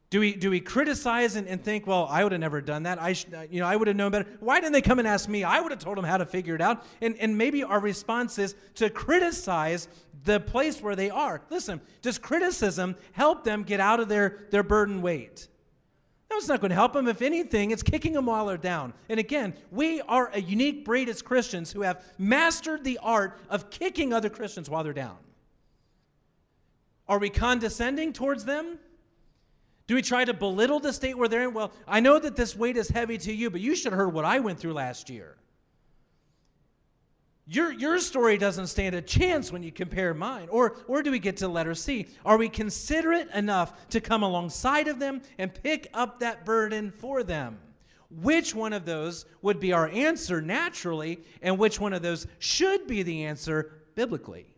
Do 0.10 0.20
we, 0.20 0.36
do 0.36 0.49
we 0.49 0.60
criticize 0.60 1.36
and, 1.36 1.47
and 1.47 1.64
think, 1.64 1.86
well, 1.86 2.07
I 2.10 2.24
would 2.24 2.32
have 2.32 2.41
never 2.41 2.62
done 2.62 2.84
that. 2.84 2.99
I, 2.99 3.14
should, 3.14 3.32
uh, 3.32 3.43
you 3.49 3.60
know, 3.60 3.68
I 3.68 3.76
would 3.76 3.88
have 3.88 3.95
known 3.95 4.12
better. 4.12 4.28
Why 4.39 4.60
didn't 4.60 4.74
they 4.74 4.82
come 4.82 4.97
and 4.97 5.07
ask 5.07 5.30
me? 5.30 5.43
I 5.43 5.62
would 5.62 5.72
have 5.72 5.80
told 5.80 5.97
them 5.97 6.05
how 6.05 6.18
to 6.18 6.26
figure 6.26 6.55
it 6.55 6.62
out. 6.62 6.84
And, 6.99 7.16
and 7.18 7.38
maybe 7.38 7.64
our 7.64 7.80
response 7.80 8.39
is 8.39 8.55
to 8.76 8.89
criticize 8.89 9.88
the 10.24 10.39
place 10.39 10.82
where 10.82 10.95
they 10.95 11.12
are. 11.12 11.41
Listen, 11.51 11.80
does 12.01 12.18
criticism 12.18 12.95
help 13.12 13.43
them 13.43 13.62
get 13.62 13.80
out 13.80 13.99
of 13.99 14.10
their, 14.10 14.47
their 14.49 14.64
burden 14.64 15.03
weight? 15.03 15.47
No, 16.32 16.38
it's 16.38 16.47
not 16.47 16.60
going 16.60 16.70
to 16.70 16.76
help 16.76 16.93
them. 16.93 17.07
If 17.07 17.22
anything, 17.22 17.70
it's 17.70 17.84
kicking 17.84 18.14
them 18.14 18.26
while 18.26 18.47
they're 18.47 18.57
down. 18.57 18.93
And 19.10 19.20
again, 19.20 19.53
we 19.70 20.01
are 20.01 20.32
a 20.34 20.41
unique 20.41 20.86
breed 20.86 21.07
as 21.10 21.22
Christians 21.22 21.72
who 21.72 21.82
have 21.82 22.03
mastered 22.18 22.84
the 22.84 22.99
art 23.03 23.39
of 23.47 23.70
kicking 23.70 24.12
other 24.12 24.30
Christians 24.30 24.72
while 24.72 24.84
they're 24.84 24.93
down. 24.93 25.18
Are 27.07 27.20
we 27.20 27.30
condescending 27.30 28.14
towards 28.14 28.45
them? 28.45 28.80
Do 29.90 29.96
we 29.96 30.04
try 30.04 30.24
to 30.24 30.36
belittle 30.36 30.80
the 30.80 30.94
state 30.94 31.18
where 31.18 31.28
they're 31.28 31.46
in? 31.46 31.54
Well, 31.56 31.72
I 31.88 32.00
know 32.00 32.20
that 32.20 32.36
this 32.36 32.56
weight 32.56 32.78
is 32.78 32.90
heavy 32.90 33.18
to 33.18 33.34
you, 33.34 33.50
but 33.50 33.60
you 33.60 33.76
should 33.76 33.92
have 33.92 33.98
heard 33.98 34.14
what 34.14 34.24
I 34.24 34.40
went 34.40 34.60
through 34.60 34.74
last 34.74 35.10
year. 35.10 35.36
Your, 37.48 37.72
your 37.72 37.98
story 37.98 38.38
doesn't 38.38 38.68
stand 38.68 38.94
a 38.94 39.02
chance 39.02 39.52
when 39.52 39.64
you 39.64 39.72
compare 39.72 40.14
mine. 40.14 40.48
Or, 40.52 40.78
or 40.88 41.02
do 41.02 41.10
we 41.10 41.18
get 41.18 41.38
to 41.38 41.48
letter 41.48 41.74
C? 41.74 42.06
Are 42.24 42.38
we 42.38 42.50
considerate 42.50 43.32
enough 43.34 43.90
to 43.90 44.00
come 44.00 44.22
alongside 44.22 44.88
of 44.88 45.00
them 45.00 45.24
and 45.40 45.52
pick 45.52 45.90
up 45.92 46.20
that 46.20 46.46
burden 46.46 46.92
for 46.92 47.24
them? 47.24 47.58
Which 48.12 48.54
one 48.54 48.74
of 48.74 48.86
those 48.86 49.26
would 49.42 49.60
be 49.60 49.74
our 49.74 49.88
answer 49.88 50.40
naturally, 50.40 51.18
and 51.42 51.58
which 51.58 51.80
one 51.80 51.94
of 51.94 52.04
those 52.04 52.28
should 52.38 52.86
be 52.86 53.02
the 53.02 53.26
answer 53.26 53.72
biblically? 53.96 54.54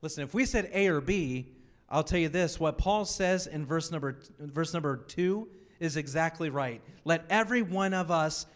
Listen, 0.00 0.22
if 0.22 0.32
we 0.32 0.44
said 0.44 0.70
A 0.72 0.86
or 0.86 1.00
B, 1.00 1.56
I'll 1.90 2.04
tell 2.04 2.18
you 2.18 2.28
this 2.28 2.60
what 2.60 2.78
Paul 2.78 3.04
says 3.04 3.46
in 3.46 3.66
verse 3.66 3.90
number, 3.90 4.20
verse 4.38 4.72
number 4.72 4.96
two 4.96 5.48
is 5.80 5.96
exactly 5.96 6.50
right. 6.50 6.80
Let 7.04 7.24
every 7.30 7.62
one 7.62 7.94
of 7.94 8.10
us 8.10 8.46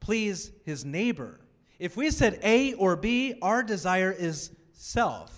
please 0.00 0.52
his 0.64 0.84
neighbor. 0.84 1.40
If 1.78 1.96
we 1.96 2.10
said 2.10 2.40
A 2.42 2.74
or 2.74 2.96
B, 2.96 3.34
our 3.42 3.62
desire 3.62 4.10
is 4.10 4.50
self. 4.72 5.34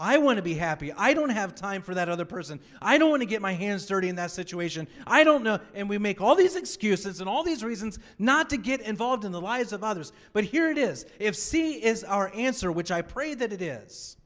I 0.00 0.18
want 0.18 0.36
to 0.36 0.42
be 0.42 0.54
happy. 0.54 0.92
I 0.92 1.12
don't 1.12 1.30
have 1.30 1.56
time 1.56 1.82
for 1.82 1.94
that 1.94 2.08
other 2.08 2.24
person. 2.24 2.60
I 2.80 2.98
don't 2.98 3.10
want 3.10 3.22
to 3.22 3.26
get 3.26 3.42
my 3.42 3.52
hands 3.52 3.84
dirty 3.84 4.08
in 4.08 4.14
that 4.16 4.30
situation. 4.30 4.86
I 5.06 5.24
don't 5.24 5.42
know. 5.42 5.58
And 5.74 5.88
we 5.88 5.98
make 5.98 6.20
all 6.20 6.36
these 6.36 6.54
excuses 6.54 7.20
and 7.20 7.28
all 7.28 7.42
these 7.42 7.64
reasons 7.64 7.98
not 8.16 8.50
to 8.50 8.58
get 8.58 8.80
involved 8.80 9.24
in 9.24 9.32
the 9.32 9.40
lives 9.40 9.72
of 9.72 9.82
others. 9.82 10.12
But 10.32 10.44
here 10.44 10.70
it 10.70 10.78
is. 10.78 11.04
If 11.18 11.34
C 11.34 11.72
is 11.72 12.04
our 12.04 12.30
answer, 12.32 12.70
which 12.70 12.92
I 12.92 13.02
pray 13.02 13.34
that 13.34 13.52
it 13.52 13.60
is, 13.60 14.17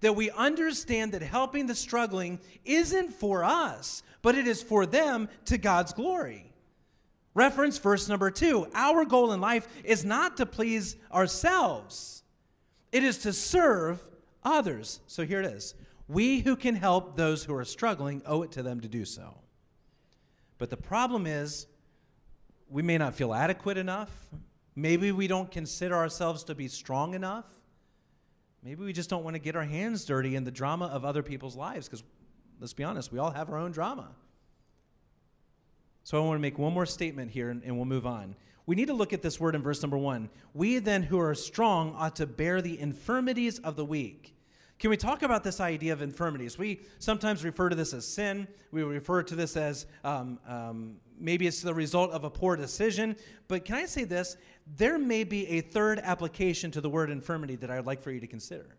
that 0.00 0.16
we 0.16 0.30
understand 0.30 1.12
that 1.12 1.22
helping 1.22 1.66
the 1.66 1.74
struggling 1.74 2.40
isn't 2.64 3.12
for 3.12 3.44
us, 3.44 4.02
but 4.22 4.34
it 4.34 4.46
is 4.46 4.62
for 4.62 4.86
them 4.86 5.28
to 5.46 5.58
God's 5.58 5.92
glory. 5.92 6.52
Reference 7.34 7.78
verse 7.78 8.08
number 8.08 8.30
two. 8.30 8.66
Our 8.74 9.04
goal 9.04 9.32
in 9.32 9.40
life 9.40 9.68
is 9.84 10.04
not 10.04 10.36
to 10.38 10.46
please 10.46 10.96
ourselves, 11.12 12.22
it 12.92 13.04
is 13.04 13.18
to 13.18 13.32
serve 13.32 14.02
others. 14.42 15.00
So 15.06 15.24
here 15.24 15.40
it 15.40 15.46
is. 15.46 15.74
We 16.08 16.40
who 16.40 16.56
can 16.56 16.74
help 16.74 17.16
those 17.16 17.44
who 17.44 17.54
are 17.54 17.64
struggling 17.64 18.22
owe 18.26 18.42
it 18.42 18.50
to 18.52 18.64
them 18.64 18.80
to 18.80 18.88
do 18.88 19.04
so. 19.04 19.38
But 20.58 20.70
the 20.70 20.76
problem 20.76 21.26
is, 21.26 21.66
we 22.68 22.82
may 22.82 22.98
not 22.98 23.14
feel 23.14 23.32
adequate 23.32 23.78
enough. 23.78 24.10
Maybe 24.74 25.12
we 25.12 25.26
don't 25.26 25.50
consider 25.50 25.94
ourselves 25.94 26.42
to 26.44 26.54
be 26.54 26.68
strong 26.68 27.14
enough. 27.14 27.46
Maybe 28.62 28.84
we 28.84 28.92
just 28.92 29.08
don't 29.08 29.24
want 29.24 29.34
to 29.34 29.40
get 29.40 29.56
our 29.56 29.64
hands 29.64 30.04
dirty 30.04 30.36
in 30.36 30.44
the 30.44 30.50
drama 30.50 30.86
of 30.86 31.04
other 31.04 31.22
people's 31.22 31.56
lives 31.56 31.88
because, 31.88 32.02
let's 32.60 32.74
be 32.74 32.84
honest, 32.84 33.10
we 33.10 33.18
all 33.18 33.30
have 33.30 33.48
our 33.50 33.58
own 33.58 33.72
drama. 33.72 34.08
So 36.04 36.22
I 36.22 36.26
want 36.26 36.38
to 36.38 36.42
make 36.42 36.58
one 36.58 36.72
more 36.72 36.86
statement 36.86 37.30
here 37.30 37.50
and, 37.50 37.62
and, 37.62 37.76
we'll 37.76 37.86
move 37.86 38.06
on. 38.06 38.34
We 38.66 38.76
need 38.76 38.88
to 38.88 38.94
look 38.94 39.12
at 39.12 39.22
this 39.22 39.40
word 39.40 39.54
in 39.54 39.62
verse 39.62 39.82
number 39.82 39.98
one. 39.98 40.28
We 40.54 40.78
then 40.78 41.02
who 41.02 41.18
are 41.18 41.34
strong 41.34 41.94
ought 41.96 42.16
to 42.16 42.26
bear 42.26 42.60
the 42.60 42.78
infirmities 42.78 43.58
of 43.58 43.76
the 43.76 43.84
weak. 43.84 44.34
Can 44.80 44.88
we 44.88 44.96
talk 44.96 45.22
about 45.22 45.44
this 45.44 45.60
idea 45.60 45.92
of 45.92 46.00
infirmities? 46.00 46.56
We 46.56 46.80
sometimes 46.98 47.44
refer 47.44 47.68
to 47.68 47.76
this 47.76 47.92
as 47.92 48.06
sin. 48.06 48.48
We 48.72 48.82
refer 48.82 49.22
to 49.22 49.36
this 49.36 49.54
as 49.54 49.84
um, 50.02 50.38
um, 50.48 50.96
maybe 51.18 51.46
it's 51.46 51.60
the 51.60 51.74
result 51.74 52.12
of 52.12 52.24
a 52.24 52.30
poor 52.30 52.56
decision. 52.56 53.16
But 53.46 53.66
can 53.66 53.74
I 53.76 53.84
say 53.84 54.04
this? 54.04 54.38
There 54.78 54.98
may 54.98 55.24
be 55.24 55.46
a 55.48 55.60
third 55.60 55.98
application 55.98 56.70
to 56.70 56.80
the 56.80 56.88
word 56.88 57.10
infirmity 57.10 57.56
that 57.56 57.70
I'd 57.70 57.84
like 57.84 58.00
for 58.00 58.10
you 58.10 58.20
to 58.20 58.26
consider. 58.26 58.74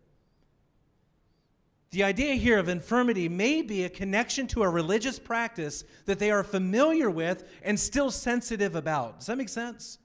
The 1.92 2.02
idea 2.02 2.34
here 2.34 2.58
of 2.58 2.68
infirmity 2.68 3.28
may 3.28 3.62
be 3.62 3.84
a 3.84 3.88
connection 3.88 4.48
to 4.48 4.64
a 4.64 4.68
religious 4.68 5.20
practice 5.20 5.84
that 6.06 6.18
they 6.18 6.32
are 6.32 6.42
familiar 6.42 7.10
with 7.10 7.48
and 7.62 7.78
still 7.78 8.10
sensitive 8.10 8.74
about. 8.74 9.20
Does 9.20 9.26
that 9.28 9.38
make 9.38 9.50
sense? 9.50 9.98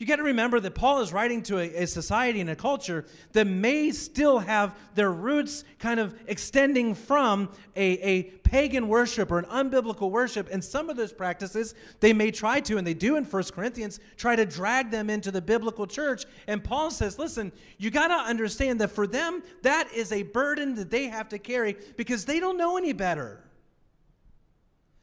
You 0.00 0.06
got 0.06 0.16
to 0.16 0.22
remember 0.22 0.58
that 0.60 0.74
Paul 0.74 1.02
is 1.02 1.12
writing 1.12 1.42
to 1.42 1.58
a, 1.58 1.82
a, 1.82 1.86
society 1.86 2.40
and 2.40 2.48
a 2.48 2.56
culture 2.56 3.04
that 3.32 3.46
may 3.46 3.90
still 3.90 4.38
have 4.38 4.74
their 4.94 5.12
roots 5.12 5.62
kind 5.78 6.00
of 6.00 6.18
extending 6.26 6.94
from 6.94 7.50
a, 7.76 7.98
a 7.98 8.22
pagan 8.22 8.88
worship 8.88 9.30
or 9.30 9.38
an 9.38 9.44
unbiblical 9.44 10.10
worship. 10.10 10.48
And 10.50 10.64
some 10.64 10.88
of 10.88 10.96
those 10.96 11.12
practices 11.12 11.74
they 12.00 12.14
may 12.14 12.30
try 12.30 12.60
to, 12.60 12.78
and 12.78 12.86
they 12.86 12.94
do 12.94 13.16
in 13.16 13.24
1 13.24 13.42
Corinthians, 13.52 14.00
try 14.16 14.36
to 14.36 14.46
drag 14.46 14.90
them 14.90 15.10
into 15.10 15.30
the 15.30 15.42
biblical 15.42 15.86
church. 15.86 16.24
And 16.46 16.64
Paul 16.64 16.90
says, 16.90 17.18
listen, 17.18 17.52
you 17.76 17.90
got 17.90 18.08
to 18.08 18.14
understand 18.14 18.80
that 18.80 18.92
for 18.92 19.06
them, 19.06 19.42
that 19.60 19.92
is 19.92 20.12
a 20.12 20.22
burden 20.22 20.76
that 20.76 20.90
they 20.90 21.08
have 21.08 21.28
to 21.28 21.38
carry 21.38 21.76
because 21.98 22.24
they 22.24 22.40
don't 22.40 22.56
know 22.56 22.78
any 22.78 22.94
better. 22.94 23.44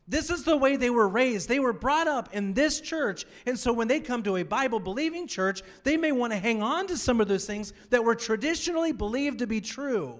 This 0.08 0.30
is 0.30 0.44
the 0.44 0.56
way 0.56 0.78
they 0.78 0.90
were 0.90 1.08
raised. 1.08 1.50
They 1.50 1.60
were 1.60 1.74
brought 1.74 2.08
up 2.08 2.34
in 2.34 2.54
this 2.54 2.80
church. 2.80 3.26
And 3.46 3.60
so 3.60 3.74
when 3.74 3.90
they 3.90 4.00
come 4.00 4.24
to 4.24 4.38
a 4.38 4.44
Bible 4.44 4.80
believing 4.80 5.28
church, 5.28 5.62
they 5.84 5.98
may 5.98 6.14
want 6.14 6.32
to 6.32 6.40
hang 6.40 6.64
on 6.64 6.88
to 6.88 6.98
some 6.98 7.20
of 7.20 7.28
those 7.28 7.46
things 7.46 7.74
that 7.90 8.06
were 8.06 8.16
traditionally 8.16 8.94
believed 8.94 9.40
to 9.40 9.48
be 9.48 9.60
true. 9.60 10.18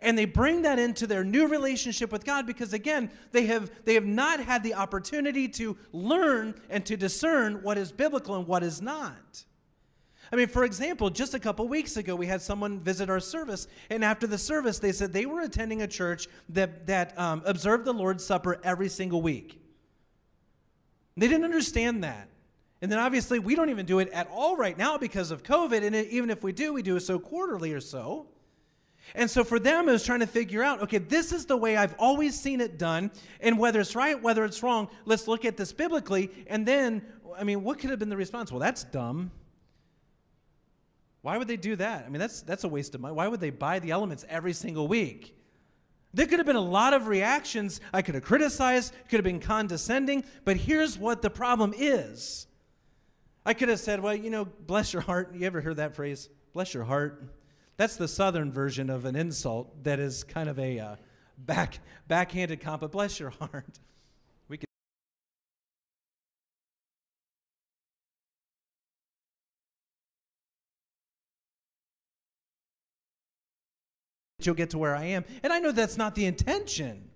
And 0.00 0.16
they 0.16 0.26
bring 0.26 0.62
that 0.62 0.78
into 0.78 1.06
their 1.06 1.24
new 1.24 1.48
relationship 1.48 2.12
with 2.12 2.24
God 2.24 2.46
because 2.46 2.72
again, 2.72 3.10
they 3.32 3.46
have 3.46 3.70
they 3.84 3.94
have 3.94 4.06
not 4.06 4.40
had 4.40 4.62
the 4.62 4.74
opportunity 4.74 5.48
to 5.48 5.76
learn 5.92 6.54
and 6.68 6.84
to 6.86 6.96
discern 6.96 7.62
what 7.62 7.76
is 7.76 7.92
biblical 7.92 8.36
and 8.36 8.46
what 8.46 8.62
is 8.62 8.80
not. 8.80 9.44
I 10.32 10.36
mean, 10.36 10.48
for 10.48 10.64
example, 10.64 11.10
just 11.10 11.34
a 11.34 11.40
couple 11.40 11.66
weeks 11.66 11.96
ago, 11.96 12.14
we 12.14 12.26
had 12.26 12.40
someone 12.40 12.80
visit 12.80 13.10
our 13.10 13.18
service, 13.18 13.66
and 13.88 14.04
after 14.04 14.26
the 14.26 14.38
service, 14.38 14.78
they 14.78 14.92
said 14.92 15.12
they 15.12 15.26
were 15.26 15.40
attending 15.40 15.82
a 15.82 15.88
church 15.88 16.28
that, 16.50 16.86
that 16.86 17.18
um, 17.18 17.42
observed 17.44 17.84
the 17.84 17.92
Lord's 17.92 18.24
Supper 18.24 18.60
every 18.62 18.88
single 18.88 19.22
week. 19.22 19.60
They 21.16 21.26
didn't 21.26 21.44
understand 21.44 22.04
that. 22.04 22.28
And 22.80 22.90
then 22.90 22.98
obviously, 22.98 23.38
we 23.38 23.54
don't 23.54 23.70
even 23.70 23.86
do 23.86 23.98
it 23.98 24.08
at 24.10 24.28
all 24.30 24.56
right 24.56 24.78
now 24.78 24.96
because 24.98 25.32
of 25.32 25.42
COVID, 25.42 25.82
and 25.82 25.94
even 25.94 26.30
if 26.30 26.44
we 26.44 26.52
do, 26.52 26.72
we 26.72 26.82
do 26.82 26.96
it 26.96 27.00
so 27.00 27.18
quarterly 27.18 27.72
or 27.72 27.80
so. 27.80 28.26
And 29.14 29.28
so 29.28 29.42
for 29.42 29.58
them, 29.58 29.88
it 29.88 29.92
was 29.92 30.04
trying 30.04 30.20
to 30.20 30.26
figure 30.26 30.62
out 30.62 30.82
okay, 30.82 30.98
this 30.98 31.32
is 31.32 31.46
the 31.46 31.56
way 31.56 31.76
I've 31.76 31.94
always 31.98 32.40
seen 32.40 32.60
it 32.60 32.78
done, 32.78 33.10
and 33.40 33.58
whether 33.58 33.80
it's 33.80 33.96
right, 33.96 34.20
whether 34.22 34.44
it's 34.44 34.62
wrong, 34.62 34.88
let's 35.04 35.26
look 35.26 35.44
at 35.44 35.56
this 35.56 35.72
biblically. 35.72 36.30
And 36.46 36.64
then, 36.64 37.02
I 37.36 37.42
mean, 37.42 37.64
what 37.64 37.80
could 37.80 37.90
have 37.90 37.98
been 37.98 38.08
the 38.08 38.16
response? 38.16 38.52
Well, 38.52 38.60
that's 38.60 38.84
dumb. 38.84 39.32
Why 41.22 41.36
would 41.36 41.48
they 41.48 41.56
do 41.56 41.76
that? 41.76 42.04
I 42.06 42.08
mean, 42.08 42.20
that's, 42.20 42.42
that's 42.42 42.64
a 42.64 42.68
waste 42.68 42.94
of 42.94 43.00
money. 43.00 43.14
Why 43.14 43.28
would 43.28 43.40
they 43.40 43.50
buy 43.50 43.78
the 43.78 43.90
elements 43.90 44.24
every 44.28 44.52
single 44.52 44.88
week? 44.88 45.36
There 46.12 46.26
could 46.26 46.38
have 46.38 46.46
been 46.46 46.56
a 46.56 46.60
lot 46.60 46.92
of 46.92 47.06
reactions. 47.06 47.80
I 47.92 48.02
could 48.02 48.14
have 48.14 48.24
criticized, 48.24 48.94
could 49.08 49.18
have 49.18 49.24
been 49.24 49.40
condescending, 49.40 50.24
but 50.44 50.56
here's 50.56 50.98
what 50.98 51.22
the 51.22 51.30
problem 51.30 51.72
is. 51.76 52.46
I 53.44 53.54
could 53.54 53.68
have 53.68 53.80
said, 53.80 54.00
well, 54.00 54.14
you 54.14 54.30
know, 54.30 54.44
bless 54.44 54.92
your 54.92 55.02
heart. 55.02 55.34
You 55.34 55.46
ever 55.46 55.60
heard 55.60 55.76
that 55.76 55.94
phrase? 55.94 56.28
Bless 56.52 56.74
your 56.74 56.84
heart. 56.84 57.24
That's 57.76 57.96
the 57.96 58.08
southern 58.08 58.52
version 58.52 58.90
of 58.90 59.04
an 59.04 59.16
insult 59.16 59.84
that 59.84 60.00
is 60.00 60.24
kind 60.24 60.48
of 60.48 60.58
a 60.58 60.78
uh, 60.78 60.96
back, 61.38 61.78
backhanded 62.08 62.60
compliment. 62.60 62.92
Bless 62.92 63.20
your 63.20 63.30
heart. 63.40 63.78
You'll 74.46 74.54
get 74.54 74.70
to 74.70 74.78
where 74.78 74.94
I 74.94 75.06
am. 75.06 75.24
And 75.42 75.52
I 75.52 75.58
know 75.58 75.72
that's 75.72 75.96
not 75.96 76.14
the 76.14 76.26
intention. 76.26 77.10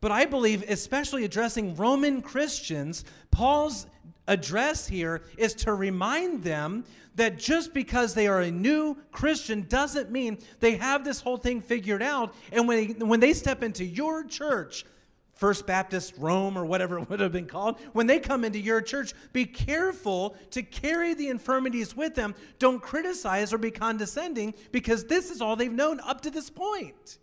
But 0.00 0.10
I 0.10 0.24
believe, 0.24 0.68
especially 0.68 1.24
addressing 1.24 1.76
Roman 1.76 2.22
Christians, 2.22 3.04
Paul's 3.30 3.86
address 4.26 4.88
here 4.88 5.22
is 5.36 5.54
to 5.54 5.74
remind 5.74 6.42
them 6.42 6.84
that 7.14 7.38
just 7.38 7.74
because 7.74 8.14
they 8.14 8.26
are 8.26 8.40
a 8.40 8.50
new 8.50 8.96
Christian 9.10 9.66
doesn't 9.68 10.10
mean 10.10 10.38
they 10.60 10.76
have 10.76 11.04
this 11.04 11.20
whole 11.20 11.36
thing 11.36 11.60
figured 11.60 12.02
out. 12.02 12.34
And 12.50 12.66
when 12.66 12.98
they, 12.98 13.04
when 13.04 13.20
they 13.20 13.32
step 13.32 13.62
into 13.62 13.84
your 13.84 14.24
church, 14.24 14.84
First 15.42 15.66
Baptist 15.66 16.14
Rome 16.18 16.56
or 16.56 16.64
whatever 16.64 16.98
it 17.00 17.10
would 17.10 17.18
have 17.18 17.32
been 17.32 17.48
called, 17.48 17.80
when 17.94 18.06
they 18.06 18.20
come 18.20 18.44
into 18.44 18.60
your 18.60 18.80
church, 18.80 19.12
be 19.32 19.44
careful 19.44 20.36
to 20.52 20.62
carry 20.62 21.14
the 21.14 21.26
infirmities 21.30 21.96
with 21.96 22.14
them. 22.14 22.36
Don't 22.60 22.80
criticize 22.80 23.52
or 23.52 23.58
be 23.58 23.72
condescending 23.72 24.54
because 24.70 25.06
this 25.06 25.32
is 25.32 25.40
all 25.40 25.56
they've 25.56 25.72
known 25.72 25.98
up 25.98 26.20
to 26.20 26.30
this 26.30 26.48
point. 26.48 27.18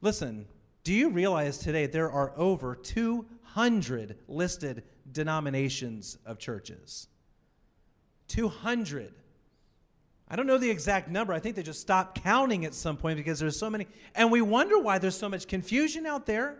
Listen, 0.00 0.46
do 0.82 0.92
you 0.92 1.10
realize 1.10 1.58
today 1.58 1.86
there 1.86 2.10
are 2.10 2.32
over 2.36 2.74
200 2.74 4.18
listed 4.26 4.82
denominations 5.12 6.18
of 6.26 6.40
churches? 6.40 7.06
200. 8.26 9.14
I 10.32 10.36
don't 10.36 10.46
know 10.46 10.56
the 10.56 10.70
exact 10.70 11.10
number. 11.10 11.34
I 11.34 11.40
think 11.40 11.56
they 11.56 11.62
just 11.62 11.82
stopped 11.82 12.22
counting 12.22 12.64
at 12.64 12.72
some 12.72 12.96
point 12.96 13.18
because 13.18 13.38
there's 13.38 13.58
so 13.58 13.68
many. 13.68 13.86
And 14.14 14.32
we 14.32 14.40
wonder 14.40 14.78
why 14.78 14.96
there's 14.96 15.16
so 15.16 15.28
much 15.28 15.46
confusion 15.46 16.06
out 16.06 16.24
there. 16.24 16.56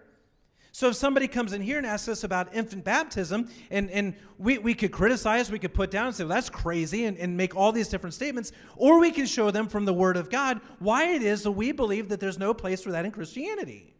So 0.73 0.89
if 0.89 0.97
somebody 0.97 1.27
comes 1.27 1.55
in 1.55 1.63
here 1.63 1.79
and 1.79 1.87
asks 1.87 2.07
us 2.07 2.23
about 2.23 2.55
infant 2.55 2.85
baptism, 2.85 3.49
and, 3.71 3.91
and 3.91 4.15
we, 4.37 4.59
we 4.59 4.75
could 4.75 4.93
criticize, 4.93 5.51
we 5.51 5.59
could 5.59 5.73
put 5.73 5.91
down 5.91 6.07
and 6.07 6.15
say, 6.15 6.25
well, 6.25 6.35
that's 6.35 6.51
crazy, 6.51 7.07
and, 7.07 7.17
and 7.17 7.35
make 7.35 7.57
all 7.57 7.73
these 7.73 7.89
different 7.89 8.13
statements, 8.13 8.53
or 8.77 9.01
we 9.01 9.11
can 9.11 9.25
show 9.25 9.51
them 9.51 9.69
from 9.69 9.87
the 9.87 9.93
Word 9.95 10.19
of 10.19 10.29
God 10.29 10.61
why 10.79 11.09
it 11.09 11.23
is 11.23 11.43
that 11.45 11.53
we 11.53 11.73
believe 11.73 12.11
that 12.11 12.21
there's 12.21 12.39
no 12.39 12.53
place 12.53 12.83
for 12.83 12.93
that 12.93 13.07
in 13.07 13.11
Christianity. 13.11 13.95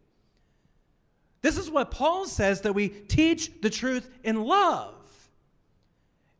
This 1.41 1.57
is 1.57 1.71
what 1.71 1.89
Paul 1.89 2.25
says 2.25 2.61
that 2.61 2.73
we 2.73 2.89
teach 2.89 3.51
the 3.61 3.71
truth 3.71 4.07
in 4.23 4.43
love. 4.43 5.02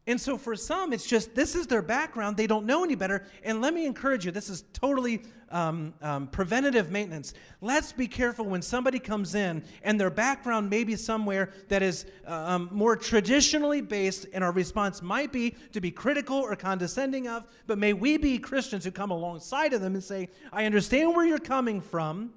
And 0.06 0.20
so 0.20 0.38
for 0.38 0.56
some, 0.58 0.92
it's 0.92 1.06
just 1.06 1.34
this 1.34 1.56
is 1.56 1.68
their 1.68 1.82
background. 1.82 2.36
They 2.36 2.48
don't 2.48 2.66
know 2.66 2.84
any 2.84 2.96
better. 2.96 3.26
And 3.42 3.62
let 3.62 3.74
me 3.74 3.86
encourage 3.86 4.26
you 4.26 4.32
this 4.32 4.50
is 4.50 4.66
totally 4.74 5.24
um, 5.50 5.94
um, 6.02 6.28
preventative 6.28 6.92
maintenance. 6.92 7.34
Let's 7.62 7.94
be 7.94 8.08
careful 8.08 8.44
when 8.46 8.62
somebody 8.62 9.00
comes 9.00 9.34
in 9.34 9.64
and 9.82 9.98
their 9.98 10.10
background 10.10 10.70
may 10.70 10.84
be 10.84 10.98
somewhere 10.98 11.54
that 11.70 11.82
is 11.82 12.06
uh, 12.28 12.34
um, 12.34 12.70
more 12.74 12.98
traditionally 12.98 13.80
based, 13.80 14.26
and 14.34 14.44
our 14.44 14.52
response 14.52 15.02
might 15.02 15.32
be 15.32 15.56
to 15.72 15.80
be 15.80 15.92
critical 15.92 16.38
or 16.38 16.56
condescending 16.58 17.30
of. 17.30 17.46
But 17.66 17.78
may 17.78 17.94
we 17.94 18.18
be 18.18 18.40
Christians 18.40 18.84
who 18.84 18.92
come 18.92 19.12
alongside 19.12 19.72
of 19.72 19.80
them 19.80 19.94
and 19.94 20.04
say, 20.04 20.28
I 20.52 20.66
understand 20.66 21.16
where 21.16 21.26
you're 21.26 21.40
coming 21.40 21.80
from. 21.80 22.34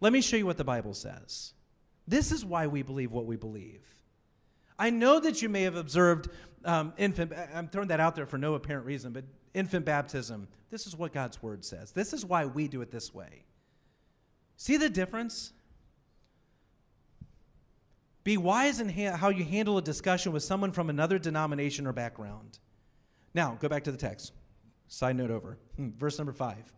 Let 0.00 0.12
me 0.12 0.20
show 0.20 0.36
you 0.36 0.46
what 0.46 0.56
the 0.56 0.64
Bible 0.64 0.94
says. 0.94 1.52
This 2.08 2.32
is 2.32 2.44
why 2.44 2.66
we 2.66 2.82
believe 2.82 3.12
what 3.12 3.24
we 3.24 3.36
believe. 3.36 3.82
I 4.78 4.90
know 4.90 5.20
that 5.20 5.40
you 5.40 5.48
may 5.48 5.62
have 5.62 5.76
observed 5.76 6.28
um, 6.64 6.92
infant, 6.96 7.32
I'm 7.54 7.68
throwing 7.68 7.88
that 7.88 8.00
out 8.00 8.14
there 8.14 8.26
for 8.26 8.38
no 8.38 8.54
apparent 8.54 8.86
reason, 8.86 9.12
but 9.12 9.24
infant 9.52 9.84
baptism, 9.84 10.48
this 10.70 10.86
is 10.86 10.96
what 10.96 11.12
God's 11.12 11.42
word 11.42 11.64
says. 11.64 11.92
This 11.92 12.12
is 12.12 12.24
why 12.24 12.46
we 12.46 12.68
do 12.68 12.82
it 12.82 12.90
this 12.90 13.14
way. 13.14 13.44
See 14.56 14.76
the 14.76 14.88
difference? 14.88 15.52
Be 18.22 18.36
wise 18.36 18.80
in 18.80 18.88
ha- 18.88 19.16
how 19.16 19.28
you 19.28 19.44
handle 19.44 19.76
a 19.78 19.82
discussion 19.82 20.32
with 20.32 20.42
someone 20.42 20.72
from 20.72 20.88
another 20.88 21.18
denomination 21.18 21.86
or 21.86 21.92
background. 21.92 22.58
Now, 23.34 23.58
go 23.60 23.68
back 23.68 23.84
to 23.84 23.92
the 23.92 23.98
text. 23.98 24.32
Side 24.88 25.16
note 25.16 25.30
over. 25.30 25.58
Hmm, 25.76 25.90
verse 25.98 26.18
number 26.18 26.32
five. 26.32 26.72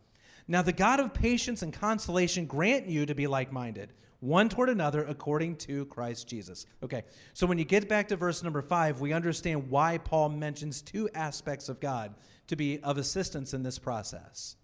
Now, 0.48 0.62
the 0.62 0.72
God 0.72 1.00
of 1.00 1.12
patience 1.12 1.62
and 1.62 1.72
consolation 1.72 2.46
grant 2.46 2.86
you 2.86 3.06
to 3.06 3.14
be 3.14 3.26
like 3.26 3.52
minded 3.52 3.92
one 4.26 4.48
toward 4.48 4.68
another 4.68 5.04
according 5.04 5.56
to 5.56 5.86
Christ 5.86 6.28
Jesus. 6.28 6.66
Okay, 6.82 7.04
so 7.32 7.46
when 7.46 7.58
you 7.58 7.64
get 7.64 7.88
back 7.88 8.08
to 8.08 8.16
verse 8.16 8.42
number 8.42 8.62
five, 8.62 9.00
we 9.00 9.12
understand 9.12 9.70
why 9.70 9.98
Paul 9.98 10.30
mentions 10.30 10.82
two 10.82 11.08
aspects 11.14 11.68
of 11.68 11.80
God 11.80 12.14
to 12.48 12.56
be 12.56 12.80
of 12.80 12.98
assistance 12.98 13.54
in 13.54 13.62
this 13.62 13.78
process. 13.78 14.56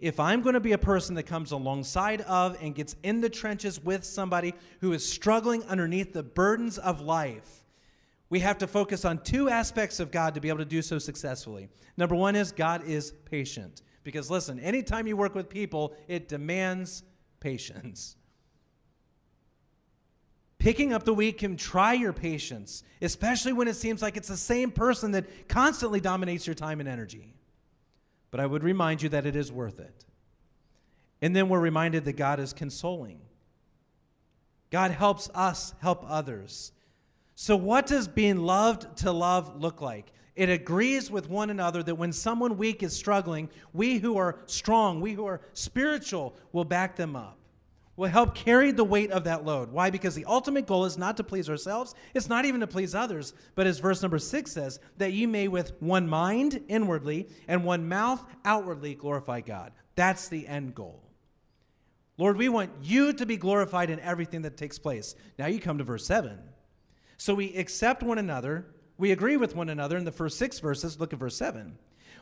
If 0.00 0.18
I'm 0.18 0.42
going 0.42 0.54
to 0.54 0.60
be 0.60 0.72
a 0.72 0.78
person 0.78 1.14
that 1.14 1.24
comes 1.24 1.52
alongside 1.52 2.20
of 2.22 2.56
and 2.60 2.74
gets 2.74 2.96
in 3.02 3.20
the 3.20 3.30
trenches 3.30 3.82
with 3.82 4.04
somebody 4.04 4.54
who 4.80 4.92
is 4.92 5.08
struggling 5.08 5.62
underneath 5.64 6.12
the 6.12 6.22
burdens 6.22 6.78
of 6.78 7.00
life, 7.00 7.64
we 8.28 8.40
have 8.40 8.58
to 8.58 8.66
focus 8.66 9.04
on 9.04 9.22
two 9.22 9.48
aspects 9.48 10.00
of 10.00 10.10
God 10.10 10.34
to 10.34 10.40
be 10.40 10.48
able 10.48 10.58
to 10.58 10.64
do 10.64 10.82
so 10.82 10.98
successfully. 10.98 11.68
Number 11.96 12.16
one 12.16 12.34
is 12.34 12.50
God 12.50 12.84
is 12.84 13.12
patient. 13.24 13.82
Because 14.02 14.30
listen, 14.30 14.58
anytime 14.60 15.06
you 15.06 15.16
work 15.16 15.34
with 15.34 15.48
people, 15.48 15.94
it 16.08 16.28
demands 16.28 17.04
patience. 17.40 18.16
Picking 20.58 20.92
up 20.92 21.04
the 21.04 21.14
weak 21.14 21.38
can 21.38 21.56
try 21.56 21.92
your 21.92 22.12
patience, 22.12 22.82
especially 23.02 23.52
when 23.52 23.68
it 23.68 23.76
seems 23.76 24.02
like 24.02 24.16
it's 24.16 24.28
the 24.28 24.36
same 24.36 24.70
person 24.70 25.12
that 25.12 25.48
constantly 25.48 26.00
dominates 26.00 26.46
your 26.46 26.54
time 26.54 26.80
and 26.80 26.88
energy. 26.88 27.34
But 28.30 28.40
I 28.40 28.46
would 28.46 28.64
remind 28.64 29.02
you 29.02 29.08
that 29.10 29.26
it 29.26 29.36
is 29.36 29.52
worth 29.52 29.78
it. 29.78 30.04
And 31.20 31.34
then 31.36 31.48
we're 31.48 31.60
reminded 31.60 32.04
that 32.04 32.14
God 32.14 32.40
is 32.40 32.52
consoling. 32.52 33.20
God 34.70 34.90
helps 34.90 35.30
us 35.34 35.74
help 35.80 36.04
others. 36.08 36.72
So, 37.34 37.56
what 37.56 37.86
does 37.86 38.08
being 38.08 38.38
loved 38.38 38.98
to 38.98 39.12
love 39.12 39.60
look 39.60 39.80
like? 39.80 40.12
It 40.34 40.50
agrees 40.50 41.10
with 41.10 41.30
one 41.30 41.48
another 41.48 41.82
that 41.82 41.94
when 41.94 42.12
someone 42.12 42.58
weak 42.58 42.82
is 42.82 42.94
struggling, 42.94 43.48
we 43.72 43.98
who 43.98 44.18
are 44.18 44.40
strong, 44.46 45.00
we 45.00 45.12
who 45.12 45.24
are 45.26 45.40
spiritual, 45.52 46.34
will 46.52 46.64
back 46.64 46.96
them 46.96 47.16
up 47.16 47.38
will 47.96 48.10
help 48.10 48.34
carry 48.34 48.70
the 48.70 48.84
weight 48.84 49.10
of 49.10 49.24
that 49.24 49.44
load. 49.44 49.72
Why? 49.72 49.90
Because 49.90 50.14
the 50.14 50.24
ultimate 50.26 50.66
goal 50.66 50.84
is 50.84 50.98
not 50.98 51.16
to 51.16 51.24
please 51.24 51.48
ourselves, 51.48 51.94
it's 52.14 52.28
not 52.28 52.44
even 52.44 52.60
to 52.60 52.66
please 52.66 52.94
others, 52.94 53.32
but 53.54 53.66
as 53.66 53.78
verse 53.78 54.02
number 54.02 54.18
six 54.18 54.52
says, 54.52 54.78
that 54.98 55.12
you 55.12 55.26
may 55.26 55.48
with 55.48 55.72
one 55.80 56.08
mind 56.08 56.62
inwardly 56.68 57.28
and 57.48 57.64
one 57.64 57.88
mouth 57.88 58.24
outwardly 58.44 58.94
glorify 58.94 59.40
God. 59.40 59.72
That's 59.94 60.28
the 60.28 60.46
end 60.46 60.74
goal. 60.74 61.02
Lord, 62.18 62.36
we 62.36 62.48
want 62.48 62.70
you 62.82 63.12
to 63.12 63.26
be 63.26 63.36
glorified 63.36 63.90
in 63.90 64.00
everything 64.00 64.42
that 64.42 64.56
takes 64.56 64.78
place. 64.78 65.14
Now 65.38 65.46
you 65.46 65.60
come 65.60 65.78
to 65.78 65.84
verse 65.84 66.06
7. 66.06 66.38
So 67.18 67.34
we 67.34 67.54
accept 67.54 68.02
one 68.02 68.18
another, 68.18 68.66
we 68.98 69.12
agree 69.12 69.36
with 69.36 69.54
one 69.54 69.68
another 69.68 69.96
in 69.96 70.04
the 70.04 70.12
first 70.12 70.38
six 70.38 70.58
verses. 70.58 70.98
Look 70.98 71.12
at 71.12 71.18
verse 71.18 71.36
7. 71.36 71.78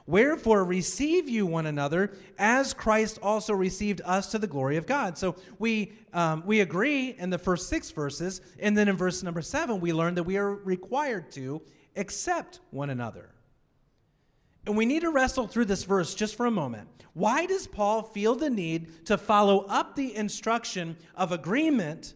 Wherefore, 0.07 0.65
receive 0.65 1.31
you 1.31 1.47
one 1.47 1.65
another 1.65 2.13
as 2.39 2.75
Christ 2.75 3.19
also 3.23 3.55
received 3.55 4.03
us 4.05 4.31
to 4.33 4.39
the 4.39 4.47
glory 4.47 4.77
of 4.77 4.87
God. 4.87 5.17
So 5.17 5.37
we, 5.59 5.93
um, 6.13 6.43
we 6.45 6.61
agree 6.61 7.11
in 7.19 7.31
the 7.31 7.39
first 7.39 7.71
six 7.71 7.91
verses. 7.91 8.43
And 8.59 8.77
then 8.77 8.89
in 8.89 8.97
verse 8.97 9.23
number 9.23 9.41
seven, 9.41 9.81
we 9.81 9.95
learn 9.95 10.15
that 10.17 10.25
we 10.25 10.37
are 10.37 10.53
required 10.53 11.31
to 11.33 11.63
accept 11.97 12.61
one 12.71 12.91
another. 12.91 13.31
And 14.67 14.77
we 14.77 14.85
need 14.85 15.01
to 15.01 15.11
wrestle 15.11 15.47
through 15.47 15.67
this 15.67 15.85
verse 15.85 16.15
just 16.15 16.37
for 16.37 16.45
a 16.47 16.51
moment. 16.51 16.89
Why 17.15 17.47
does 17.47 17.67
Paul 17.67 18.03
feel 18.03 18.35
the 18.35 18.51
need 18.51 19.07
to 19.07 19.17
follow 19.17 19.61
up 19.69 19.95
the 19.95 20.15
instruction 20.15 20.97
of 21.15 21.33
agreement 21.33 22.15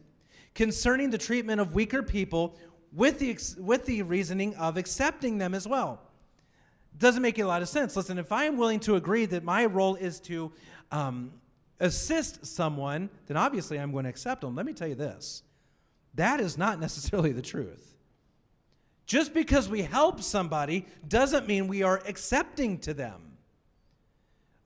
concerning 0.55 1.11
the 1.11 1.19
treatment 1.19 1.61
of 1.61 1.75
weaker 1.75 2.03
people 2.03 2.59
with 2.93 3.19
the, 3.19 3.39
with 3.63 3.87
the 3.87 4.03
reasoning 4.03 4.55
of 4.57 4.77
accepting 4.77 5.39
them 5.39 5.55
as 5.55 5.67
well? 5.67 6.01
doesn't 6.99 7.23
make 7.23 7.39
a 7.39 7.45
lot 7.45 7.63
of 7.63 7.69
sense. 7.69 7.97
Listen, 7.97 8.19
if 8.19 8.33
I 8.33 8.45
am 8.45 8.57
willing 8.57 8.81
to 8.81 8.97
agree 8.97 9.27
that 9.27 9.45
my 9.45 9.67
role 9.67 9.95
is 9.95 10.21
to 10.21 10.53
um, 10.91 11.33
assist 11.81 12.45
someone, 12.45 13.09
then 13.27 13.37
obviously 13.37 13.79
I'm 13.79 13.93
going 13.93 14.05
to 14.05 14.11
accept 14.11 14.41
them. 14.41 14.55
Let 14.55 14.67
me 14.67 14.73
tell 14.73 14.89
you 14.89 14.95
this 14.95 15.43
that 16.15 16.41
is 16.41 16.59
not 16.59 16.81
necessarily 16.81 17.33
the 17.33 17.43
truth. 17.43 17.95
Just 19.07 19.33
because 19.33 19.69
we 19.69 19.83
help 19.83 20.21
somebody 20.23 20.87
doesn't 21.07 21.47
mean 21.47 21.67
we 21.67 21.83
are 21.83 22.03
accepting 22.07 22.79
to 22.81 22.93
them. 22.93 23.28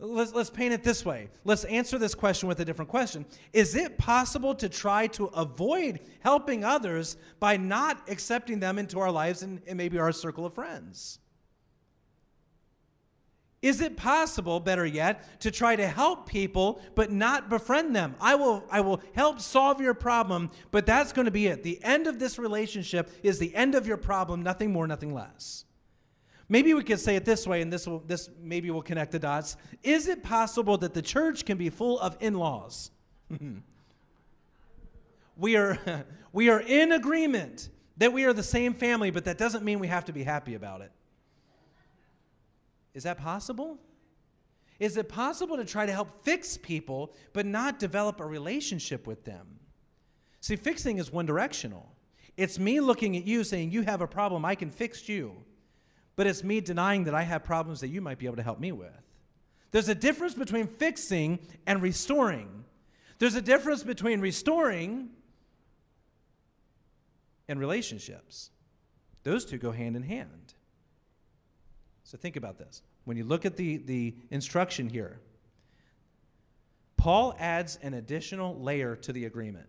Let's, 0.04 0.34
let's 0.34 0.50
paint 0.50 0.74
it 0.74 0.82
this 0.82 1.04
way. 1.04 1.28
Let's 1.44 1.62
answer 1.64 1.96
this 1.96 2.12
question 2.12 2.48
with 2.48 2.58
a 2.58 2.64
different 2.64 2.90
question. 2.90 3.24
Is 3.52 3.76
it 3.76 3.98
possible 3.98 4.52
to 4.56 4.68
try 4.68 5.06
to 5.08 5.26
avoid 5.26 6.00
helping 6.20 6.64
others 6.64 7.16
by 7.38 7.56
not 7.56 8.08
accepting 8.08 8.58
them 8.58 8.78
into 8.78 8.98
our 8.98 9.12
lives 9.12 9.44
and, 9.44 9.62
and 9.64 9.78
maybe 9.78 9.98
our 9.98 10.10
circle 10.10 10.44
of 10.44 10.54
friends? 10.54 11.20
Is 13.62 13.80
it 13.80 13.96
possible, 13.96 14.58
better 14.58 14.84
yet, 14.84 15.40
to 15.42 15.52
try 15.52 15.76
to 15.76 15.86
help 15.86 16.28
people 16.28 16.82
but 16.96 17.12
not 17.12 17.48
befriend 17.48 17.94
them? 17.94 18.16
I 18.20 18.34
will, 18.34 18.64
I 18.72 18.80
will 18.80 19.00
help 19.12 19.40
solve 19.40 19.80
your 19.80 19.94
problem, 19.94 20.50
but 20.72 20.84
that's 20.84 21.12
going 21.12 21.26
to 21.26 21.30
be 21.30 21.46
it. 21.46 21.62
The 21.62 21.78
end 21.84 22.08
of 22.08 22.18
this 22.18 22.40
relationship 22.40 23.08
is 23.22 23.38
the 23.38 23.54
end 23.54 23.76
of 23.76 23.86
your 23.86 23.98
problem, 23.98 24.42
nothing 24.42 24.72
more, 24.72 24.88
nothing 24.88 25.14
less. 25.14 25.64
Maybe 26.52 26.74
we 26.74 26.84
could 26.84 27.00
say 27.00 27.16
it 27.16 27.24
this 27.24 27.46
way, 27.46 27.62
and 27.62 27.72
this, 27.72 27.86
will, 27.86 28.00
this 28.00 28.28
maybe 28.38 28.70
will 28.70 28.82
connect 28.82 29.12
the 29.12 29.18
dots. 29.18 29.56
Is 29.82 30.06
it 30.06 30.22
possible 30.22 30.76
that 30.76 30.92
the 30.92 31.00
church 31.00 31.46
can 31.46 31.56
be 31.56 31.70
full 31.70 31.98
of 31.98 32.14
in 32.20 32.34
laws? 32.34 32.90
we, 35.38 35.56
are, 35.56 36.04
we 36.34 36.50
are 36.50 36.60
in 36.60 36.92
agreement 36.92 37.70
that 37.96 38.12
we 38.12 38.26
are 38.26 38.34
the 38.34 38.42
same 38.42 38.74
family, 38.74 39.10
but 39.10 39.24
that 39.24 39.38
doesn't 39.38 39.64
mean 39.64 39.78
we 39.78 39.86
have 39.86 40.04
to 40.04 40.12
be 40.12 40.24
happy 40.24 40.54
about 40.54 40.82
it. 40.82 40.92
Is 42.92 43.04
that 43.04 43.16
possible? 43.16 43.78
Is 44.78 44.98
it 44.98 45.08
possible 45.08 45.56
to 45.56 45.64
try 45.64 45.86
to 45.86 45.92
help 45.92 46.22
fix 46.22 46.58
people 46.58 47.14
but 47.32 47.46
not 47.46 47.78
develop 47.78 48.20
a 48.20 48.26
relationship 48.26 49.06
with 49.06 49.24
them? 49.24 49.58
See, 50.40 50.56
fixing 50.56 50.98
is 50.98 51.10
one 51.10 51.24
directional. 51.24 51.94
It's 52.36 52.58
me 52.58 52.80
looking 52.80 53.16
at 53.16 53.24
you 53.24 53.42
saying, 53.42 53.70
You 53.70 53.80
have 53.80 54.02
a 54.02 54.06
problem, 54.06 54.44
I 54.44 54.54
can 54.54 54.68
fix 54.68 55.08
you. 55.08 55.44
But 56.16 56.26
it's 56.26 56.44
me 56.44 56.60
denying 56.60 57.04
that 57.04 57.14
I 57.14 57.22
have 57.22 57.44
problems 57.44 57.80
that 57.80 57.88
you 57.88 58.00
might 58.00 58.18
be 58.18 58.26
able 58.26 58.36
to 58.36 58.42
help 58.42 58.60
me 58.60 58.72
with. 58.72 58.90
There's 59.70 59.88
a 59.88 59.94
difference 59.94 60.34
between 60.34 60.66
fixing 60.66 61.38
and 61.66 61.80
restoring. 61.80 62.64
There's 63.18 63.34
a 63.34 63.42
difference 63.42 63.82
between 63.82 64.20
restoring 64.20 65.10
and 67.48 67.58
relationships. 67.58 68.50
Those 69.22 69.44
two 69.44 69.58
go 69.58 69.72
hand 69.72 69.96
in 69.96 70.02
hand. 70.02 70.54
So 72.04 72.18
think 72.18 72.36
about 72.36 72.58
this. 72.58 72.82
When 73.04 73.16
you 73.16 73.24
look 73.24 73.46
at 73.46 73.56
the, 73.56 73.78
the 73.78 74.14
instruction 74.30 74.88
here, 74.88 75.20
Paul 76.96 77.34
adds 77.38 77.78
an 77.82 77.94
additional 77.94 78.60
layer 78.60 78.94
to 78.96 79.12
the 79.12 79.24
agreement. 79.24 79.66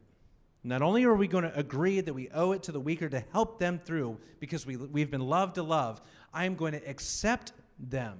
Not 0.63 0.81
only 0.81 1.03
are 1.03 1.13
we 1.13 1.27
going 1.27 1.43
to 1.43 1.57
agree 1.57 1.99
that 1.99 2.13
we 2.13 2.29
owe 2.29 2.53
it 2.53 2.63
to 2.63 2.71
the 2.71 2.79
weaker 2.79 3.09
to 3.09 3.23
help 3.31 3.59
them 3.59 3.81
through 3.83 4.17
because 4.39 4.65
we, 4.65 4.77
we've 4.77 5.11
been 5.11 5.27
loved 5.27 5.55
to 5.55 5.63
love, 5.63 6.01
I 6.33 6.45
am 6.45 6.55
going 6.55 6.71
to 6.71 6.89
accept 6.89 7.51
them. 7.77 8.19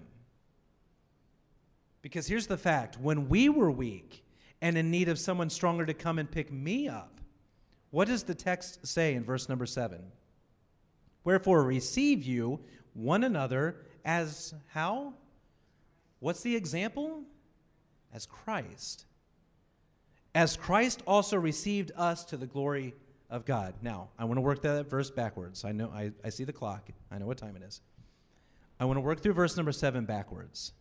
Because 2.01 2.27
here's 2.27 2.47
the 2.47 2.57
fact 2.57 2.99
when 2.99 3.29
we 3.29 3.47
were 3.47 3.71
weak 3.71 4.25
and 4.61 4.77
in 4.77 4.91
need 4.91 5.07
of 5.07 5.17
someone 5.17 5.49
stronger 5.49 5.85
to 5.85 5.93
come 5.93 6.19
and 6.19 6.29
pick 6.29 6.51
me 6.51 6.89
up, 6.89 7.21
what 7.91 8.09
does 8.09 8.23
the 8.23 8.35
text 8.35 8.85
say 8.85 9.13
in 9.13 9.23
verse 9.23 9.47
number 9.47 9.65
seven? 9.65 10.01
Wherefore, 11.23 11.63
receive 11.63 12.23
you 12.23 12.59
one 12.93 13.23
another 13.23 13.77
as 14.03 14.53
how? 14.69 15.13
What's 16.19 16.41
the 16.41 16.55
example? 16.55 17.23
As 18.13 18.25
Christ. 18.25 19.05
As 20.36 20.57
Christ 20.57 21.03
also 21.05 21.38
received 21.38 21.91
us 21.95 22.25
to 22.25 22.38
the 22.38 22.47
glory 22.47 22.95
of 23.29 23.45
God. 23.45 23.75
Now, 23.81 24.09
I 24.17 24.25
want 24.25 24.38
to 24.38 24.41
work 24.41 24.61
that 24.61 24.89
verse 24.89 25.09
backwards. 25.09 25.65
I 25.65 25.71
know 25.71 25.89
I, 25.93 26.11
I 26.23 26.29
see 26.29 26.43
the 26.43 26.53
clock. 26.53 26.89
I 27.11 27.17
know 27.17 27.25
what 27.25 27.38
time 27.38 27.55
it 27.55 27.63
is. 27.63 27.81
I 28.79 28.86
want 28.86 28.97
to 28.97 29.01
work 29.01 29.21
through 29.21 29.34
verse 29.34 29.57
number 29.57 29.71
seven 29.71 30.05
backwards. 30.05 30.73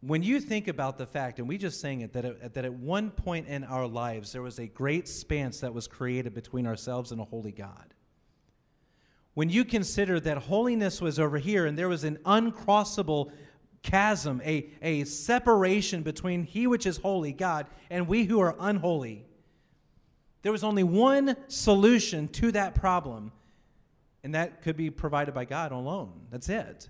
When 0.00 0.22
you 0.22 0.40
think 0.40 0.68
about 0.68 0.98
the 0.98 1.06
fact, 1.06 1.38
and 1.38 1.48
we 1.48 1.56
just 1.56 1.80
sang 1.80 2.02
it, 2.02 2.12
that 2.12 2.26
at, 2.26 2.54
that 2.54 2.64
at 2.66 2.74
one 2.74 3.10
point 3.10 3.48
in 3.48 3.64
our 3.64 3.86
lives 3.86 4.32
there 4.32 4.42
was 4.42 4.58
a 4.58 4.66
great 4.66 5.08
span 5.08 5.52
that 5.62 5.72
was 5.72 5.86
created 5.88 6.34
between 6.34 6.66
ourselves 6.66 7.12
and 7.12 7.20
a 7.20 7.24
holy 7.24 7.52
God. 7.52 7.94
When 9.32 9.48
you 9.48 9.64
consider 9.64 10.20
that 10.20 10.38
holiness 10.38 11.00
was 11.00 11.18
over 11.18 11.38
here 11.38 11.64
and 11.64 11.78
there 11.78 11.88
was 11.88 12.04
an 12.04 12.18
uncrossable 12.26 13.32
chasm, 13.84 14.42
a, 14.44 14.68
a 14.82 15.04
separation 15.04 16.02
between 16.02 16.42
He 16.42 16.66
which 16.66 16.86
is 16.86 16.96
holy, 16.96 17.32
God, 17.32 17.66
and 17.88 18.08
we 18.08 18.24
who 18.24 18.40
are 18.40 18.56
unholy, 18.58 19.24
there 20.42 20.50
was 20.50 20.64
only 20.64 20.82
one 20.82 21.36
solution 21.46 22.28
to 22.28 22.50
that 22.52 22.74
problem, 22.74 23.30
and 24.24 24.34
that 24.34 24.62
could 24.62 24.76
be 24.76 24.90
provided 24.90 25.34
by 25.34 25.44
God 25.44 25.70
alone. 25.70 26.26
That's 26.30 26.48
it. 26.48 26.88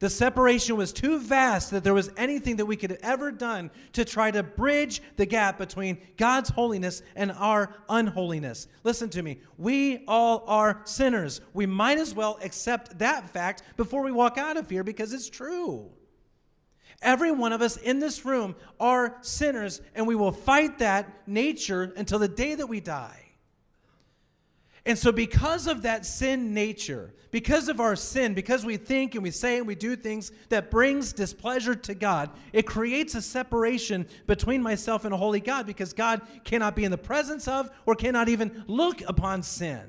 The 0.00 0.08
separation 0.08 0.76
was 0.76 0.92
too 0.92 1.18
vast 1.18 1.72
that 1.72 1.82
there 1.82 1.94
was 1.94 2.10
anything 2.16 2.56
that 2.56 2.66
we 2.66 2.76
could 2.76 2.90
have 2.90 3.00
ever 3.02 3.32
done 3.32 3.70
to 3.94 4.04
try 4.04 4.30
to 4.30 4.44
bridge 4.44 5.02
the 5.16 5.26
gap 5.26 5.58
between 5.58 5.98
God's 6.16 6.50
holiness 6.50 7.02
and 7.16 7.32
our 7.32 7.74
unholiness. 7.88 8.68
Listen 8.84 9.10
to 9.10 9.22
me. 9.22 9.40
We 9.56 10.04
all 10.06 10.44
are 10.46 10.82
sinners. 10.84 11.40
We 11.52 11.66
might 11.66 11.98
as 11.98 12.14
well 12.14 12.38
accept 12.42 13.00
that 13.00 13.28
fact 13.30 13.64
before 13.76 14.02
we 14.02 14.12
walk 14.12 14.38
out 14.38 14.56
of 14.56 14.70
here 14.70 14.84
because 14.84 15.12
it's 15.12 15.28
true. 15.28 15.90
Every 17.02 17.32
one 17.32 17.52
of 17.52 17.62
us 17.62 17.76
in 17.76 17.98
this 17.98 18.24
room 18.24 18.56
are 18.80 19.18
sinners, 19.20 19.80
and 19.94 20.06
we 20.06 20.16
will 20.16 20.32
fight 20.32 20.78
that 20.78 21.28
nature 21.28 21.92
until 21.96 22.18
the 22.18 22.28
day 22.28 22.54
that 22.54 22.66
we 22.66 22.80
die. 22.80 23.27
And 24.88 24.98
so, 24.98 25.12
because 25.12 25.66
of 25.66 25.82
that 25.82 26.06
sin 26.06 26.54
nature, 26.54 27.12
because 27.30 27.68
of 27.68 27.78
our 27.78 27.94
sin, 27.94 28.32
because 28.32 28.64
we 28.64 28.78
think 28.78 29.14
and 29.14 29.22
we 29.22 29.30
say 29.30 29.58
and 29.58 29.66
we 29.66 29.74
do 29.74 29.94
things 29.94 30.32
that 30.48 30.70
brings 30.70 31.12
displeasure 31.12 31.74
to 31.74 31.94
God, 31.94 32.30
it 32.54 32.66
creates 32.66 33.14
a 33.14 33.20
separation 33.20 34.06
between 34.26 34.62
myself 34.62 35.04
and 35.04 35.12
a 35.12 35.18
holy 35.18 35.40
God 35.40 35.66
because 35.66 35.92
God 35.92 36.22
cannot 36.42 36.74
be 36.74 36.84
in 36.86 36.90
the 36.90 36.96
presence 36.96 37.46
of 37.46 37.68
or 37.84 37.96
cannot 37.96 38.30
even 38.30 38.64
look 38.66 39.02
upon 39.06 39.42
sin. 39.42 39.82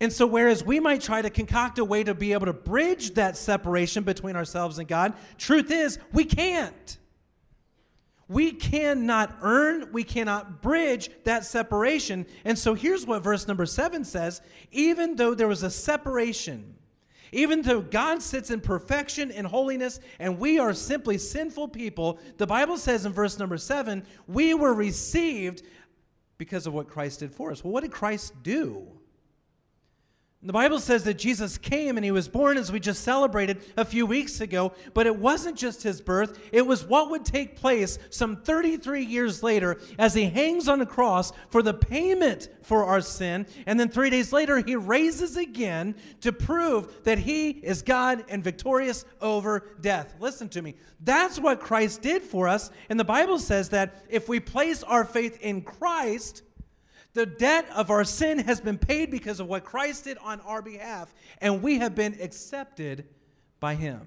And 0.00 0.12
so, 0.12 0.26
whereas 0.26 0.62
we 0.62 0.78
might 0.78 1.00
try 1.00 1.22
to 1.22 1.30
concoct 1.30 1.78
a 1.78 1.86
way 1.86 2.04
to 2.04 2.14
be 2.14 2.34
able 2.34 2.44
to 2.44 2.52
bridge 2.52 3.14
that 3.14 3.38
separation 3.38 4.04
between 4.04 4.36
ourselves 4.36 4.78
and 4.78 4.86
God, 4.86 5.14
truth 5.38 5.70
is, 5.70 5.98
we 6.12 6.26
can't. 6.26 6.98
We 8.28 8.52
cannot 8.52 9.38
earn, 9.40 9.90
we 9.90 10.04
cannot 10.04 10.60
bridge 10.60 11.10
that 11.24 11.46
separation. 11.46 12.26
And 12.44 12.58
so 12.58 12.74
here's 12.74 13.06
what 13.06 13.22
verse 13.22 13.48
number 13.48 13.64
seven 13.64 14.04
says 14.04 14.42
even 14.70 15.16
though 15.16 15.34
there 15.34 15.48
was 15.48 15.62
a 15.62 15.70
separation, 15.70 16.76
even 17.32 17.62
though 17.62 17.80
God 17.80 18.22
sits 18.22 18.50
in 18.50 18.60
perfection 18.60 19.30
and 19.30 19.46
holiness 19.46 19.98
and 20.18 20.38
we 20.38 20.58
are 20.58 20.74
simply 20.74 21.16
sinful 21.16 21.68
people, 21.68 22.18
the 22.36 22.46
Bible 22.46 22.76
says 22.76 23.06
in 23.06 23.12
verse 23.12 23.38
number 23.38 23.56
seven, 23.56 24.04
we 24.26 24.52
were 24.52 24.74
received 24.74 25.62
because 26.36 26.66
of 26.66 26.74
what 26.74 26.88
Christ 26.88 27.20
did 27.20 27.34
for 27.34 27.50
us. 27.50 27.64
Well, 27.64 27.72
what 27.72 27.82
did 27.82 27.92
Christ 27.92 28.42
do? 28.42 28.97
The 30.40 30.52
Bible 30.52 30.78
says 30.78 31.02
that 31.02 31.18
Jesus 31.18 31.58
came 31.58 31.96
and 31.96 32.04
he 32.04 32.12
was 32.12 32.28
born 32.28 32.58
as 32.58 32.70
we 32.70 32.78
just 32.78 33.02
celebrated 33.02 33.60
a 33.76 33.84
few 33.84 34.06
weeks 34.06 34.40
ago, 34.40 34.72
but 34.94 35.04
it 35.04 35.16
wasn't 35.16 35.58
just 35.58 35.82
his 35.82 36.00
birth, 36.00 36.38
it 36.52 36.64
was 36.64 36.84
what 36.84 37.10
would 37.10 37.24
take 37.24 37.56
place 37.56 37.98
some 38.10 38.36
33 38.36 39.04
years 39.04 39.42
later 39.42 39.80
as 39.98 40.14
he 40.14 40.26
hangs 40.26 40.68
on 40.68 40.80
a 40.80 40.86
cross 40.86 41.32
for 41.50 41.60
the 41.60 41.74
payment 41.74 42.48
for 42.62 42.84
our 42.84 43.00
sin. 43.00 43.48
And 43.66 43.80
then 43.80 43.88
three 43.88 44.10
days 44.10 44.32
later, 44.32 44.58
he 44.58 44.76
raises 44.76 45.36
again 45.36 45.96
to 46.20 46.32
prove 46.32 47.02
that 47.02 47.18
he 47.18 47.50
is 47.50 47.82
God 47.82 48.24
and 48.28 48.44
victorious 48.44 49.04
over 49.20 49.64
death. 49.80 50.14
Listen 50.20 50.48
to 50.50 50.62
me. 50.62 50.76
That's 51.00 51.40
what 51.40 51.58
Christ 51.58 52.00
did 52.00 52.22
for 52.22 52.46
us. 52.46 52.70
And 52.88 52.98
the 52.98 53.04
Bible 53.04 53.40
says 53.40 53.70
that 53.70 54.04
if 54.08 54.28
we 54.28 54.38
place 54.38 54.84
our 54.84 55.04
faith 55.04 55.40
in 55.40 55.62
Christ, 55.62 56.42
the 57.18 57.26
debt 57.26 57.68
of 57.74 57.90
our 57.90 58.04
sin 58.04 58.38
has 58.38 58.60
been 58.60 58.78
paid 58.78 59.10
because 59.10 59.40
of 59.40 59.48
what 59.48 59.64
Christ 59.64 60.04
did 60.04 60.18
on 60.18 60.40
our 60.42 60.62
behalf, 60.62 61.12
and 61.40 61.64
we 61.64 61.78
have 61.78 61.96
been 61.96 62.16
accepted 62.20 63.08
by 63.58 63.74
Him. 63.74 64.06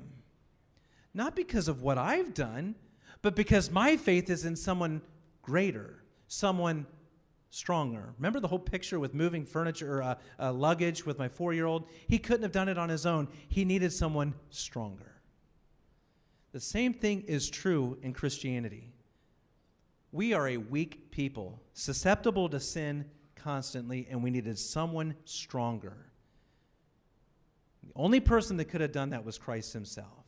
Not 1.13 1.35
because 1.35 1.67
of 1.67 1.81
what 1.81 1.97
I've 1.97 2.33
done, 2.33 2.75
but 3.21 3.35
because 3.35 3.69
my 3.69 3.97
faith 3.97 4.29
is 4.29 4.45
in 4.45 4.55
someone 4.55 5.01
greater, 5.41 6.05
someone 6.29 6.85
stronger. 7.49 8.13
Remember 8.17 8.39
the 8.39 8.47
whole 8.47 8.59
picture 8.59 8.97
with 8.97 9.13
moving 9.13 9.43
furniture 9.45 9.97
or 9.97 10.03
uh, 10.03 10.15
uh, 10.39 10.53
luggage 10.53 11.05
with 11.05 11.19
my 11.19 11.27
four 11.27 11.51
year 11.53 11.65
old? 11.65 11.89
He 12.07 12.17
couldn't 12.17 12.43
have 12.43 12.53
done 12.53 12.69
it 12.69 12.77
on 12.77 12.87
his 12.87 13.05
own, 13.05 13.27
he 13.49 13.65
needed 13.65 13.91
someone 13.91 14.35
stronger. 14.51 15.21
The 16.53 16.61
same 16.61 16.93
thing 16.93 17.23
is 17.27 17.49
true 17.49 17.97
in 18.01 18.13
Christianity. 18.13 18.90
We 20.11 20.33
are 20.33 20.47
a 20.47 20.57
weak 20.57 21.11
people, 21.11 21.61
susceptible 21.73 22.49
to 22.49 22.59
sin 22.59 23.05
constantly, 23.35 24.07
and 24.09 24.23
we 24.23 24.29
needed 24.29 24.59
someone 24.59 25.15
stronger. 25.25 26.11
The 27.83 27.93
only 27.95 28.19
person 28.19 28.57
that 28.57 28.65
could 28.65 28.81
have 28.81 28.91
done 28.91 29.11
that 29.11 29.25
was 29.25 29.37
Christ 29.37 29.73
himself. 29.73 30.21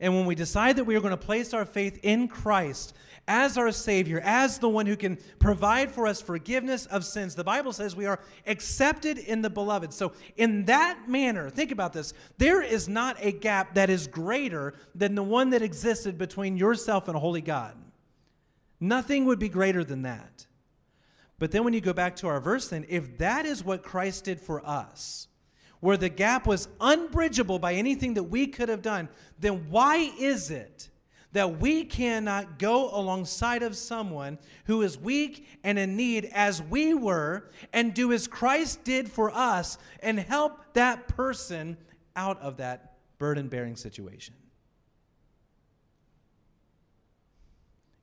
And 0.00 0.14
when 0.14 0.26
we 0.26 0.36
decide 0.36 0.76
that 0.76 0.84
we 0.84 0.94
are 0.94 1.00
going 1.00 1.10
to 1.10 1.16
place 1.16 1.52
our 1.52 1.64
faith 1.64 1.98
in 2.04 2.28
Christ 2.28 2.94
as 3.26 3.58
our 3.58 3.72
Savior, 3.72 4.20
as 4.24 4.58
the 4.58 4.68
one 4.68 4.86
who 4.86 4.96
can 4.96 5.18
provide 5.40 5.90
for 5.90 6.06
us 6.06 6.22
forgiveness 6.22 6.86
of 6.86 7.04
sins, 7.04 7.34
the 7.34 7.42
Bible 7.42 7.72
says 7.72 7.96
we 7.96 8.06
are 8.06 8.20
accepted 8.46 9.18
in 9.18 9.42
the 9.42 9.50
beloved. 9.50 9.92
So, 9.92 10.12
in 10.36 10.66
that 10.66 11.08
manner, 11.08 11.50
think 11.50 11.72
about 11.72 11.92
this 11.92 12.14
there 12.38 12.62
is 12.62 12.88
not 12.88 13.16
a 13.18 13.32
gap 13.32 13.74
that 13.74 13.90
is 13.90 14.06
greater 14.06 14.74
than 14.94 15.16
the 15.16 15.22
one 15.22 15.50
that 15.50 15.62
existed 15.62 16.16
between 16.16 16.56
yourself 16.56 17.08
and 17.08 17.16
a 17.16 17.20
holy 17.20 17.42
God. 17.42 17.76
Nothing 18.80 19.24
would 19.24 19.38
be 19.38 19.48
greater 19.48 19.84
than 19.84 20.02
that. 20.02 20.46
But 21.38 21.52
then 21.52 21.64
when 21.64 21.72
you 21.72 21.80
go 21.80 21.92
back 21.92 22.16
to 22.16 22.28
our 22.28 22.40
verse, 22.40 22.68
then, 22.68 22.84
if 22.88 23.18
that 23.18 23.46
is 23.46 23.64
what 23.64 23.82
Christ 23.82 24.24
did 24.24 24.40
for 24.40 24.64
us, 24.66 25.28
where 25.80 25.96
the 25.96 26.08
gap 26.08 26.46
was 26.46 26.68
unbridgeable 26.80 27.58
by 27.58 27.74
anything 27.74 28.14
that 28.14 28.24
we 28.24 28.46
could 28.46 28.68
have 28.68 28.82
done, 28.82 29.08
then 29.38 29.70
why 29.70 30.12
is 30.18 30.50
it 30.50 30.88
that 31.32 31.60
we 31.60 31.84
cannot 31.84 32.58
go 32.58 32.90
alongside 32.90 33.62
of 33.62 33.76
someone 33.76 34.38
who 34.64 34.82
is 34.82 34.98
weak 34.98 35.46
and 35.62 35.78
in 35.78 35.94
need 35.94 36.24
as 36.32 36.62
we 36.62 36.94
were 36.94 37.50
and 37.72 37.94
do 37.94 38.12
as 38.12 38.26
Christ 38.26 38.82
did 38.82 39.10
for 39.10 39.30
us 39.30 39.78
and 40.02 40.18
help 40.18 40.72
that 40.72 41.06
person 41.06 41.76
out 42.16 42.40
of 42.40 42.56
that 42.56 42.96
burden 43.18 43.48
bearing 43.48 43.76
situation? 43.76 44.34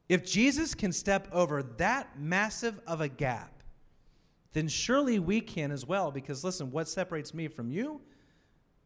If 0.08 0.26
Jesus 0.26 0.76
can 0.76 0.92
step 0.92 1.28
over 1.32 1.64
that 1.64 2.20
massive 2.20 2.80
of 2.86 3.02
a 3.02 3.08
gap, 3.08 3.64
then 4.54 4.68
surely 4.68 5.20
we 5.20 5.42
can 5.42 5.72
as 5.72 5.86
well, 5.86 6.12
because 6.12 6.44
listen, 6.44 6.72
what 6.72 6.88
separates 6.88 7.34
me 7.34 7.48
from 7.48 7.72
you 7.72 8.02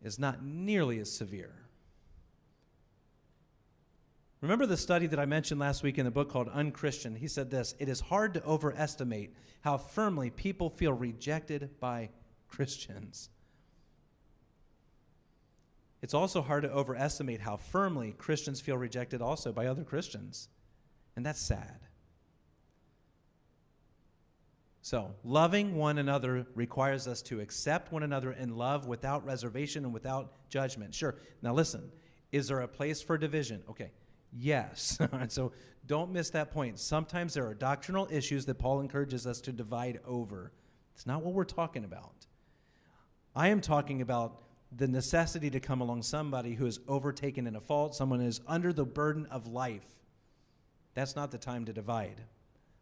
is 0.02 0.18
not 0.18 0.44
nearly 0.44 1.00
as 1.00 1.12
severe. 1.12 1.56
Remember 4.42 4.66
the 4.66 4.78
study 4.78 5.06
that 5.08 5.20
I 5.20 5.26
mentioned 5.26 5.60
last 5.60 5.84
week 5.84 5.98
in 5.98 6.06
the 6.06 6.12
book 6.12 6.30
called 6.30 6.48
Unchristian? 6.48 7.16
He 7.16 7.28
said 7.28 7.52
this 7.52 7.76
It 7.78 7.90
is 7.90 8.00
hard 8.00 8.34
to 8.36 8.44
overestimate 8.46 9.36
how 9.62 9.78
firmly 9.78 10.30
people 10.30 10.70
feel 10.70 10.94
rejected 10.94 11.78
by 11.80 12.10
Christians. 12.48 13.30
It's 16.02 16.14
also 16.14 16.42
hard 16.42 16.64
to 16.64 16.72
overestimate 16.72 17.42
how 17.42 17.58
firmly 17.58 18.16
Christians 18.18 18.62
feel 18.62 18.78
rejected 18.78 19.22
also 19.22 19.52
by 19.52 19.66
other 19.66 19.84
Christians. 19.84 20.48
And 21.20 21.26
that's 21.26 21.42
sad. 21.42 21.82
So, 24.82 25.16
loving 25.26 25.76
one 25.76 25.98
another 25.98 26.48
requires 26.56 27.10
us 27.10 27.22
to 27.24 27.42
accept 27.42 27.92
one 27.92 28.04
another 28.04 28.32
in 28.32 28.56
love 28.56 28.88
without 28.88 29.26
reservation 29.26 29.84
and 29.84 29.94
without 29.94 30.32
judgment. 30.48 30.96
Sure. 30.96 31.18
Now, 31.42 31.54
listen 31.54 31.92
is 32.32 32.48
there 32.48 32.62
a 32.62 32.70
place 32.70 33.02
for 33.02 33.18
division? 33.18 33.64
Okay. 33.70 33.92
Yes. 34.32 34.98
so 35.28 35.52
don't 35.86 36.14
miss 36.14 36.30
that 36.30 36.52
point. 36.52 36.80
Sometimes 36.80 37.34
there 37.34 37.46
are 37.46 37.54
doctrinal 37.54 38.08
issues 38.10 38.46
that 38.46 38.56
Paul 38.56 38.80
encourages 38.80 39.28
us 39.28 39.42
to 39.42 39.52
divide 39.52 40.00
over. 40.08 40.54
It's 40.96 41.06
not 41.06 41.22
what 41.22 41.34
we're 41.34 41.44
talking 41.44 41.84
about. 41.84 42.28
I 43.36 43.50
am 43.50 43.60
talking 43.60 44.02
about 44.02 44.42
the 44.72 44.88
necessity 44.88 45.50
to 45.50 45.60
come 45.60 45.82
along 45.82 46.04
somebody 46.04 46.54
who 46.54 46.66
is 46.66 46.80
overtaken 46.88 47.46
in 47.46 47.58
a 47.58 47.60
fault, 47.60 47.94
someone 47.94 48.22
who 48.22 48.28
is 48.28 48.40
under 48.48 48.72
the 48.72 48.86
burden 48.86 49.26
of 49.26 49.46
life. 49.46 49.99
That's 51.00 51.16
not 51.16 51.32
the 51.32 51.38
time 51.38 51.64
to 51.64 51.72
divide. 51.72 52.20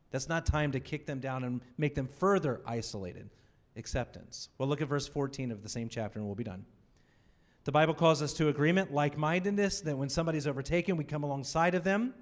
That's 0.09 0.27
not 0.27 0.47
time 0.47 0.71
to 0.71 0.79
kick 0.79 1.05
them 1.05 1.19
down 1.19 1.43
and 1.43 1.61
make 1.77 1.93
them 1.93 2.07
further 2.07 2.61
isolated. 2.65 3.29
Acceptance. 3.75 4.49
Well, 4.57 4.67
look 4.67 4.81
at 4.81 4.87
verse 4.87 5.07
14 5.07 5.51
of 5.51 5.61
the 5.61 5.69
same 5.69 5.87
chapter 5.87 6.17
and 6.17 6.27
we'll 6.27 6.33
be 6.33 6.43
done. 6.43 6.65
The 7.65 7.71
Bible 7.71 7.93
calls 7.93 8.23
us 8.23 8.33
to 8.33 8.47
agreement, 8.47 8.91
like 8.91 9.19
mindedness, 9.19 9.81
that 9.81 9.95
when 9.95 10.09
somebody's 10.09 10.47
overtaken, 10.47 10.97
we 10.97 11.03
come 11.03 11.21
alongside 11.21 11.75
of 11.75 11.83
them, 11.83 12.15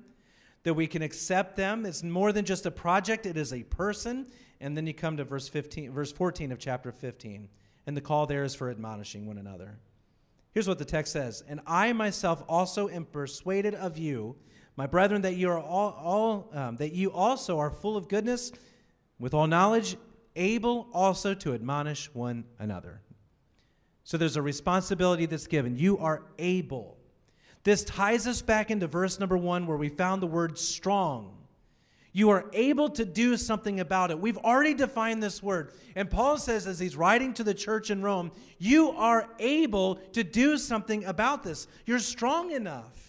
that 0.63 0.73
we 0.73 0.85
can 0.85 1.01
accept 1.01 1.55
them. 1.55 1.85
It's 1.85 2.03
more 2.03 2.33
than 2.33 2.43
just 2.43 2.65
a 2.65 2.71
project, 2.71 3.25
it 3.25 3.37
is 3.37 3.53
a 3.53 3.63
person. 3.63 4.27
And 4.59 4.75
then 4.75 4.85
you 4.85 4.93
come 4.93 5.15
to 5.15 5.23
verse 5.23 5.47
15, 5.47 5.93
verse 5.93 6.11
14 6.11 6.51
of 6.51 6.59
chapter 6.59 6.91
15. 6.91 7.47
And 7.87 7.95
the 7.95 8.01
call 8.01 8.25
there 8.25 8.43
is 8.43 8.53
for 8.53 8.69
admonishing 8.69 9.27
one 9.27 9.37
another. 9.37 9.77
Here's 10.51 10.67
what 10.67 10.77
the 10.77 10.83
text 10.83 11.13
says 11.13 11.41
And 11.47 11.61
I 11.65 11.93
myself 11.93 12.43
also 12.49 12.89
am 12.89 13.05
persuaded 13.05 13.75
of 13.75 13.97
you, 13.97 14.35
my 14.76 14.88
brethren, 14.88 15.21
that 15.21 15.36
you 15.36 15.49
are 15.49 15.59
all, 15.59 15.91
all 15.91 16.49
um, 16.53 16.78
that 16.78 16.91
you 16.93 17.11
also 17.11 17.59
are 17.59 17.71
full 17.71 17.95
of 17.95 18.07
goodness, 18.07 18.51
with 19.19 19.34
all 19.34 19.47
knowledge, 19.47 19.95
able 20.36 20.88
also 20.93 21.34
to 21.34 21.53
admonish 21.53 22.13
one 22.13 22.43
another. 22.59 23.01
So 24.03 24.17
there's 24.17 24.36
a 24.36 24.41
responsibility 24.41 25.26
that's 25.26 25.47
given. 25.47 25.78
You 25.78 25.97
are 25.97 26.23
able. 26.38 26.97
This 27.63 27.84
ties 27.84 28.28
us 28.28 28.41
back 28.41 28.69
into 28.69 28.86
verse 28.86 29.19
number 29.19 29.38
one 29.38 29.65
where 29.65 29.78
we 29.78 29.89
found 29.89 30.21
the 30.21 30.28
word 30.28 30.59
strong. 30.59 31.32
You 32.11 32.30
are 32.30 32.45
able 32.53 32.89
to 32.91 33.03
do 33.03 33.36
something 33.36 33.80
about 33.80 34.11
it. 34.11 34.19
We've 34.19 34.38
already 34.38 34.73
defined 34.73 35.21
this 35.21 35.43
word. 35.43 35.73
And 35.95 36.09
Paul 36.09 36.38
says, 36.38 36.67
as 36.67 36.80
he's 36.80 36.95
writing 36.95 37.34
to 37.34 37.43
the 37.43 37.53
church 37.53 37.89
in 37.89 38.01
Rome, 38.01 38.32
you 38.57 38.91
are 38.91 39.28
able 39.39 39.95
to 40.13 40.23
do 40.23 40.57
something 40.57 41.03
about 41.03 41.43
this. 41.43 41.67
You're 41.86 41.99
strong 41.99 42.51
enough. 42.51 43.05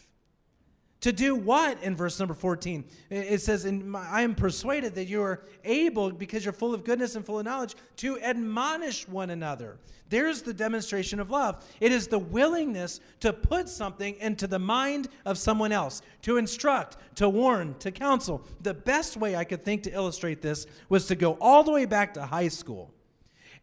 To 1.07 1.13
do 1.13 1.37
what 1.37 1.81
in 1.85 1.95
verse 1.95 2.19
number 2.19 2.35
14? 2.35 2.85
It 3.11 3.41
says, 3.41 3.65
I 3.65 4.23
am 4.23 4.35
persuaded 4.35 4.97
that 4.97 5.05
you 5.05 5.23
are 5.23 5.45
able, 5.63 6.11
because 6.11 6.45
you're 6.45 6.53
full 6.53 6.75
of 6.75 6.83
goodness 6.83 7.15
and 7.15 7.25
full 7.25 7.39
of 7.39 7.45
knowledge, 7.45 7.77
to 7.99 8.19
admonish 8.21 9.07
one 9.07 9.31
another. 9.31 9.79
There's 10.09 10.43
the 10.43 10.53
demonstration 10.53 11.21
of 11.21 11.31
love. 11.31 11.65
It 11.79 11.93
is 11.93 12.09
the 12.09 12.19
willingness 12.19 12.99
to 13.21 13.33
put 13.33 13.69
something 13.69 14.17
into 14.19 14.49
the 14.49 14.59
mind 14.59 15.07
of 15.25 15.39
someone 15.39 15.71
else, 15.71 16.03
to 16.23 16.39
instruct, 16.39 16.97
to 17.15 17.29
warn, 17.29 17.77
to 17.79 17.93
counsel. 17.93 18.45
The 18.61 18.75
best 18.75 19.17
way 19.17 19.37
I 19.37 19.45
could 19.45 19.65
think 19.65 19.85
to 19.85 19.93
illustrate 19.93 20.43
this 20.43 20.67
was 20.89 21.07
to 21.07 21.15
go 21.15 21.39
all 21.41 21.63
the 21.63 21.71
way 21.71 21.85
back 21.85 22.15
to 22.15 22.27
high 22.27 22.49
school. 22.49 22.93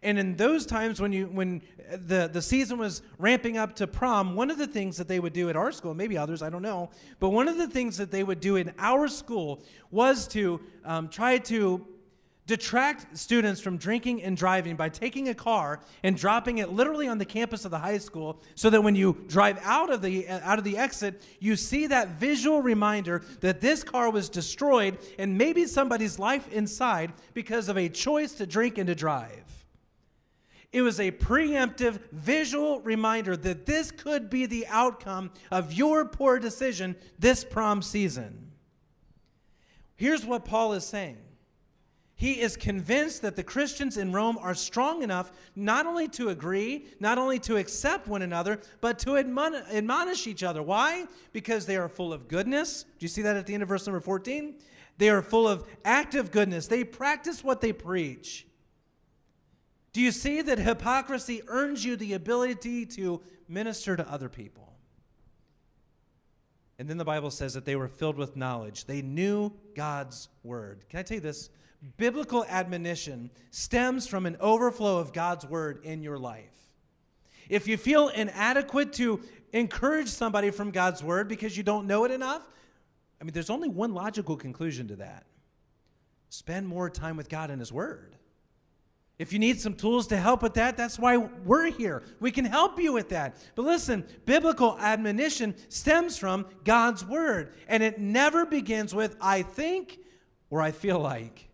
And 0.04 0.20
in 0.20 0.36
those 0.36 0.66
times 0.66 1.02
when 1.02 1.12
you 1.14 1.28
when 1.28 1.62
the, 1.92 2.30
the 2.32 2.42
season 2.42 2.78
was 2.78 3.02
ramping 3.18 3.58
up 3.58 3.76
to 3.78 3.88
prom, 3.88 4.36
one 4.36 4.52
of 4.52 4.58
the 4.58 4.68
things 4.68 4.98
that 4.98 5.08
they 5.08 5.20
would 5.20 5.34
do 5.34 5.50
at 5.50 5.56
our 5.56 5.72
school, 5.72 5.94
maybe 5.94 6.18
others, 6.18 6.42
I 6.42 6.50
don't 6.50 6.62
know, 6.62 6.92
but 7.20 7.30
one 7.30 7.48
of 7.48 7.58
the 7.58 7.68
things 7.68 7.98
that 7.98 8.12
they 8.12 8.24
would 8.24 8.40
do 8.40 8.56
in 8.58 8.74
our 8.78 9.08
school 9.08 9.64
was 9.92 10.28
to 10.30 10.62
um, 10.86 11.10
try 11.10 11.38
to 11.40 11.88
detract 12.46 13.18
students 13.18 13.62
from 13.62 13.78
drinking 13.78 14.22
and 14.22 14.36
driving 14.36 14.76
by 14.76 14.90
taking 14.90 15.30
a 15.30 15.34
car 15.34 15.80
and 16.04 16.18
dropping 16.18 16.58
it 16.58 16.70
literally 16.70 17.08
on 17.08 17.18
the 17.18 17.26
campus 17.26 17.64
of 17.64 17.72
the 17.72 17.80
high 17.80 17.98
school 17.98 18.42
so 18.56 18.70
that 18.70 18.82
when 18.82 18.96
you 18.96 19.24
drive 19.28 19.58
out 19.64 19.90
of 19.90 20.02
the 20.02 20.28
out 20.28 20.58
of 20.58 20.66
the 20.66 20.78
exit 20.78 21.22
you 21.40 21.56
see 21.56 21.88
that 21.88 22.20
visual 22.20 22.62
reminder 22.62 23.24
that 23.40 23.62
this 23.62 23.82
car 23.82 24.10
was 24.10 24.28
destroyed 24.28 24.98
and 25.18 25.38
maybe 25.38 25.66
somebody's 25.66 26.20
life 26.20 26.52
inside 26.52 27.14
because 27.34 27.70
of 27.70 27.78
a 27.78 27.88
choice 27.88 28.34
to 28.34 28.46
drink 28.46 28.78
and 28.78 28.88
to 28.88 28.96
drive 28.96 29.63
it 30.74 30.82
was 30.82 31.00
a 31.00 31.12
preemptive 31.12 32.00
visual 32.12 32.82
reminder 32.82 33.38
that 33.38 33.68
this 33.68 33.92
could 33.92 34.30
be 34.30 34.48
the 34.48 34.66
outcome 34.68 35.32
of 35.52 35.72
your 35.72 36.04
poor 36.04 36.40
decision 36.40 36.96
this 37.20 37.46
prom 37.46 37.84
season. 37.84 38.52
Here's 39.96 40.26
what 40.26 40.46
Paul 40.46 40.74
is 40.74 40.84
saying. 40.84 41.20
He 42.16 42.42
is 42.42 42.58
convinced 42.58 43.22
that 43.22 43.36
the 43.36 43.44
Christians 43.44 43.98
in 43.98 44.12
Rome 44.12 44.38
are 44.40 44.56
strong 44.56 45.04
enough 45.04 45.32
not 45.56 45.86
only 45.86 46.08
to 46.10 46.30
agree, 46.30 46.86
not 47.00 47.18
only 47.18 47.38
to 47.40 47.58
accept 47.58 48.08
one 48.08 48.22
another, 48.22 48.60
but 48.82 48.98
to 49.00 49.12
admon- 49.12 49.70
admonish 49.72 50.26
each 50.26 50.42
other. 50.42 50.64
Why? 50.64 51.06
Because 51.34 51.66
they 51.66 51.78
are 51.78 51.90
full 51.90 52.14
of 52.14 52.28
goodness. 52.28 52.84
Do 52.84 53.04
you 53.04 53.08
see 53.08 53.22
that 53.24 53.36
at 53.36 53.46
the 53.46 53.54
end 53.54 53.62
of 53.62 53.70
verse 53.70 53.86
number 53.86 54.00
14? 54.00 54.56
They 54.98 55.10
are 55.10 55.22
full 55.22 55.48
of 55.48 55.68
active 55.86 56.32
goodness. 56.32 56.68
They 56.68 56.84
practice 56.84 57.44
what 57.44 57.62
they 57.62 57.74
preach. 57.74 58.48
Do 59.94 60.02
you 60.02 60.12
see 60.12 60.42
that 60.42 60.58
hypocrisy 60.58 61.44
earns 61.48 61.86
you 61.86 61.96
the 61.96 62.14
ability 62.14 62.86
to 62.88 63.22
minister 63.48 63.96
to 63.96 64.12
other 64.12 64.28
people? 64.28 64.74
And 66.80 66.90
then 66.90 66.98
the 66.98 67.06
Bible 67.06 67.30
says 67.30 67.54
that 67.54 67.66
they 67.66 67.76
were 67.76 67.88
filled 67.88 68.18
with 68.18 68.36
knowledge. 68.36 68.86
They 68.86 69.04
knew 69.04 69.54
God's 69.76 70.30
word. 70.44 70.86
Can 70.90 71.00
I 71.00 71.04
tell 71.04 71.16
you 71.16 71.22
this? 71.22 71.50
Biblical 71.98 72.44
admonition 72.46 73.30
stems 73.52 74.08
from 74.08 74.26
an 74.26 74.38
overflow 74.40 74.98
of 74.98 75.14
God's 75.14 75.46
word 75.46 75.82
in 75.84 76.02
your 76.02 76.18
life. 76.18 76.56
If 77.50 77.68
you 77.68 77.78
feel 77.78 78.08
inadequate 78.08 78.94
to 78.94 79.22
encourage 79.52 80.08
somebody 80.08 80.50
from 80.50 80.72
God's 80.72 81.04
word 81.04 81.28
because 81.28 81.56
you 81.56 81.62
don't 81.62 81.86
know 81.86 82.06
it 82.06 82.12
enough, 82.12 82.42
I 83.22 83.26
mean, 83.26 83.34
there's 83.34 83.50
only 83.50 83.70
one 83.70 83.94
logical 83.94 84.36
conclusion 84.36 84.88
to 84.88 84.96
that 84.98 85.26
spend 86.30 86.68
more 86.68 86.90
time 86.90 87.16
with 87.16 87.30
God 87.30 87.52
and 87.52 87.60
His 87.60 87.72
word. 87.72 88.16
If 89.20 89.32
you 89.32 89.40
need 89.40 89.62
some 89.62 89.76
tools 89.76 90.08
to 90.08 90.18
help 90.18 90.42
with 90.42 90.56
that, 90.56 90.76
that's 90.76 90.98
why 90.98 91.18
we're 91.18 91.70
here. 91.72 92.04
We 92.20 92.32
can 92.32 92.46
help 92.46 92.80
you 92.80 92.92
with 92.92 93.10
that. 93.10 93.38
But 93.56 93.64
listen, 93.64 94.06
biblical 94.26 94.78
admonition 94.80 95.56
stems 95.70 96.18
from 96.18 96.48
God's 96.64 97.06
word, 97.06 97.54
and 97.68 97.84
it 97.84 98.00
never 98.00 98.46
begins 98.46 98.94
with, 98.96 99.16
I 99.22 99.44
think 99.44 100.00
or 100.50 100.62
I 100.62 100.72
feel 100.72 101.00
like. 101.00 101.50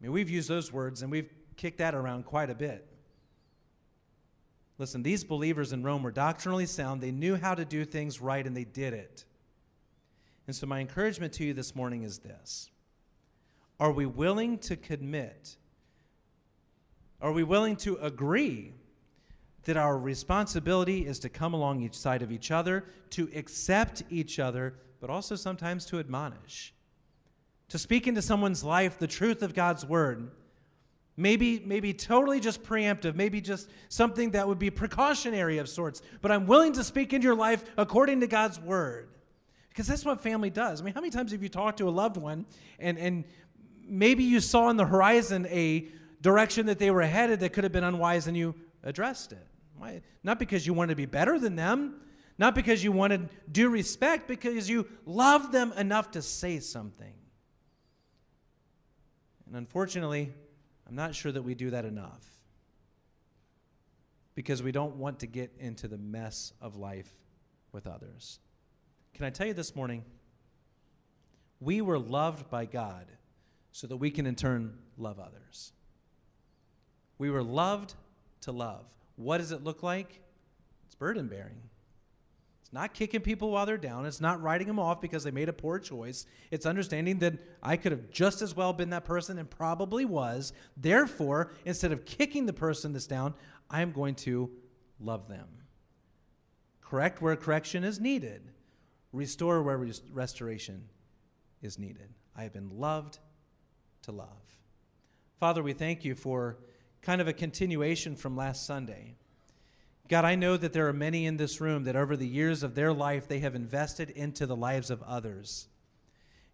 I 0.00 0.04
mean, 0.04 0.12
we've 0.12 0.30
used 0.30 0.48
those 0.48 0.72
words 0.72 1.02
and 1.02 1.10
we've 1.10 1.30
kicked 1.56 1.78
that 1.78 1.94
around 1.94 2.24
quite 2.26 2.50
a 2.50 2.54
bit. 2.54 2.86
Listen, 4.76 5.02
these 5.02 5.24
believers 5.24 5.72
in 5.72 5.82
Rome 5.82 6.02
were 6.02 6.10
doctrinally 6.10 6.66
sound. 6.66 7.00
They 7.00 7.12
knew 7.12 7.36
how 7.36 7.54
to 7.54 7.64
do 7.64 7.84
things 7.84 8.20
right 8.20 8.46
and 8.46 8.56
they 8.56 8.64
did 8.64 8.92
it. 8.92 9.24
And 10.46 10.54
so, 10.54 10.66
my 10.66 10.80
encouragement 10.80 11.32
to 11.34 11.44
you 11.44 11.54
this 11.54 11.74
morning 11.74 12.02
is 12.02 12.18
this 12.18 12.70
Are 13.80 13.92
we 13.92 14.04
willing 14.04 14.58
to 14.58 14.76
commit? 14.76 15.56
Are 17.24 17.32
we 17.32 17.42
willing 17.42 17.76
to 17.76 17.96
agree 18.02 18.74
that 19.62 19.78
our 19.78 19.96
responsibility 19.96 21.06
is 21.06 21.18
to 21.20 21.30
come 21.30 21.54
along 21.54 21.80
each 21.80 21.96
side 21.96 22.20
of 22.20 22.30
each 22.30 22.50
other, 22.50 22.84
to 23.10 23.30
accept 23.34 24.02
each 24.10 24.38
other, 24.38 24.74
but 25.00 25.08
also 25.08 25.34
sometimes 25.34 25.86
to 25.86 25.98
admonish? 25.98 26.74
To 27.70 27.78
speak 27.78 28.06
into 28.06 28.20
someone's 28.20 28.62
life 28.62 28.98
the 28.98 29.06
truth 29.06 29.42
of 29.42 29.54
God's 29.54 29.86
word. 29.86 30.32
Maybe, 31.16 31.62
maybe 31.64 31.94
totally 31.94 32.40
just 32.40 32.62
preemptive, 32.62 33.14
maybe 33.14 33.40
just 33.40 33.70
something 33.88 34.32
that 34.32 34.46
would 34.46 34.58
be 34.58 34.68
precautionary 34.68 35.56
of 35.56 35.66
sorts, 35.66 36.02
but 36.20 36.30
I'm 36.30 36.46
willing 36.46 36.74
to 36.74 36.84
speak 36.84 37.14
into 37.14 37.24
your 37.24 37.36
life 37.36 37.64
according 37.78 38.20
to 38.20 38.26
God's 38.26 38.60
word. 38.60 39.08
Because 39.70 39.86
that's 39.86 40.04
what 40.04 40.20
family 40.20 40.50
does. 40.50 40.82
I 40.82 40.84
mean, 40.84 40.92
how 40.92 41.00
many 41.00 41.10
times 41.10 41.32
have 41.32 41.42
you 41.42 41.48
talked 41.48 41.78
to 41.78 41.88
a 41.88 41.90
loved 41.90 42.18
one 42.18 42.44
and, 42.78 42.98
and 42.98 43.24
maybe 43.88 44.24
you 44.24 44.40
saw 44.40 44.64
on 44.64 44.76
the 44.76 44.84
horizon 44.84 45.46
a 45.46 45.88
direction 46.24 46.64
that 46.66 46.78
they 46.78 46.90
were 46.90 47.02
headed 47.02 47.40
that 47.40 47.52
could 47.52 47.64
have 47.64 47.72
been 47.72 47.84
unwise 47.84 48.26
and 48.26 48.34
you 48.34 48.54
addressed 48.82 49.30
it. 49.32 49.46
Why? 49.76 50.00
Not 50.22 50.38
because 50.38 50.66
you 50.66 50.72
wanted 50.72 50.92
to 50.92 50.96
be 50.96 51.04
better 51.04 51.38
than 51.38 51.54
them, 51.54 52.00
not 52.38 52.54
because 52.54 52.82
you 52.82 52.92
wanted 52.92 53.28
due 53.52 53.68
respect, 53.68 54.26
because 54.26 54.70
you 54.70 54.86
loved 55.04 55.52
them 55.52 55.74
enough 55.74 56.12
to 56.12 56.22
say 56.22 56.60
something. 56.60 57.12
And 59.46 59.54
unfortunately, 59.54 60.32
I'm 60.88 60.94
not 60.94 61.14
sure 61.14 61.30
that 61.30 61.42
we 61.42 61.54
do 61.54 61.68
that 61.70 61.84
enough 61.84 62.26
because 64.34 64.62
we 64.62 64.72
don't 64.72 64.96
want 64.96 65.20
to 65.20 65.26
get 65.26 65.52
into 65.58 65.88
the 65.88 65.98
mess 65.98 66.54
of 66.58 66.74
life 66.74 67.12
with 67.70 67.86
others. 67.86 68.40
Can 69.12 69.26
I 69.26 69.30
tell 69.30 69.46
you 69.46 69.54
this 69.54 69.76
morning? 69.76 70.04
We 71.60 71.82
were 71.82 71.98
loved 71.98 72.48
by 72.48 72.64
God 72.64 73.12
so 73.72 73.86
that 73.88 73.98
we 73.98 74.10
can 74.10 74.24
in 74.24 74.36
turn 74.36 74.78
love 74.96 75.20
others. 75.20 75.72
We 77.18 77.30
were 77.30 77.42
loved 77.42 77.94
to 78.42 78.52
love. 78.52 78.86
What 79.16 79.38
does 79.38 79.52
it 79.52 79.62
look 79.62 79.82
like? 79.82 80.20
It's 80.86 80.94
burden 80.94 81.28
bearing. 81.28 81.62
It's 82.62 82.72
not 82.72 82.94
kicking 82.94 83.20
people 83.20 83.50
while 83.50 83.66
they're 83.66 83.76
down. 83.76 84.06
It's 84.06 84.20
not 84.20 84.42
writing 84.42 84.66
them 84.66 84.78
off 84.78 85.00
because 85.00 85.22
they 85.22 85.30
made 85.30 85.48
a 85.48 85.52
poor 85.52 85.78
choice. 85.78 86.26
It's 86.50 86.66
understanding 86.66 87.18
that 87.20 87.34
I 87.62 87.76
could 87.76 87.92
have 87.92 88.10
just 88.10 88.42
as 88.42 88.56
well 88.56 88.72
been 88.72 88.90
that 88.90 89.04
person 89.04 89.38
and 89.38 89.48
probably 89.48 90.04
was. 90.04 90.52
Therefore, 90.76 91.52
instead 91.64 91.92
of 91.92 92.04
kicking 92.04 92.46
the 92.46 92.52
person 92.52 92.92
that's 92.92 93.06
down, 93.06 93.34
I 93.70 93.82
am 93.82 93.92
going 93.92 94.14
to 94.16 94.50
love 94.98 95.28
them. 95.28 95.46
Correct 96.80 97.22
where 97.22 97.36
correction 97.36 97.84
is 97.84 98.00
needed. 98.00 98.50
restore 99.12 99.62
where 99.62 99.78
res- 99.78 100.02
restoration 100.12 100.88
is 101.62 101.78
needed. 101.78 102.08
I 102.36 102.42
have 102.42 102.52
been 102.52 102.78
loved 102.78 103.18
to 104.02 104.12
love. 104.12 104.58
Father, 105.38 105.62
we 105.62 105.72
thank 105.72 106.04
you 106.04 106.14
for 106.14 106.58
kind 107.04 107.20
of 107.20 107.28
a 107.28 107.32
continuation 107.34 108.16
from 108.16 108.34
last 108.34 108.66
Sunday. 108.66 109.14
God, 110.08 110.24
I 110.24 110.34
know 110.36 110.56
that 110.56 110.72
there 110.72 110.88
are 110.88 110.92
many 110.92 111.26
in 111.26 111.36
this 111.36 111.60
room 111.60 111.84
that 111.84 111.96
over 111.96 112.16
the 112.16 112.26
years 112.26 112.62
of 112.62 112.74
their 112.74 112.94
life, 112.94 113.28
they 113.28 113.40
have 113.40 113.54
invested 113.54 114.08
into 114.10 114.46
the 114.46 114.56
lives 114.56 114.90
of 114.90 115.02
others. 115.02 115.68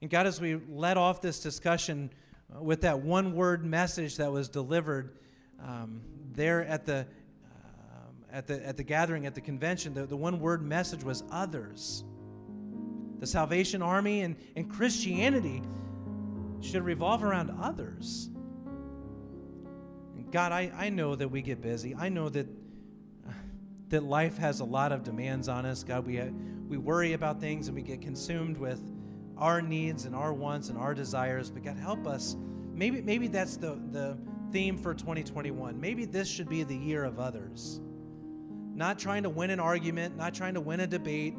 And 0.01 0.11
God, 0.11 0.27
as 0.27 0.41
we 0.41 0.61
let 0.69 0.97
off 0.97 1.21
this 1.21 1.41
discussion 1.41 2.11
uh, 2.55 2.63
with 2.63 2.81
that 2.81 3.01
one 3.01 3.35
word 3.35 3.65
message 3.65 4.17
that 4.17 4.33
was 4.33 4.49
delivered 4.49 5.19
um, 5.65 6.01
there 6.33 6.65
at 6.65 6.85
the, 6.85 7.07
um, 7.45 8.15
at, 8.33 8.49
the, 8.49 8.67
at 8.67 8.77
the 8.77 8.83
gathering, 8.83 9.27
at 9.27 9.37
the 9.37 9.41
convention, 9.41 9.95
the, 9.95 10.07
the 10.07 10.17
one 10.17 10.41
word 10.41 10.63
message 10.63 11.05
was 11.05 11.23
others. 11.31 12.03
The 13.21 13.27
Salvation 13.27 13.83
Army 13.83 14.23
and, 14.23 14.35
and 14.57 14.69
Christianity 14.69 15.63
should 16.61 16.83
revolve 16.83 17.23
around 17.23 17.51
others. 17.61 18.31
God, 20.31 20.53
I, 20.53 20.73
I 20.77 20.89
know 20.91 21.15
that 21.15 21.29
we 21.29 21.43
get 21.43 21.61
busy. 21.61 21.95
I 21.95 22.09
know 22.09 22.29
that 22.29 22.47
that 23.91 24.05
life 24.05 24.39
has 24.39 24.61
a 24.61 24.65
lot 24.65 24.93
of 24.93 25.03
demands 25.03 25.49
on 25.49 25.67
us. 25.67 25.83
God, 25.83 26.07
we, 26.07 26.21
we 26.69 26.79
worry 26.79 27.13
about 27.13 27.41
things 27.41 27.67
and 27.67 27.77
we 27.77 27.83
get 27.83 28.01
consumed 28.01 28.57
with 28.57 28.81
our 29.37 29.61
needs 29.61 30.05
and 30.05 30.15
our 30.15 30.33
wants 30.33 30.69
and 30.69 30.79
our 30.79 30.95
desires. 30.95 31.51
But 31.51 31.65
God, 31.65 31.77
help 31.77 32.07
us. 32.07 32.37
Maybe, 32.73 33.03
maybe 33.03 33.27
that's 33.27 33.57
the, 33.57 33.81
the 33.91 34.17
theme 34.53 34.79
for 34.79 34.95
2021. 34.95 35.81
Maybe 35.81 36.05
this 36.05 36.29
should 36.29 36.49
be 36.49 36.63
the 36.63 36.77
year 36.77 37.05
of 37.05 37.19
others. 37.19 37.81
Not 38.75 38.99
trying 38.99 39.25
to 39.25 39.31
win 39.31 39.51
an 39.51 39.61
argument, 39.61 40.17
not 40.17 40.35
trying 40.35 40.55
to 40.55 40.61
win 40.61 40.81
a 40.81 40.87
debate 40.87 41.35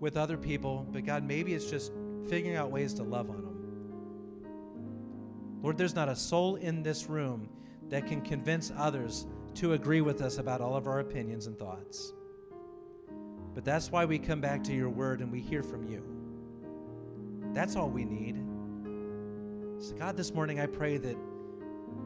with 0.00 0.16
other 0.16 0.36
people, 0.36 0.84
but 0.90 1.04
God, 1.04 1.22
maybe 1.22 1.54
it's 1.54 1.70
just 1.70 1.92
figuring 2.28 2.56
out 2.56 2.72
ways 2.72 2.92
to 2.94 3.04
love 3.04 3.30
on 3.30 3.42
them. 3.42 3.51
Lord, 5.62 5.78
there's 5.78 5.94
not 5.94 6.08
a 6.08 6.16
soul 6.16 6.56
in 6.56 6.82
this 6.82 7.08
room 7.08 7.48
that 7.88 8.06
can 8.06 8.20
convince 8.20 8.72
others 8.76 9.26
to 9.54 9.74
agree 9.74 10.00
with 10.00 10.20
us 10.20 10.38
about 10.38 10.60
all 10.60 10.74
of 10.76 10.88
our 10.88 10.98
opinions 10.98 11.46
and 11.46 11.56
thoughts. 11.56 12.12
But 13.54 13.64
that's 13.64 13.90
why 13.92 14.04
we 14.04 14.18
come 14.18 14.40
back 14.40 14.64
to 14.64 14.72
your 14.72 14.88
word 14.88 15.20
and 15.20 15.30
we 15.30 15.40
hear 15.40 15.62
from 15.62 15.86
you. 15.86 16.02
That's 17.52 17.76
all 17.76 17.90
we 17.90 18.04
need. 18.04 18.36
So, 19.78 19.94
God, 19.94 20.16
this 20.16 20.32
morning 20.32 20.58
I 20.58 20.66
pray 20.66 20.96
that 20.96 21.16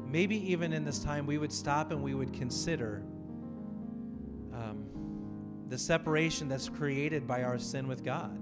maybe 0.05 0.37
even 0.53 0.73
in 0.73 0.85
this 0.85 0.99
time 0.99 1.25
we 1.25 1.39
would 1.39 1.53
stop 1.53 1.93
and 1.93 2.03
we 2.03 2.15
would 2.15 2.33
consider 2.33 3.03
um, 4.53 4.87
the 5.69 5.79
separation 5.79 6.49
that's 6.49 6.69
created 6.69 7.27
by 7.27 7.43
our 7.43 7.59
sin 7.59 7.87
with 7.87 8.05
God. 8.05 8.39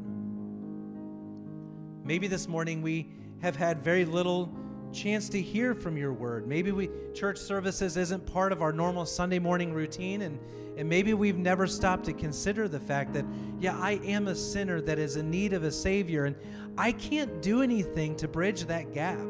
Maybe 2.04 2.26
this 2.26 2.48
morning 2.48 2.82
we 2.82 3.10
have 3.42 3.56
had 3.56 3.82
very 3.82 4.04
little 4.04 4.54
chance 4.94 5.28
to 5.30 5.42
hear 5.42 5.74
from 5.74 5.96
your 5.96 6.12
word. 6.12 6.46
Maybe 6.46 6.72
we 6.72 6.88
church 7.12 7.38
services 7.38 7.96
isn't 7.96 8.24
part 8.26 8.52
of 8.52 8.62
our 8.62 8.72
normal 8.72 9.04
Sunday 9.04 9.38
morning 9.38 9.74
routine 9.74 10.22
and 10.22 10.38
and 10.76 10.88
maybe 10.88 11.14
we've 11.14 11.38
never 11.38 11.68
stopped 11.68 12.04
to 12.06 12.12
consider 12.12 12.66
the 12.66 12.80
fact 12.80 13.12
that 13.12 13.24
yeah, 13.60 13.78
I 13.78 14.00
am 14.04 14.26
a 14.26 14.34
sinner 14.34 14.80
that 14.80 14.98
is 14.98 15.16
in 15.16 15.30
need 15.30 15.52
of 15.52 15.62
a 15.62 15.70
savior 15.70 16.24
and 16.24 16.36
I 16.76 16.92
can't 16.92 17.42
do 17.42 17.62
anything 17.62 18.16
to 18.16 18.26
bridge 18.26 18.64
that 18.64 18.92
gap. 18.92 19.26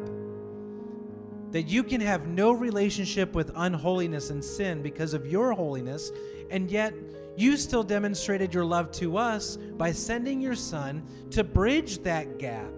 That 1.51 1.65
you 1.65 1.83
can 1.83 2.01
have 2.01 2.27
no 2.27 2.53
relationship 2.53 3.35
with 3.35 3.51
unholiness 3.55 4.31
and 4.31 4.43
sin 4.43 4.83
because 4.83 5.13
of 5.13 5.27
your 5.27 5.53
holiness 5.53 6.13
and 6.51 6.71
yet 6.71 6.95
you 7.37 7.57
still 7.57 7.83
demonstrated 7.83 8.55
your 8.55 8.65
love 8.65 8.91
to 8.93 9.17
us 9.17 9.57
by 9.57 9.93
sending 9.93 10.41
your 10.41 10.55
son 10.55 11.03
to 11.31 11.45
bridge 11.45 11.99
that 12.05 12.39
gap 12.39 12.71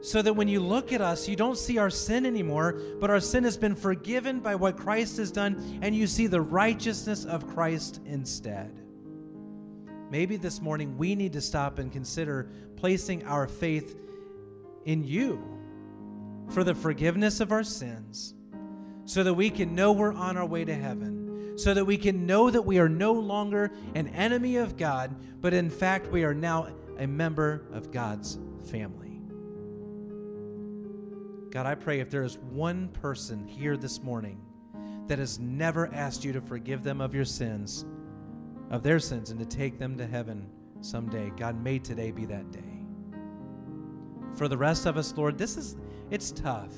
so 0.00 0.22
that 0.22 0.34
when 0.34 0.48
you 0.48 0.60
look 0.60 0.92
at 0.92 1.00
us, 1.00 1.28
you 1.28 1.36
don't 1.36 1.58
see 1.58 1.78
our 1.78 1.90
sin 1.90 2.24
anymore, 2.24 2.80
but 3.00 3.10
our 3.10 3.20
sin 3.20 3.44
has 3.44 3.56
been 3.56 3.74
forgiven 3.74 4.40
by 4.40 4.54
what 4.54 4.76
Christ 4.76 5.16
has 5.16 5.30
done, 5.30 5.80
and 5.82 5.94
you 5.94 6.06
see 6.06 6.26
the 6.26 6.40
righteousness 6.40 7.24
of 7.24 7.46
Christ 7.48 8.00
instead. 8.06 8.80
Maybe 10.10 10.36
this 10.36 10.60
morning 10.60 10.96
we 10.96 11.14
need 11.14 11.34
to 11.34 11.40
stop 11.40 11.78
and 11.78 11.92
consider 11.92 12.50
placing 12.76 13.26
our 13.26 13.46
faith 13.46 13.96
in 14.84 15.04
you 15.04 15.42
for 16.48 16.64
the 16.64 16.74
forgiveness 16.74 17.40
of 17.40 17.52
our 17.52 17.64
sins, 17.64 18.34
so 19.04 19.22
that 19.22 19.34
we 19.34 19.50
can 19.50 19.74
know 19.74 19.92
we're 19.92 20.14
on 20.14 20.36
our 20.36 20.46
way 20.46 20.64
to 20.64 20.74
heaven, 20.74 21.54
so 21.56 21.74
that 21.74 21.84
we 21.84 21.98
can 21.98 22.24
know 22.24 22.50
that 22.50 22.62
we 22.62 22.78
are 22.78 22.88
no 22.88 23.12
longer 23.12 23.72
an 23.94 24.08
enemy 24.08 24.56
of 24.56 24.76
God, 24.76 25.14
but 25.40 25.52
in 25.52 25.68
fact 25.68 26.06
we 26.06 26.24
are 26.24 26.34
now 26.34 26.68
a 26.98 27.06
member 27.06 27.66
of 27.72 27.90
God's 27.90 28.38
family. 28.70 29.07
God, 31.50 31.64
I 31.64 31.74
pray 31.74 32.00
if 32.00 32.10
there 32.10 32.24
is 32.24 32.36
one 32.38 32.88
person 32.88 33.46
here 33.46 33.76
this 33.78 34.02
morning 34.02 34.40
that 35.06 35.18
has 35.18 35.38
never 35.38 35.92
asked 35.94 36.22
you 36.22 36.32
to 36.34 36.42
forgive 36.42 36.82
them 36.82 37.00
of 37.00 37.14
your 37.14 37.24
sins, 37.24 37.86
of 38.70 38.82
their 38.82 38.98
sins, 38.98 39.30
and 39.30 39.40
to 39.40 39.46
take 39.46 39.78
them 39.78 39.96
to 39.96 40.06
heaven 40.06 40.46
someday, 40.82 41.32
God, 41.36 41.62
may 41.62 41.78
today 41.78 42.10
be 42.10 42.26
that 42.26 42.50
day. 42.50 42.60
For 44.34 44.46
the 44.46 44.58
rest 44.58 44.84
of 44.84 44.98
us, 44.98 45.16
Lord, 45.16 45.38
this 45.38 45.56
is, 45.56 45.76
it's 46.10 46.32
tough. 46.32 46.74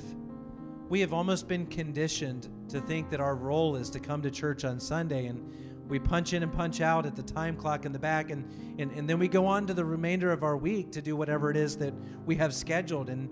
We 0.88 1.00
have 1.00 1.12
almost 1.12 1.48
been 1.48 1.66
conditioned 1.66 2.48
to 2.68 2.80
think 2.80 3.10
that 3.10 3.20
our 3.20 3.34
role 3.34 3.74
is 3.74 3.90
to 3.90 3.98
come 4.00 4.22
to 4.22 4.30
church 4.30 4.64
on 4.64 4.78
Sunday 4.78 5.26
and 5.26 5.88
we 5.88 5.98
punch 5.98 6.32
in 6.32 6.44
and 6.44 6.52
punch 6.52 6.80
out 6.80 7.06
at 7.06 7.16
the 7.16 7.22
time 7.22 7.56
clock 7.56 7.84
in 7.84 7.92
the 7.92 7.98
back 7.98 8.30
and, 8.30 8.44
and, 8.78 8.92
and 8.92 9.08
then 9.10 9.18
we 9.18 9.26
go 9.26 9.46
on 9.46 9.66
to 9.66 9.74
the 9.74 9.84
remainder 9.84 10.30
of 10.30 10.44
our 10.44 10.56
week 10.56 10.92
to 10.92 11.02
do 11.02 11.16
whatever 11.16 11.50
it 11.50 11.56
is 11.56 11.76
that 11.78 11.92
we 12.24 12.36
have 12.36 12.54
scheduled 12.54 13.10
and 13.10 13.28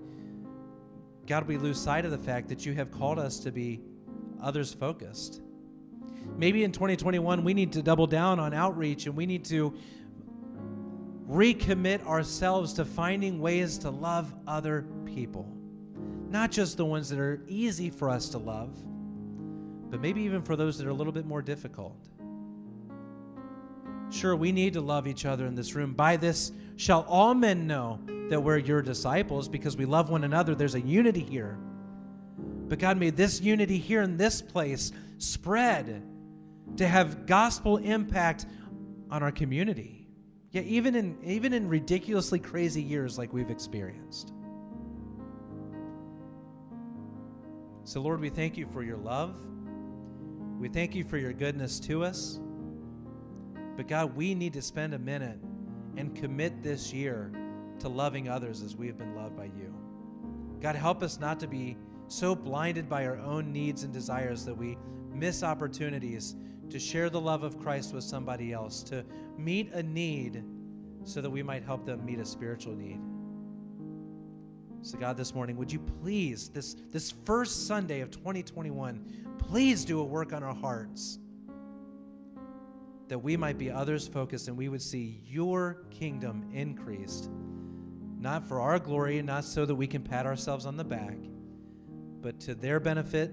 God, 1.29 1.47
we 1.47 1.57
lose 1.57 1.79
sight 1.79 2.05
of 2.05 2.11
the 2.11 2.17
fact 2.17 2.49
that 2.49 2.65
you 2.65 2.73
have 2.73 2.89
called 2.89 3.19
us 3.19 3.37
to 3.41 3.51
be 3.51 3.81
others 4.41 4.73
focused. 4.73 5.41
Maybe 6.35 6.63
in 6.63 6.71
2021, 6.71 7.43
we 7.43 7.53
need 7.53 7.71
to 7.73 7.83
double 7.83 8.07
down 8.07 8.39
on 8.39 8.51
outreach 8.51 9.05
and 9.05 9.15
we 9.15 9.27
need 9.27 9.45
to 9.45 9.77
recommit 11.29 12.03
ourselves 12.07 12.73
to 12.73 12.83
finding 12.83 13.39
ways 13.39 13.77
to 13.77 13.91
love 13.91 14.33
other 14.47 14.87
people. 15.05 15.55
Not 16.29 16.49
just 16.49 16.77
the 16.77 16.85
ones 16.85 17.09
that 17.09 17.19
are 17.19 17.43
easy 17.47 17.91
for 17.91 18.09
us 18.09 18.29
to 18.29 18.39
love, 18.39 18.75
but 19.91 20.01
maybe 20.01 20.23
even 20.23 20.41
for 20.41 20.55
those 20.55 20.79
that 20.79 20.87
are 20.87 20.91
a 20.91 20.95
little 20.95 21.13
bit 21.13 21.27
more 21.27 21.43
difficult. 21.43 22.09
Sure, 24.09 24.35
we 24.35 24.51
need 24.51 24.73
to 24.73 24.81
love 24.81 25.05
each 25.05 25.25
other 25.25 25.45
in 25.45 25.53
this 25.53 25.75
room. 25.75 25.93
By 25.93 26.17
this 26.17 26.51
shall 26.75 27.05
all 27.07 27.35
men 27.35 27.67
know 27.67 27.99
that 28.29 28.41
we're 28.41 28.57
your 28.57 28.81
disciples 28.81 29.47
because 29.49 29.75
we 29.75 29.85
love 29.85 30.09
one 30.09 30.23
another. 30.23 30.55
There's 30.55 30.75
a 30.75 30.81
unity 30.81 31.21
here. 31.21 31.57
But 32.37 32.79
God 32.79 32.97
made 32.97 33.17
this 33.17 33.41
unity 33.41 33.79
here 33.79 34.01
in 34.01 34.17
this 34.17 34.41
place 34.41 34.91
spread 35.17 36.03
to 36.77 36.87
have 36.87 37.25
gospel 37.25 37.77
impact 37.77 38.45
on 39.09 39.23
our 39.23 39.31
community. 39.31 40.07
Yeah, 40.51 40.61
even 40.61 40.95
in 40.95 41.17
even 41.23 41.53
in 41.53 41.67
ridiculously 41.67 42.39
crazy 42.39 42.81
years 42.81 43.17
like 43.17 43.33
we've 43.33 43.49
experienced. 43.49 44.33
So 47.83 48.01
Lord, 48.01 48.19
we 48.19 48.29
thank 48.29 48.57
you 48.57 48.67
for 48.67 48.83
your 48.83 48.97
love. 48.97 49.35
We 50.59 50.69
thank 50.69 50.93
you 50.93 51.03
for 51.03 51.17
your 51.17 51.33
goodness 51.33 51.79
to 51.81 52.03
us. 52.03 52.39
But 53.75 53.87
God, 53.87 54.15
we 54.15 54.35
need 54.35 54.53
to 54.53 54.61
spend 54.61 54.93
a 54.93 54.99
minute 54.99 55.39
and 55.97 56.15
commit 56.15 56.61
this 56.61 56.93
year 56.93 57.31
to 57.79 57.89
loving 57.89 58.29
others 58.29 58.61
as 58.61 58.75
we 58.75 58.87
have 58.87 58.97
been 58.97 59.15
loved 59.15 59.35
by 59.35 59.45
you. 59.45 59.73
God, 60.61 60.75
help 60.75 61.03
us 61.03 61.19
not 61.19 61.39
to 61.39 61.47
be 61.47 61.77
so 62.07 62.35
blinded 62.35 62.89
by 62.89 63.05
our 63.05 63.17
own 63.17 63.51
needs 63.51 63.83
and 63.83 63.93
desires 63.93 64.45
that 64.45 64.55
we 64.55 64.77
miss 65.13 65.43
opportunities 65.43 66.35
to 66.69 66.79
share 66.79 67.09
the 67.09 67.19
love 67.19 67.43
of 67.43 67.59
Christ 67.59 67.93
with 67.93 68.03
somebody 68.03 68.51
else, 68.53 68.83
to 68.83 69.05
meet 69.37 69.71
a 69.73 69.81
need 69.81 70.43
so 71.03 71.21
that 71.21 71.29
we 71.29 71.41
might 71.41 71.63
help 71.63 71.85
them 71.85 72.05
meet 72.05 72.19
a 72.19 72.25
spiritual 72.25 72.75
need. 72.75 72.99
So, 74.81 74.97
God, 74.97 75.17
this 75.17 75.33
morning, 75.33 75.57
would 75.57 75.71
you 75.71 75.79
please, 75.79 76.49
this, 76.49 76.75
this 76.91 77.11
first 77.25 77.67
Sunday 77.67 78.01
of 78.01 78.11
2021, 78.11 79.35
please 79.37 79.83
do 79.83 79.99
a 79.99 80.03
work 80.03 80.31
on 80.31 80.43
our 80.43 80.55
hearts 80.55 81.19
that 83.09 83.19
we 83.19 83.35
might 83.35 83.57
be 83.57 83.69
others 83.69 84.07
focused 84.07 84.47
and 84.47 84.55
we 84.55 84.69
would 84.69 84.81
see 84.81 85.21
your 85.25 85.81
kingdom 85.89 86.47
increased, 86.53 87.29
not 88.19 88.47
for 88.47 88.59
our 88.59 88.77
glory, 88.79 89.21
not 89.21 89.45
so 89.45 89.65
that 89.65 89.75
we 89.75 89.87
can 89.87 90.03
pat 90.03 90.25
ourselves 90.25 90.65
on 90.65 90.75
the 90.75 90.83
back, 90.83 91.17
but 92.21 92.39
to 92.41 92.53
their 92.53 92.79
benefit, 92.79 93.31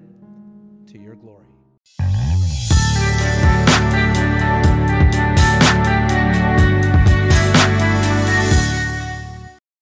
to 0.86 0.98
your 0.98 1.16
glory. 1.16 1.46